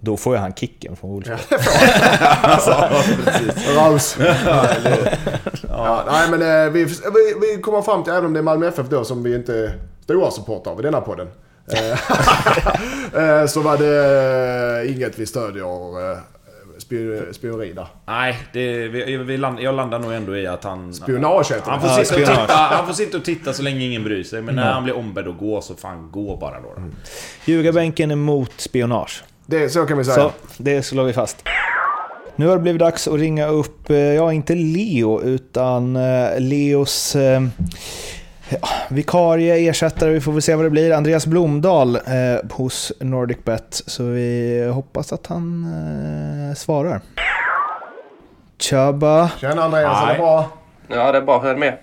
då 0.00 0.16
får 0.16 0.34
ju 0.34 0.40
han 0.40 0.54
kicken 0.54 0.96
från 0.96 1.10
Wolfsburg. 1.10 1.38
Raus. 3.76 4.16
ja, 5.68 6.04
nej 6.10 6.30
men 6.30 6.42
eh, 6.66 6.72
vi, 6.72 6.84
vi, 6.84 7.34
vi 7.56 7.62
kommer 7.62 7.82
fram 7.82 8.04
till, 8.04 8.12
även 8.12 8.24
om 8.26 8.32
det 8.32 8.38
är 8.38 8.42
Malmö 8.42 8.68
FF 8.68 8.86
då 8.88 9.04
som 9.04 9.22
vi 9.22 9.34
inte 9.34 9.54
är 9.54 9.78
stora 10.04 10.30
supportrar 10.30 10.72
av 10.72 10.80
i 10.80 10.82
denna 10.82 11.00
podden. 11.00 11.28
eh, 11.72 11.90
eh, 13.40 13.46
så 13.46 13.60
var 13.60 13.76
det 13.78 14.88
inget 14.92 15.18
vi 15.18 15.26
stödjer 15.26 16.32
spion- 16.78 17.32
spioneri 17.32 17.72
där. 17.72 17.86
nej, 18.06 18.38
det, 18.52 18.88
vi, 18.88 19.16
vi 19.16 19.36
land, 19.36 19.60
jag 19.60 19.74
landar 19.74 19.98
nog 19.98 20.12
ändå 20.12 20.36
i 20.36 20.46
att 20.46 20.64
han... 20.64 20.94
Spionage 20.94 21.52
heter 21.52 21.70
Han 21.70 21.80
det. 21.82 21.88
får, 21.88 21.98
Ja, 21.98 22.04
sitta 22.04 22.32
och 22.32 22.38
titta, 22.38 22.52
han 22.54 22.86
får 22.86 22.94
sitta 22.94 23.16
och 23.18 23.24
titta 23.24 23.52
så 23.52 23.62
länge 23.62 23.84
ingen 23.84 24.04
bryr 24.04 24.24
sig. 24.24 24.42
Men 24.42 24.54
när 24.54 24.72
han 24.72 24.84
blir 24.84 24.96
ombedd 24.96 25.28
att 25.28 25.38
gå 25.38 25.60
så 25.60 25.74
fan 25.74 26.10
gå 26.10 26.36
bara 26.36 26.60
då. 26.60 26.72
då. 26.76 26.82
Ljugarbänken 27.44 28.10
är 28.10 28.16
mot 28.16 28.60
spionage. 28.60 29.22
Det. 29.52 29.68
Så 29.68 29.86
kan 29.86 29.98
vi 29.98 30.04
säga. 30.04 30.14
Så, 30.16 30.32
det 30.56 30.82
slår 30.82 31.04
vi 31.04 31.12
fast. 31.12 31.44
Nu 32.36 32.46
har 32.46 32.56
det 32.56 32.62
blivit 32.62 32.80
dags 32.80 33.08
att 33.08 33.14
ringa 33.14 33.46
upp, 33.46 33.90
eh, 33.90 33.96
ja 33.96 34.32
inte 34.32 34.54
Leo, 34.54 35.22
utan 35.22 35.96
eh, 35.96 36.40
Leos 36.40 37.16
eh, 37.16 37.42
ja, 38.48 38.68
vikarie, 38.88 39.70
ersättare, 39.70 40.10
vi 40.10 40.20
får 40.20 40.32
väl 40.32 40.42
se 40.42 40.54
vad 40.54 40.64
det 40.66 40.70
blir. 40.70 40.92
Andreas 40.92 41.26
Blomdahl 41.26 41.96
eh, 41.96 42.02
hos 42.50 42.92
NordicBet. 43.00 43.82
Så 43.86 44.02
vi 44.04 44.70
hoppas 44.74 45.12
att 45.12 45.26
han 45.26 45.64
eh, 46.50 46.54
svarar. 46.54 47.00
Tjaba! 48.58 49.30
Tjena 49.40 49.62
Andreas, 49.62 50.02
är 50.08 50.12
det 50.12 50.18
bra? 50.18 50.50
Ja, 50.88 51.12
det 51.12 51.18
är 51.18 51.22
bra. 51.22 51.40
Hur 51.40 51.48
är 51.50 51.54
det 51.54 51.60
med? 51.60 51.78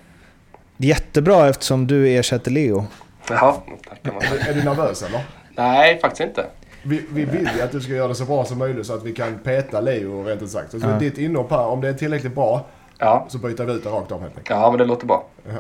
Jättebra 0.78 1.50
eftersom 1.50 1.88
du 1.88 2.08
ersätter 2.10 2.52
Leo. 2.52 2.86
Jaha, 3.30 3.54
tackar 3.90 4.12
man. 4.14 4.22
Är 4.50 4.54
du 4.54 4.64
nervös 4.64 5.04
eller? 5.04 5.22
Nej, 5.56 6.00
faktiskt 6.00 6.22
inte. 6.22 6.46
Vi, 6.84 7.06
vi 7.12 7.26
vill 7.26 7.50
ju 7.56 7.62
att 7.62 7.72
du 7.72 7.82
ska 7.82 7.94
göra 7.94 8.08
det 8.08 8.16
så 8.16 8.26
bra 8.26 8.46
som 8.46 8.58
möjligt 8.58 8.86
så 8.88 8.94
att 8.94 9.04
vi 9.04 9.14
kan 9.14 9.40
peta 9.44 9.82
Leo 9.82 10.24
rent 10.24 10.42
ut 10.42 10.50
sagt. 10.52 10.72
Så 10.72 10.78
Ja. 10.82 10.88
ditt 10.88 11.18
inhopp 11.18 11.52
här, 11.52 11.66
om 11.66 11.82
det 11.82 11.90
är 11.90 11.94
tillräckligt 11.94 12.36
bra 12.36 12.66
Ja. 12.98 13.26
så 13.30 13.38
byter 13.38 13.64
vi 13.66 13.74
ut 13.74 13.84
det 13.84 13.90
rakt 13.90 14.12
av 14.12 14.22
helt 14.22 14.38
enkelt. 14.38 14.50
ja, 14.60 14.70
men 14.72 14.78
det 14.78 14.86
låter 14.86 15.06
bra. 15.08 15.26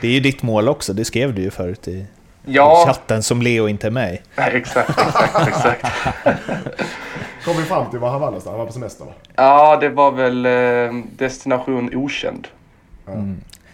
Det 0.00 0.06
är 0.06 0.10
ju 0.12 0.20
ditt 0.20 0.42
mål 0.42 0.68
också, 0.68 0.92
det 0.92 1.04
skrev 1.04 1.34
du 1.34 1.42
ju 1.42 1.50
förut 1.50 1.88
i 1.88 2.06
Ja, 2.44 2.84
chatten 2.86 3.22
som 3.22 3.42
Leo 3.42 3.68
inte 3.68 3.86
är 3.86 3.90
med 3.90 4.14
i. 4.14 4.20
nej, 4.36 4.50
exakt, 4.54 4.90
exakt, 4.90 5.48
exakt. 5.48 5.86
Kom 7.44 7.56
vi 7.56 7.62
fram 7.62 7.90
till 7.90 7.98
var 7.98 8.10
han 8.10 8.20
var 8.20 8.26
någonstans? 8.26 8.52
Han 8.52 8.58
var 8.58 8.66
på 8.66 8.72
semester 8.72 9.04
va? 9.04 9.12
Ja, 9.36 9.76
det 9.80 9.88
var 9.88 10.10
väl 10.12 10.46
eh, 10.46 11.02
destination 11.16 11.90
okänd. 11.94 12.48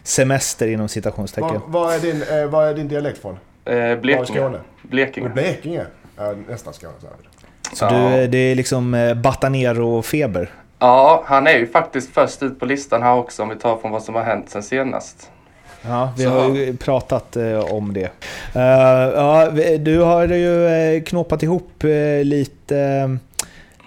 Semester 0.02 0.68
inom 0.68 0.88
citationstecken. 0.88 1.60
Var, 1.66 1.84
var, 1.84 1.92
är 1.92 1.98
din, 1.98 2.22
eh, 2.22 2.46
var 2.46 2.64
är 2.64 2.74
din 2.74 2.88
dialekt 2.88 3.18
från? 3.18 3.38
Eh, 3.64 3.96
Blekinge. 3.98 4.26
Skåne? 4.26 4.58
Blekinge. 4.82 5.28
Blekinge? 5.28 5.86
Ja, 6.16 6.34
nästan 6.48 6.74
Skåne 6.74 6.92
så. 7.00 7.06
Så 7.76 7.84
Ja. 7.84 7.90
du, 8.16 8.26
det 8.26 8.38
är 8.38 8.54
liksom 8.54 8.94
eh, 8.94 9.14
Batanero-feber? 9.14 10.48
Ja, 10.78 11.22
han 11.26 11.46
är 11.46 11.58
ju 11.58 11.66
faktiskt 11.66 12.14
först 12.14 12.42
ut 12.42 12.60
på 12.60 12.66
listan 12.66 13.02
här 13.02 13.14
också 13.14 13.42
om 13.42 13.48
vi 13.48 13.56
tar 13.56 13.76
från 13.76 13.90
vad 13.90 14.02
som 14.02 14.14
har 14.14 14.22
hänt 14.22 14.50
sen 14.50 14.62
senast. 14.62 15.30
Ja, 15.82 16.12
vi 16.16 16.22
Så- 16.24 16.30
har 16.30 16.48
ju 16.54 16.76
pratat 16.76 17.36
eh, 17.36 17.58
om 17.72 17.92
det. 17.92 18.10
Eh, 18.54 18.62
ja, 19.14 19.50
du 19.78 19.98
har 19.98 20.26
ju 20.28 21.00
knåpat 21.06 21.42
ihop 21.42 21.84
eh, 21.84 22.24
lite, 22.24 22.78
eh, 22.78 23.08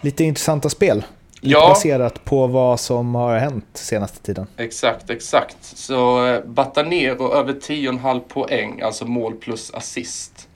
lite 0.02 0.24
intressanta 0.24 0.70
spel. 0.70 1.06
Ja. 1.42 1.70
baserat 1.70 2.26
på 2.26 2.48
vad 2.48 2.80
som 2.80 3.16
har 3.16 3.38
hänt 3.38 3.66
senaste 3.74 4.20
tiden. 4.20 4.48
Exakt, 4.58 5.10
exakt. 5.10 5.58
Så 5.62 6.26
eh, 6.28 6.42
Batanero 6.46 7.34
över 7.34 7.54
10,5 7.54 8.20
poäng, 8.20 8.82
alltså 8.82 9.06
mål 9.06 9.34
plus 9.36 9.74
assist. 9.74 10.48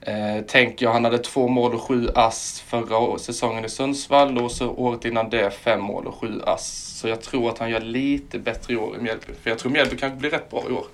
Eh, 0.00 0.44
tänker 0.48 0.86
jag, 0.86 0.92
han 0.92 1.04
hade 1.04 1.18
två 1.18 1.48
mål 1.48 1.74
och 1.74 1.80
sju 1.82 2.08
ass 2.14 2.60
förra 2.66 3.18
säsongen 3.18 3.64
i 3.64 3.68
Sundsvall 3.68 4.38
och 4.38 4.50
så 4.50 4.68
året 4.70 5.04
innan 5.04 5.30
det 5.30 5.50
fem 5.50 5.80
mål 5.80 6.06
och 6.06 6.14
sju 6.14 6.40
ass. 6.46 6.92
Så 7.00 7.08
jag 7.08 7.20
tror 7.22 7.48
att 7.48 7.58
han 7.58 7.70
gör 7.70 7.80
lite 7.80 8.38
bättre 8.38 8.74
i 8.74 8.76
år 8.76 8.96
i 8.98 9.02
Mjällby. 9.02 9.32
För 9.42 9.50
jag 9.50 9.58
tror 9.58 9.72
Mjällby 9.72 9.96
kan 9.96 10.18
bli 10.18 10.28
rätt 10.28 10.50
bra 10.50 10.62
i 10.68 10.72
år. 10.72 10.84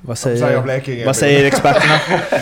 Vad 0.00 0.18
Säger 0.18 0.36
säger, 0.36 0.62
Blekinge. 0.62 1.06
vad 1.06 1.16
säger 1.16 1.44
experterna? 1.46 1.94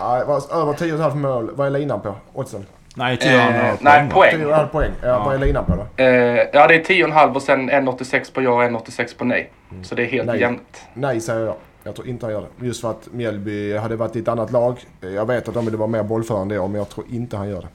Ja, 0.00 0.16
över 0.52 0.72
10,5 0.72 1.14
mål. 1.14 1.50
Vad 1.54 1.66
är 1.66 1.70
linan 1.70 2.00
på? 2.00 2.14
Oddsen? 2.32 2.66
Nej, 2.96 3.18
Eh, 3.22 3.74
nej, 3.80 4.08
poäng. 4.10 4.36
10,5 4.36 4.66
poäng. 4.68 4.90
Ja, 5.02 5.22
Vad 5.24 5.34
är 5.34 5.38
linan 5.38 5.64
på 5.64 5.76
då? 5.76 6.02
Eh, 6.04 6.06
ja, 6.52 6.66
det 6.66 6.74
är 6.74 6.84
10,5 6.84 7.34
och 7.34 7.42
sen 7.42 7.70
1,86 7.70 8.32
på 8.34 8.42
ja 8.42 8.50
och 8.50 8.62
1,86 8.62 9.18
på 9.18 9.24
nej. 9.24 9.50
Så 9.82 9.94
det 9.94 10.02
är 10.02 10.06
helt 10.06 10.26
Nej. 10.26 10.40
jämnt. 10.40 10.82
Nej 10.94 11.20
säger 11.20 11.46
jag. 11.46 11.54
Jag 11.84 11.94
tror 11.94 12.08
inte 12.08 12.26
han 12.26 12.32
gör 12.32 12.40
det. 12.60 12.66
Just 12.66 12.80
för 12.80 12.90
att 12.90 13.08
Mjällby 13.12 13.76
hade 13.76 13.96
varit 13.96 14.16
i 14.16 14.18
ett 14.18 14.28
annat 14.28 14.52
lag. 14.52 14.78
Jag 15.00 15.26
vet 15.26 15.48
att 15.48 15.54
de 15.54 15.64
ville 15.64 15.76
vara 15.76 15.86
mer 15.88 16.02
bollförande 16.02 16.54
i 16.54 16.58
år, 16.58 16.68
men 16.68 16.78
jag 16.78 16.88
tror 16.88 17.06
inte 17.10 17.36
han 17.36 17.48
gör 17.48 17.60
det. 17.60 17.68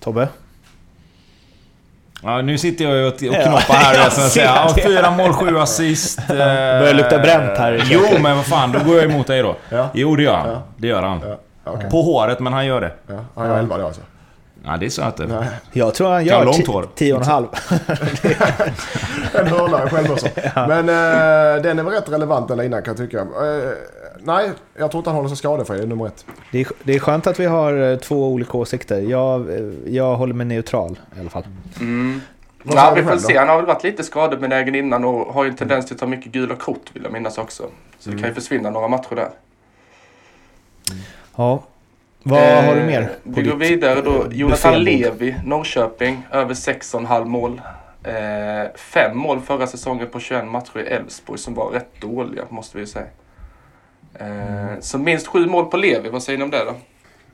Tobbe? 0.00 0.28
Ja, 2.22 2.42
nu 2.42 2.58
sitter 2.58 2.84
jag 2.84 3.06
och 3.06 3.12
och 3.14 3.22
Ja, 3.22 3.32
knoppar 3.42 3.74
här 3.74 3.94
jag 3.98 4.06
och 4.06 4.12
säger 4.12 4.46
ja, 4.46 4.72
det. 4.76 4.82
fyra 4.82 5.10
mål, 5.10 5.32
sju 5.32 5.58
assist. 5.58 6.18
eh, 6.30 6.36
Börjar 6.36 6.94
lukta 6.94 7.18
bränt 7.18 7.58
här 7.58 7.82
Jo, 7.90 8.00
men 8.22 8.36
vad 8.36 8.46
fan, 8.46 8.72
då 8.72 8.78
går 8.78 8.96
jag 8.96 9.04
emot 9.04 9.26
dig 9.26 9.42
då. 9.42 9.56
Ja. 9.68 9.88
Jo, 9.94 10.16
det 10.16 10.22
gör 10.22 10.34
han. 10.36 10.48
Ja. 10.50 10.62
Det 10.76 10.86
gör 10.86 11.02
han. 11.02 11.20
Ja, 11.28 11.36
okej. 11.64 11.90
På 11.90 12.02
håret, 12.02 12.40
men 12.40 12.52
han 12.52 12.66
gör 12.66 12.80
det. 12.80 12.92
Ja, 13.06 13.14
han 13.34 13.46
gör 13.48 13.58
11 13.58 13.78
då 13.78 13.86
alltså. 13.86 14.00
Ja, 14.64 14.76
det 14.76 14.90
sa 14.90 15.02
jag 15.02 15.10
inte. 15.10 15.26
Nej. 15.26 15.48
Jag 15.72 15.94
tror 15.94 16.08
han 16.08 16.24
gör 16.24 16.44
långt 16.44 16.66
hår. 16.66 16.86
tio 16.94 17.14
och 17.14 17.20
en 17.20 17.26
halv. 17.26 17.46
En 19.34 19.46
hörna 19.46 19.90
själv 19.90 20.12
också. 20.12 20.26
Men 20.54 20.88
eh, 20.88 21.62
den 21.62 21.78
är 21.78 21.82
väl 21.82 21.92
rätt 21.92 22.08
relevant 22.08 22.48
den 22.48 22.58
linan 22.58 22.82
kan 22.82 22.96
jag 22.96 23.10
tycka. 23.10 23.20
Eh, 23.20 23.72
nej, 24.18 24.50
jag 24.76 24.90
tror 24.90 25.00
inte 25.00 25.10
han 25.10 25.16
håller 25.16 25.28
sig 25.28 25.36
skadefri, 25.38 25.76
det 25.76 25.82
är 25.82 25.86
nummer 25.86 26.06
ett. 26.06 26.24
Det 26.52 26.60
är, 26.60 26.66
det 26.82 26.94
är 26.94 26.98
skönt 26.98 27.26
att 27.26 27.40
vi 27.40 27.46
har 27.46 27.90
eh, 27.92 27.96
två 27.98 28.28
olika 28.28 28.58
åsikter. 28.58 29.00
Jag, 29.00 29.50
eh, 29.50 29.64
jag 29.86 30.16
håller 30.16 30.34
mig 30.34 30.46
neutral 30.46 30.98
i 31.16 31.20
alla 31.20 31.30
fall. 31.30 31.44
Mm. 31.80 32.20
Ja, 32.62 32.92
vi 32.96 33.02
får 33.02 33.16
se. 33.16 33.38
Han 33.38 33.48
har 33.48 33.56
väl 33.56 33.66
varit 33.66 33.84
lite 33.84 34.04
skadebenägen 34.04 34.74
innan 34.74 35.04
och 35.04 35.34
har 35.34 35.44
ju 35.44 35.50
en 35.50 35.56
tendens 35.56 35.86
till 35.86 35.94
att 35.94 36.00
ta 36.00 36.06
mycket 36.06 36.32
gula 36.32 36.56
kort 36.56 36.90
vill 36.92 37.02
jag 37.02 37.12
minnas 37.12 37.38
också. 37.38 37.62
Så 37.98 38.10
det 38.10 38.18
kan 38.18 38.28
ju 38.28 38.34
försvinna 38.34 38.70
några 38.70 38.88
matcher 38.88 39.14
där. 39.14 39.30
Ja. 41.36 41.62
Vad 42.22 42.42
Eh, 42.42 42.64
har 42.64 42.74
du 42.74 42.82
mer? 42.82 43.02
på 43.04 43.10
Vi 43.22 43.42
går 43.42 43.56
vidare 43.56 44.00
då. 44.00 44.26
Jonathan? 44.30 44.84
Levi, 44.84 45.36
Norrköping, 45.44 46.22
över 46.32 46.54
6,5 46.54 47.24
mål. 47.24 47.60
Eh, 48.04 48.14
fem 48.76 49.18
mål 49.18 49.40
förra 49.40 49.66
säsongen 49.66 50.08
på 50.08 50.20
21 50.20 50.44
matcher 50.46 50.78
i 50.78 50.86
Elfsborg 50.86 51.38
som 51.38 51.54
var 51.54 51.70
rätt 51.70 52.00
dåliga 52.00 52.44
måste 52.48 52.78
vi 52.78 52.86
säga. 52.86 53.06
Eh, 54.14 54.80
så 54.80 54.98
minst 54.98 55.26
sju 55.26 55.46
mål 55.46 55.66
på 55.66 55.76
Levi, 55.76 56.08
vad 56.08 56.22
säger 56.22 56.38
ni 56.38 56.44
om 56.44 56.50
det 56.50 56.64
då? 56.64 56.74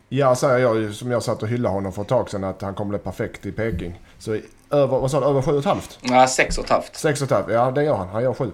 Ja, 0.09 0.34
säger 0.34 0.59
jag 0.59 0.76
ju 0.76 0.93
som 0.93 1.11
jag 1.11 1.22
satt 1.22 1.43
och 1.43 1.49
hyllade 1.49 1.74
honom 1.74 1.93
för 1.93 2.03
ett 2.03 2.09
tag 2.09 2.30
sedan 2.30 2.45
att 2.45 2.62
han 2.62 2.74
kommer 2.74 2.89
bli 2.89 2.99
perfekt 2.99 3.47
i 3.47 3.53
Peking. 3.53 4.01
Så 4.18 4.39
över, 4.70 4.99
vad 4.99 5.11
sa 5.11 5.20
du, 5.20 5.26
över 5.26 5.43
sju 5.43 5.53
och 5.53 5.59
ett 5.59 5.64
halvt? 5.64 5.99
Nej, 6.03 6.28
sex 6.28 6.59
och 6.59 6.64
ett 6.64 6.70
halvt. 6.70 6.97
Sex 6.97 7.20
och 7.22 7.26
ett 7.26 7.32
halvt, 7.32 7.51
ja 7.51 7.70
det 7.70 7.84
gör 7.84 7.97
han. 7.97 8.09
Han 8.09 8.22
gör 8.22 8.34
sju. 8.34 8.51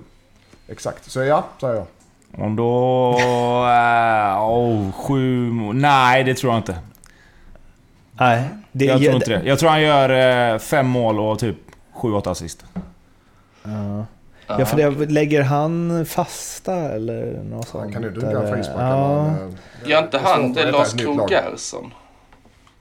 Exakt. 0.68 1.10
Så 1.10 1.22
ja, 1.22 1.44
säger 1.60 1.74
jag. 1.74 1.86
Och 2.38 2.50
då... 2.50 3.12
Äh, 3.68 4.42
oh, 4.42 4.92
sju... 4.92 5.50
Nej, 5.72 6.24
det 6.24 6.34
tror 6.34 6.52
jag 6.52 6.58
inte. 6.58 6.76
Nej, 8.12 8.48
det, 8.72 8.84
Jag 8.84 9.00
tror 9.02 9.14
inte 9.14 9.30
det. 9.30 9.42
Jag 9.44 9.58
tror 9.58 9.70
han 9.70 9.82
gör 9.82 10.52
eh, 10.52 10.58
fem 10.58 10.86
mål 10.86 11.20
och 11.20 11.38
typ 11.38 11.56
sju, 11.92 12.12
åtta 12.12 12.30
assist. 12.30 12.64
Ja. 13.62 14.06
Ja, 14.46 14.64
för 14.64 14.76
det, 14.76 15.10
lägger 15.10 15.42
han 15.42 16.06
fasta 16.06 16.74
eller 16.74 17.42
något 17.50 17.68
sånt? 17.68 17.84
Han 17.84 17.92
kan 17.92 18.02
ju 18.02 18.10
dunka 18.10 18.30
eller? 18.30 18.42
en 18.42 18.54
frispark. 18.54 18.78
Ja. 18.78 19.24
men, 19.24 19.48
eh, 19.48 19.90
Gör 19.90 19.98
inte 20.02 20.18
han 20.18 20.52
det 20.52 20.70
Lars 20.70 20.94
lag. 21.04 21.30
Gerson? 21.30 21.94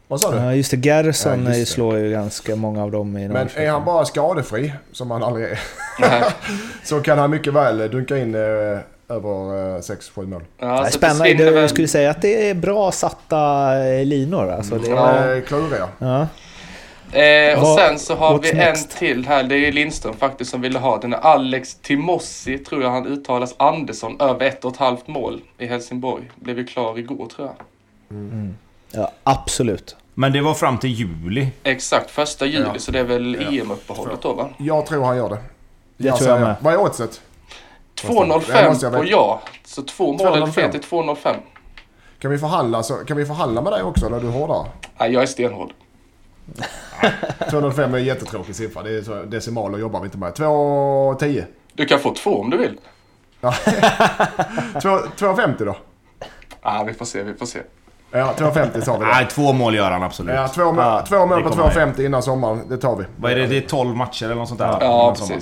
Vad 0.08 0.22
sa 0.22 0.32
du? 0.32 0.38
ja, 0.38 0.54
just 0.56 0.72
det. 0.72 0.78
Gerson 0.78 1.46
Ja, 1.46 1.50
just 1.50 1.60
det. 1.60 1.66
slår 1.66 1.98
ju 1.98 2.12
ganska 2.12 2.56
många 2.56 2.84
av 2.84 2.92
dem 2.92 3.18
i 3.18 3.28
Men 3.28 3.50
är 3.56 3.70
han 3.70 3.86
bara 3.86 4.06
skadefri, 4.06 4.74
som 4.92 5.12
han 5.12 5.24
aldrig 5.24 5.46
är, 5.46 5.60
så 6.84 7.02
kan 7.02 7.18
han 7.18 7.30
mycket 7.32 7.54
väl 7.54 7.78
dunka 7.78 8.18
in 8.18 8.36
över 9.12 9.30
6-7 9.82 10.28
mål. 10.28 10.44
Ja, 10.60 10.82
Nej, 10.82 10.92
Spännande. 10.92 11.30
Jag 11.44 11.70
skulle 11.70 11.88
säga 11.88 12.10
att 12.12 12.22
det 12.22 12.50
är 12.50 12.54
bra 12.54 12.92
satta 12.92 13.74
eh, 13.86 14.06
linor. 14.06 14.50
Alltså 14.52 14.76
det, 14.78 14.90
Ja. 14.90 15.26
ja. 15.28 15.36
Eh, 15.36 15.42
kluriga. 15.44 15.88
Ja. 16.00 16.28
Eh, 17.20 17.60
och 17.62 17.80
sen 17.80 18.00
så 18.00 18.16
har 18.16 18.38
what's 18.38 18.42
vi 18.42 18.54
next? 18.54 18.92
en 18.94 18.98
till 19.00 19.26
här. 19.28 19.44
Det 19.44 19.56
är 19.68 19.72
Lindström 19.72 20.14
faktiskt 20.18 20.52
som 20.52 20.62
ville 20.62 20.80
ha 20.80 20.98
den. 20.98 21.14
är 21.14 21.18
Alex 21.18 21.76
Timossi, 21.76 22.58
tror 22.58 22.84
jag 22.84 22.90
han 22.90 23.08
uttalas, 23.08 23.56
Andersson, 23.58 24.22
över 24.22 24.46
ett 24.46 24.66
och 24.66 24.72
ett 24.72 24.78
halvt 24.78 25.08
mål 25.08 25.42
i 25.58 25.66
Helsingborg. 25.66 26.24
Blev 26.36 26.58
ju 26.58 26.66
klar 26.66 27.00
igår 27.00 27.28
tror 27.36 27.48
jag. 27.48 27.56
ja, 28.92 29.12
absolut. 29.24 29.96
Men 30.14 30.34
det 30.34 30.42
var 30.42 30.54
fram 30.54 30.78
till 30.78 30.90
juli. 30.90 31.48
Exakt, 31.64 32.12
första 32.12 32.46
juli, 32.46 32.66
Ja. 32.74 32.80
så 32.80 32.92
det 32.92 33.00
är 33.00 33.04
väl 33.04 33.38
Ja. 33.42 33.62
EM-uppehållet 33.62 34.22
då 34.22 34.34
va? 34.34 34.50
Jag 34.58 34.86
tror 34.86 35.04
han 35.06 35.18
gör 35.18 35.30
det. 35.30 35.38
Det 35.98 36.08
tror 36.08 36.18
säger- 36.18 36.32
jag 36.32 36.42
med. 36.42 36.56
Vad 36.62 36.74
är 36.74 36.78
oddset? 36.80 37.22
Det 38.02 38.08
2.05 38.08 38.68
måste 38.70 38.86
jag 38.86 38.94
på 38.94 39.06
ja. 39.06 39.42
Så 39.66 39.82
två 39.82 40.14
mål 40.14 40.28
eller 40.28 40.46
2.05. 40.46 40.52
fel 40.52 40.72
till 40.72 40.82
2.05. 40.82 41.36
Kan 42.20 42.32
vi 42.32 42.38
förhandla, 42.38 42.84
så, 42.84 42.94
kan 42.94 43.18
vi 43.18 43.26
förhandla 43.26 43.62
med 43.62 43.74
dig 43.74 43.84
också 43.84 44.10
när 44.10 44.20
du 44.20 44.28
är 44.28 44.32
hårdare? 44.32 44.68
Nej, 44.98 45.14
jag 45.14 45.24
är 45.24 45.28
stenhård. 45.28 45.74
205 47.50 47.94
är 47.94 47.98
en 47.98 48.04
jättetråkig 48.06 48.56
siffra. 48.56 48.84
Det 48.84 48.98
är 48.98 49.02
så, 49.02 49.24
decimaler 49.24 49.78
jobbar 49.78 50.00
vi 50.00 50.06
inte 50.06 50.18
med. 50.18 50.36
210. 50.36 51.44
Du 51.74 51.86
kan 51.86 52.00
få 52.00 52.14
två 52.14 52.40
om 52.42 52.50
du 52.50 52.58
vill. 52.58 52.78
Ja. 53.42 53.54
2 54.82 54.98
250 55.18 55.66
då? 55.66 55.76
Ah, 56.62 56.84
vi 56.84 56.94
får 56.94 57.06
se, 57.06 57.24
vi 57.24 57.34
får 57.34 57.46
se. 57.46 57.60
Ja, 58.12 58.34
250 58.38 58.82
tar 58.82 59.00
vi 59.00 59.06
Nej, 59.06 59.24
då. 59.24 59.30
två 59.30 59.54
mål 59.54 59.76
gör 59.76 59.92
han 59.92 60.04
absolut. 60.04 60.36
Ja, 60.36 60.48
två, 60.48 60.72
mål- 60.72 60.78
Ja, 60.86 61.06
två 61.08 61.26
mål 61.26 61.44
på 61.44 61.50
kommer 61.50 61.64
han 61.64 61.72
250 61.72 62.06
innan 62.06 62.24
sommaren. 62.24 62.62
Det 62.70 62.78
tar 62.78 62.96
vi. 62.96 63.06
Vad 63.18 63.32
är 63.32 63.36
det? 63.36 63.48
Det 63.48 63.58
är 63.58 63.62
12 63.62 63.96
matcher 63.96 64.26
eller 64.26 64.36
något 64.36 64.48
sånt 64.48 64.60
där? 64.60 64.78
Ja, 64.82 65.04
innan 65.04 65.16
sommaren. 65.16 65.42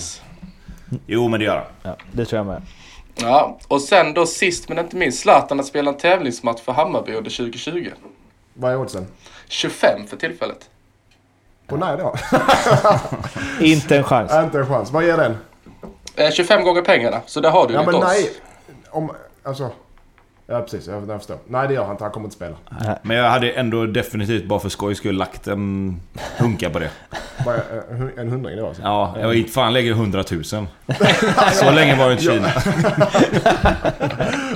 Jo, 1.08 1.28
men 1.28 1.40
det 1.40 1.46
gör 1.46 1.56
han. 1.56 1.66
Ja, 1.84 1.96
det 2.12 2.26
tror 2.26 2.38
jag 2.38 2.46
med. 2.48 2.62
Ja, 3.16 3.60
och 3.68 3.82
sen 3.82 4.14
då 4.14 4.26
sist 4.26 4.70
men 4.70 4.80
inte 4.80 4.96
minst 4.96 5.20
Zlatan 5.20 5.60
att 5.60 5.66
spela 5.66 5.92
en 5.92 5.98
tävlingsmatch 5.98 6.62
för 6.62 6.72
Hammarby 6.72 7.14
under 7.14 7.32
2020. 7.38 7.90
Vad 8.54 8.72
är 8.72 8.78
oddsen? 8.78 9.08
25 9.48 10.08
för 10.08 10.18
tillfället. 10.18 10.70
På 11.68 11.78
nej 11.78 11.98
då? 11.98 12.14
Inte 13.66 13.98
en 13.98 14.04
chans. 14.04 14.32
Inte 14.44 14.60
en 14.60 14.68
chans. 14.68 14.92
Vad 14.92 15.04
ger 15.06 15.18
den? 15.18 15.38
Eh, 16.16 16.32
25 16.32 16.64
gånger 16.64 16.82
pengarna, 16.82 17.22
så 17.26 17.40
där 17.40 17.50
har 17.52 17.68
du 17.68 17.74
Ja 17.74 17.80
lite 17.80 17.92
men 17.92 18.02
odds. 18.02 18.08
nej. 18.08 18.32
Om, 18.90 19.12
alltså. 19.44 19.70
Ja 20.52 20.62
precis, 20.62 20.88
jag, 20.88 21.10
jag 21.10 21.18
förstår. 21.18 21.38
Nej 21.48 21.68
det 21.68 21.74
gör 21.74 21.84
han 21.84 21.92
inte. 21.92 22.04
Han 22.04 22.12
kommer 22.12 22.26
inte 22.26 22.36
spela. 22.36 22.56
Men 23.02 23.18
jag 23.18 23.30
hade 23.30 23.52
ändå 23.52 23.86
definitivt 23.86 24.46
bara 24.46 24.60
för 24.60 24.70
skojs 24.70 24.98
skull 24.98 25.16
lagt 25.16 25.48
en 25.48 26.00
hunka 26.38 26.70
på 26.70 26.80
det. 26.80 26.90
Eh, 27.46 27.54
En 28.18 28.30
hundring 28.30 28.56
det 28.56 28.62
var 28.62 28.68
alltså. 28.70 28.84
Ja, 28.84 29.16
jag 29.20 29.28
var 29.28 29.34
inte 29.34 29.52
fan 29.52 29.74
lägger 29.74 29.92
100 29.92 30.24
000. 30.32 30.44
Så 31.54 31.72
länge 31.72 31.96
var 31.96 32.06
det 32.06 32.12
inte 32.12 32.24
Kina. 32.24 32.48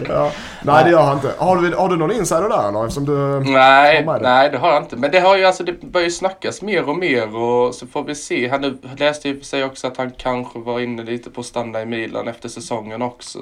Ja. 0.09 0.31
Nej 0.63 0.83
det 0.83 0.89
gör 0.89 1.01
han 1.01 1.15
inte. 1.15 1.31
Har 1.37 1.57
du, 1.61 1.75
har 1.75 1.89
du 1.89 1.95
någon 1.97 2.11
insider 2.11 2.49
där 2.49 2.69
eller? 2.69 2.83
Eftersom 2.83 3.05
du... 3.05 3.51
Nej, 3.51 4.05
nej 4.21 4.49
det 4.49 4.57
har 4.57 4.73
jag 4.73 4.83
inte. 4.83 4.95
Men 4.95 5.11
det 5.11 5.19
har 5.19 5.37
ju 5.37 5.45
alltså, 5.45 5.63
det 5.63 5.81
börjar 5.81 6.05
ju 6.05 6.11
snackas 6.11 6.61
mer 6.61 6.89
och 6.89 6.97
mer 6.97 7.35
och 7.35 7.75
så 7.75 7.87
får 7.87 8.03
vi 8.03 8.15
se. 8.15 8.49
Han 8.49 8.61
nu 8.61 8.77
läste 8.97 9.29
ju 9.29 9.37
för 9.39 9.45
sig 9.45 9.63
också 9.63 9.87
att 9.87 9.97
han 9.97 10.11
kanske 10.17 10.59
var 10.59 10.79
inne 10.79 11.03
lite 11.03 11.29
på 11.29 11.39
att 11.41 11.47
stanna 11.47 11.81
i 11.81 11.85
Milan 11.85 12.27
efter 12.27 12.49
säsongen 12.49 13.01
också. 13.01 13.39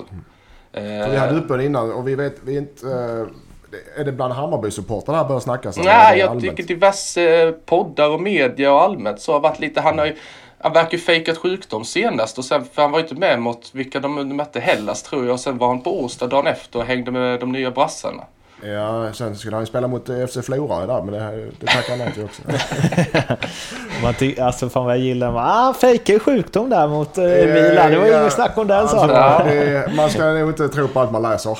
För 0.73 1.09
vi 1.09 1.17
hade 1.17 1.31
Eh, 1.31 1.37
uppe 1.37 1.53
den 1.53 1.65
innan 1.65 1.91
och 1.91 2.07
vi 2.07 2.15
vet, 2.15 2.35
vi 2.43 2.57
inte... 2.57 2.87
eh, 2.87 4.01
är 4.01 4.03
det 4.03 4.11
bland 4.11 4.33
Hammarby-supportrar 4.33 5.13
det 5.13 5.17
här 5.17 5.27
börjar 5.27 5.39
snackas? 5.39 5.77
nej, 5.77 6.19
jag 6.19 6.29
allmänt? 6.29 6.57
tycker 6.57 6.63
diverse 6.63 7.53
poddar 7.65 8.09
och 8.09 8.21
media 8.21 8.73
och 8.73 8.81
allmänt 8.81 9.21
så 9.21 9.33
har 9.33 9.39
varit 9.39 9.59
lite, 9.59 9.81
han 9.81 9.99
har 9.99 10.05
ju 10.05 10.15
han 10.63 10.73
verkar 10.73 10.91
ju 10.91 10.97
fejkat 10.97 11.37
sjukdom 11.37 11.85
senast 11.85 12.37
och 12.37 12.45
sen, 12.45 12.65
för 12.73 12.81
han 12.81 12.91
var 12.91 12.99
ju 12.99 13.03
inte 13.03 13.15
med 13.15 13.39
mot 13.39 13.69
vilka 13.73 13.99
de 13.99 14.35
mötte 14.35 14.59
Hellas 14.59 15.03
tror 15.03 15.25
jag 15.25 15.33
och 15.33 15.39
sen 15.39 15.57
var 15.57 15.67
han 15.67 15.81
på 15.81 16.03
Årsta 16.03 16.27
dagen 16.27 16.47
efter 16.47 16.79
och 16.79 16.85
hängde 16.85 17.11
med 17.11 17.39
de 17.39 17.51
nya 17.51 17.71
brassarna. 17.71 18.23
Ja, 18.63 19.13
sen 19.13 19.35
skulle 19.35 19.55
han 19.55 19.63
ju 19.63 19.67
spela 19.67 19.87
mot 19.87 20.09
eh, 20.09 20.25
FC 20.27 20.37
Flora 20.45 20.85
där 20.85 21.01
men 21.01 21.13
det, 21.13 21.45
det 21.59 21.67
tackar 21.67 21.89
han 21.89 21.99
nej 21.99 22.11
till 22.13 22.23
också. 22.23 22.41
Man 24.03 24.13
ty- 24.13 24.39
alltså 24.39 24.69
fan 24.69 24.85
vad 24.85 24.93
jag 24.93 25.01
gillar 25.03 25.31
man. 25.31 25.43
Ah, 25.47 25.73
fejkar 25.73 26.19
sjukdom 26.19 26.69
där 26.69 26.87
mot 26.87 27.17
uh, 27.17 27.23
Milan. 27.23 27.91
Det 27.91 27.97
var 27.97 28.05
ju 28.05 28.11
ja. 28.11 28.21
inget 28.21 28.33
snack 28.33 28.57
om 28.57 28.67
den 28.67 28.77
Alltså, 28.77 28.95
saken. 28.97 29.47
det, 29.47 29.91
man 29.95 30.09
ska 30.09 30.23
nog 30.25 30.49
inte 30.49 30.69
tro 30.69 30.87
på 30.87 30.99
allt 30.99 31.11
man 31.11 31.21
läser. 31.21 31.59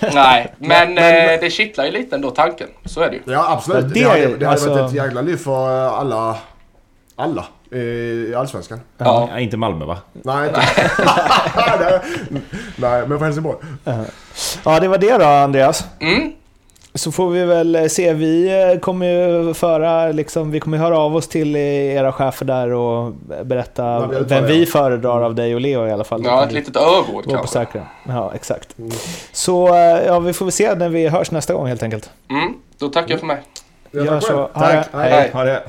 Nej, 0.14 0.54
men, 0.58 0.94
men- 0.94 1.34
eh, 1.34 1.40
det 1.40 1.50
kittlar 1.50 1.84
ju 1.84 1.90
lite 1.90 2.16
ändå 2.16 2.30
tanken. 2.30 2.68
Så 2.84 3.00
är 3.00 3.10
det 3.10 3.16
ju. 3.16 3.22
Ja 3.26 3.52
absolut. 3.52 3.84
Ja, 3.84 3.88
det, 3.94 4.00
det- 4.00 4.08
hade, 4.08 4.20
det 4.26 4.32
hade 4.32 4.48
alltså- 4.48 4.70
varit 4.70 4.88
ett 4.88 4.96
jävla 4.96 5.20
lyft 5.22 5.44
för 5.44 5.86
eh, 5.86 5.92
alla, 5.92 6.36
alla 7.16 7.44
i 7.74 8.34
Allsvenskan. 8.36 8.80
Ja. 8.98 9.28
Ja, 9.32 9.38
inte 9.40 9.56
Malmö 9.56 9.84
va? 9.84 9.98
Nej, 10.12 10.48
inte. 10.48 10.60
Nej, 12.76 13.06
men 13.08 13.18
för 13.18 13.24
Helsingborg. 13.24 13.56
Ja, 14.64 14.80
det 14.80 14.88
var 14.88 14.98
det 14.98 15.18
då 15.18 15.24
Andreas. 15.24 15.84
Mm. 16.00 16.32
Så 16.96 17.12
får 17.12 17.30
vi 17.30 17.44
väl 17.44 17.90
se. 17.90 18.12
Vi 18.12 18.62
eh, 18.72 18.80
kommer 18.80 19.06
ju 19.06 19.54
föra, 19.54 20.08
liksom, 20.12 20.50
vi 20.50 20.60
kommer 20.60 20.78
höra 20.78 20.98
av 20.98 21.16
oss 21.16 21.28
till 21.28 21.56
eh, 21.56 21.62
era 21.62 22.12
chefer 22.12 22.44
där 22.44 22.72
och 22.72 23.12
berätta 23.44 24.06
vi 24.06 24.16
vem 24.20 24.46
vi 24.46 24.66
föredrar 24.66 25.22
av 25.22 25.34
dig 25.34 25.54
och 25.54 25.60
Leo 25.60 25.86
i 25.86 25.90
alla 25.92 26.04
fall. 26.04 26.22
Ja, 26.24 26.44
ett 26.44 26.52
litet 26.52 26.76
öråd 26.76 27.04
Gå 27.06 27.22
på 27.22 27.30
kanske. 27.30 27.48
säkra. 27.48 27.82
Ja, 28.08 28.32
exakt. 28.34 28.76
Så 29.32 29.68
eh, 29.68 30.06
ja, 30.06 30.18
vi 30.18 30.32
får 30.32 30.44
väl 30.44 30.52
se 30.52 30.74
när 30.74 30.88
vi 30.88 31.08
hörs 31.08 31.30
nästa 31.30 31.54
gång 31.54 31.66
helt 31.66 31.82
enkelt. 31.82 32.10
Mm. 32.30 32.54
Då 32.78 32.88
tackar 32.88 33.10
jag 33.10 33.20
för 33.20 33.26
mig. 33.26 33.42
Ja, 33.90 34.04
Gör 34.04 34.20
tack 34.20 34.22
så. 34.22 34.36
Ha 34.52 34.66
det. 34.66 34.82
Tack. 34.82 34.86
Hej. 34.92 35.10
Hej. 35.10 35.30
Ha 35.32 35.44
det. 35.44 35.62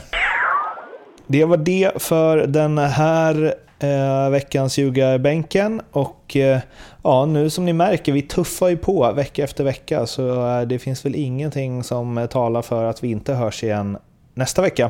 Det 1.28 1.46
var 1.46 1.58
det 1.58 1.92
för 2.02 2.38
den 2.38 2.78
här 2.78 3.56
eh, 3.80 4.30
veckans 4.30 4.78
ljugarbänken. 4.78 5.82
Och 5.92 6.36
eh, 6.36 6.60
ja, 7.04 7.26
nu 7.26 7.50
som 7.50 7.66
ni 7.66 7.74
märker, 7.74 8.12
vi 8.12 8.22
tuffar 8.22 8.68
ju 8.68 8.78
på 8.78 9.12
vecka 9.12 9.44
efter 9.44 9.64
vecka. 9.64 10.06
Så 10.06 10.48
eh, 10.48 10.62
det 10.62 10.80
finns 10.80 11.06
väl 11.06 11.16
ingenting 11.16 11.84
som 11.84 12.18
eh, 12.18 12.26
talar 12.26 12.62
för 12.62 12.84
att 12.84 13.04
vi 13.04 13.12
inte 13.12 13.34
hörs 13.34 13.64
igen 13.64 13.98
nästa 14.34 14.62
vecka. 14.62 14.90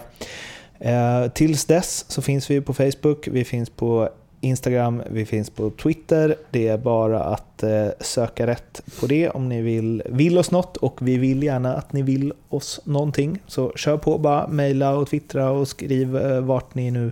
Eh, 0.79 1.27
tills 1.33 1.65
dess 1.65 2.05
så 2.11 2.21
finns 2.21 2.51
vi 2.51 2.61
på 2.61 2.73
Facebook, 2.73 3.27
vi 3.27 3.43
finns 3.43 3.69
på 3.69 4.09
Instagram, 4.45 5.03
vi 5.09 5.25
finns 5.25 5.49
på 5.49 5.69
Twitter. 5.69 6.35
Det 6.51 6.67
är 6.67 6.77
bara 6.77 7.23
att 7.23 7.63
eh, 7.63 7.87
söka 7.99 8.47
rätt 8.47 8.81
på 8.99 9.07
det 9.07 9.29
om 9.29 9.49
ni 9.49 9.61
vill, 9.61 10.03
vill 10.05 10.37
oss 10.37 10.51
något 10.51 10.77
och 10.77 10.97
vi 11.01 11.17
vill 11.17 11.43
gärna 11.43 11.75
att 11.75 11.93
ni 11.93 12.01
vill 12.01 12.33
oss 12.49 12.79
någonting. 12.83 13.39
Så 13.47 13.71
kör 13.75 13.97
på 13.97 14.17
bara, 14.17 14.47
mejla 14.47 14.95
och 14.95 15.09
twittra 15.09 15.51
och 15.51 15.67
skriv 15.67 16.17
eh, 16.17 16.41
vart 16.41 16.75
ni 16.75 16.91
nu 16.91 17.11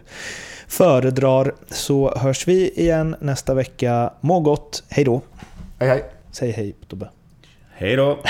föredrar 0.67 1.53
så 1.69 2.17
hörs 2.17 2.47
vi 2.47 2.69
igen 2.69 3.15
nästa 3.19 3.53
vecka. 3.53 4.13
Må 4.21 4.39
gott, 4.39 4.83
hej 4.89 5.05
då! 5.05 5.21
Hej 5.79 5.89
hej. 5.89 6.03
Säg 6.31 6.51
hej 6.51 6.75
Tobbe. 6.87 7.09
Hej 7.75 7.95
då. 7.95 8.19